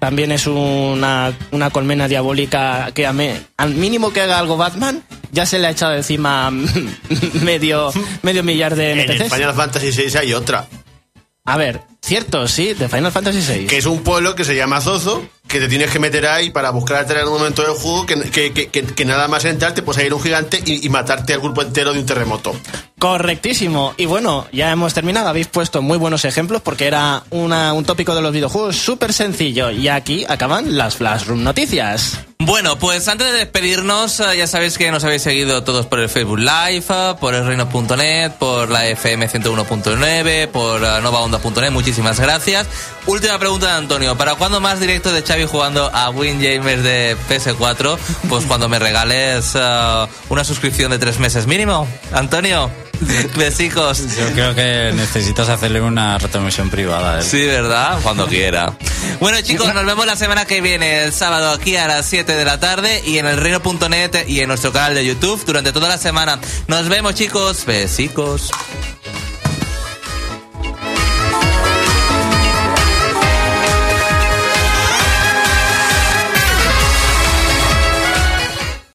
También 0.00 0.32
es 0.32 0.46
una, 0.48 1.32
una 1.52 1.70
colmena 1.70 2.08
diabólica 2.08 2.90
que 2.92 3.06
a 3.06 3.12
me- 3.12 3.40
al 3.56 3.74
mínimo 3.74 4.12
que 4.12 4.20
haga 4.22 4.38
algo 4.40 4.56
Batman, 4.56 5.02
ya 5.32 5.46
se 5.46 5.58
le 5.58 5.68
ha 5.68 5.70
echado 5.70 5.94
encima 5.94 6.50
medio, 7.42 7.90
medio 8.22 8.42
millar 8.42 8.74
de 8.74 8.92
En 8.92 9.00
NPCs. 9.10 9.32
Final 9.32 9.54
Fantasy 9.54 9.90
VI 9.92 10.18
hay 10.18 10.34
otra, 10.34 10.66
A 11.46 11.56
ver, 11.56 11.80
cierto, 12.04 12.46
sí, 12.48 12.74
de 12.74 12.88
Final 12.88 13.10
Fantasy 13.12 13.40
VI. 13.40 13.66
que 13.66 13.78
es 13.78 13.86
un 13.86 14.02
pueblo 14.02 14.34
que 14.34 14.44
se 14.44 14.54
llama 14.54 14.80
Zozo, 14.80 15.22
que 15.48 15.60
te 15.60 15.68
tienes 15.68 15.90
que 15.90 15.98
meter 15.98 16.26
ahí 16.26 16.50
para 16.50 16.70
buscar 16.70 17.06
en 17.10 17.26
un 17.28 17.34
momento 17.34 17.62
del 17.62 17.72
juego 17.72 18.06
que, 18.06 18.20
que, 18.30 18.52
que- 18.52 18.68
que- 18.68 18.82
que 18.84 19.04
nada 19.04 19.28
más 19.28 19.44
entrar 19.44 19.72
te 19.74 19.82
puede 19.82 19.98
salir 19.98 20.14
un 20.14 20.22
gigante 20.22 20.62
y, 20.64 20.84
y 20.84 20.88
matarte 20.88 21.32
al 21.34 21.40
grupo 21.40 21.62
entero 21.62 21.92
de 21.92 21.98
un 22.00 22.06
terremoto. 22.06 22.54
Correctísimo. 22.98 23.92
Y 23.98 24.06
bueno, 24.06 24.46
ya 24.50 24.70
hemos 24.70 24.94
terminado. 24.94 25.28
Habéis 25.28 25.46
puesto 25.48 25.82
muy 25.82 25.98
buenos 25.98 26.24
ejemplos 26.24 26.62
porque 26.62 26.86
era 26.86 27.22
una- 27.30 27.72
un 27.74 27.84
tópico 27.84 28.14
de 28.14 28.22
los 28.22 28.32
videojuegos 28.32 28.76
súper 28.76 29.12
sencillo. 29.12 29.70
Y 29.70 29.88
aquí 29.88 30.24
acaban 30.28 30.76
las 30.78 30.96
Flash 30.96 31.24
Room 31.26 31.42
Noticias. 31.44 32.18
Bueno, 32.38 32.78
pues 32.78 33.06
antes 33.08 33.26
de 33.30 33.38
despedirnos, 33.38 34.20
eh, 34.20 34.36
ya 34.38 34.46
sabéis 34.46 34.76
que 34.76 34.90
nos 34.90 35.04
habéis 35.04 35.22
seguido 35.22 35.62
todos 35.64 35.86
por 35.86 36.00
el 36.00 36.08
Facebook 36.08 36.38
Live, 36.40 36.84
eh, 36.88 37.14
por 37.20 37.34
el 37.34 37.46
reino.net, 37.46 38.32
por 38.32 38.68
la 38.70 38.86
FM 38.88 39.28
101.9, 39.28 40.48
por 40.48 40.82
eh, 40.82 41.00
novaonda.net. 41.02 41.70
Muchísimas 41.70 41.93
gracias. 41.98 42.66
Última 43.06 43.38
pregunta 43.38 43.66
de 43.66 43.72
Antonio. 43.72 44.16
¿Para 44.16 44.34
cuándo 44.34 44.60
más 44.60 44.80
directo 44.80 45.12
de 45.12 45.22
Xavi 45.22 45.44
jugando 45.44 45.90
a 45.92 46.10
Windjamers 46.10 46.82
de 46.82 47.16
PS4? 47.28 47.98
Pues 48.28 48.44
cuando 48.46 48.68
me 48.68 48.78
regales 48.78 49.52
eh, 49.54 50.06
una 50.28 50.44
suscripción 50.44 50.90
de 50.90 50.98
tres 50.98 51.18
meses 51.18 51.46
mínimo. 51.46 51.86
Antonio, 52.12 52.70
besicos. 53.36 54.16
Yo 54.16 54.30
creo 54.32 54.54
que 54.54 54.92
necesitas 54.94 55.48
hacerle 55.48 55.80
una 55.80 56.18
retransmisión 56.18 56.70
privada. 56.70 57.20
¿eh? 57.20 57.22
Sí, 57.22 57.44
¿verdad? 57.44 57.98
Cuando 58.02 58.26
quiera. 58.26 58.76
Bueno, 59.20 59.40
chicos, 59.42 59.72
nos 59.74 59.84
vemos 59.84 60.06
la 60.06 60.16
semana 60.16 60.44
que 60.44 60.60
viene, 60.60 61.04
el 61.04 61.12
sábado, 61.12 61.50
aquí 61.50 61.76
a 61.76 61.86
las 61.86 62.06
7 62.06 62.34
de 62.34 62.44
la 62.44 62.58
tarde 62.58 63.02
y 63.06 63.18
en 63.18 63.26
el 63.26 63.36
reino.net 63.36 64.26
y 64.26 64.40
en 64.40 64.48
nuestro 64.48 64.72
canal 64.72 64.94
de 64.94 65.04
YouTube 65.04 65.44
durante 65.44 65.72
toda 65.72 65.88
la 65.88 65.98
semana. 65.98 66.38
Nos 66.68 66.88
vemos, 66.88 67.14
chicos. 67.14 67.64
Besicos. 67.66 68.50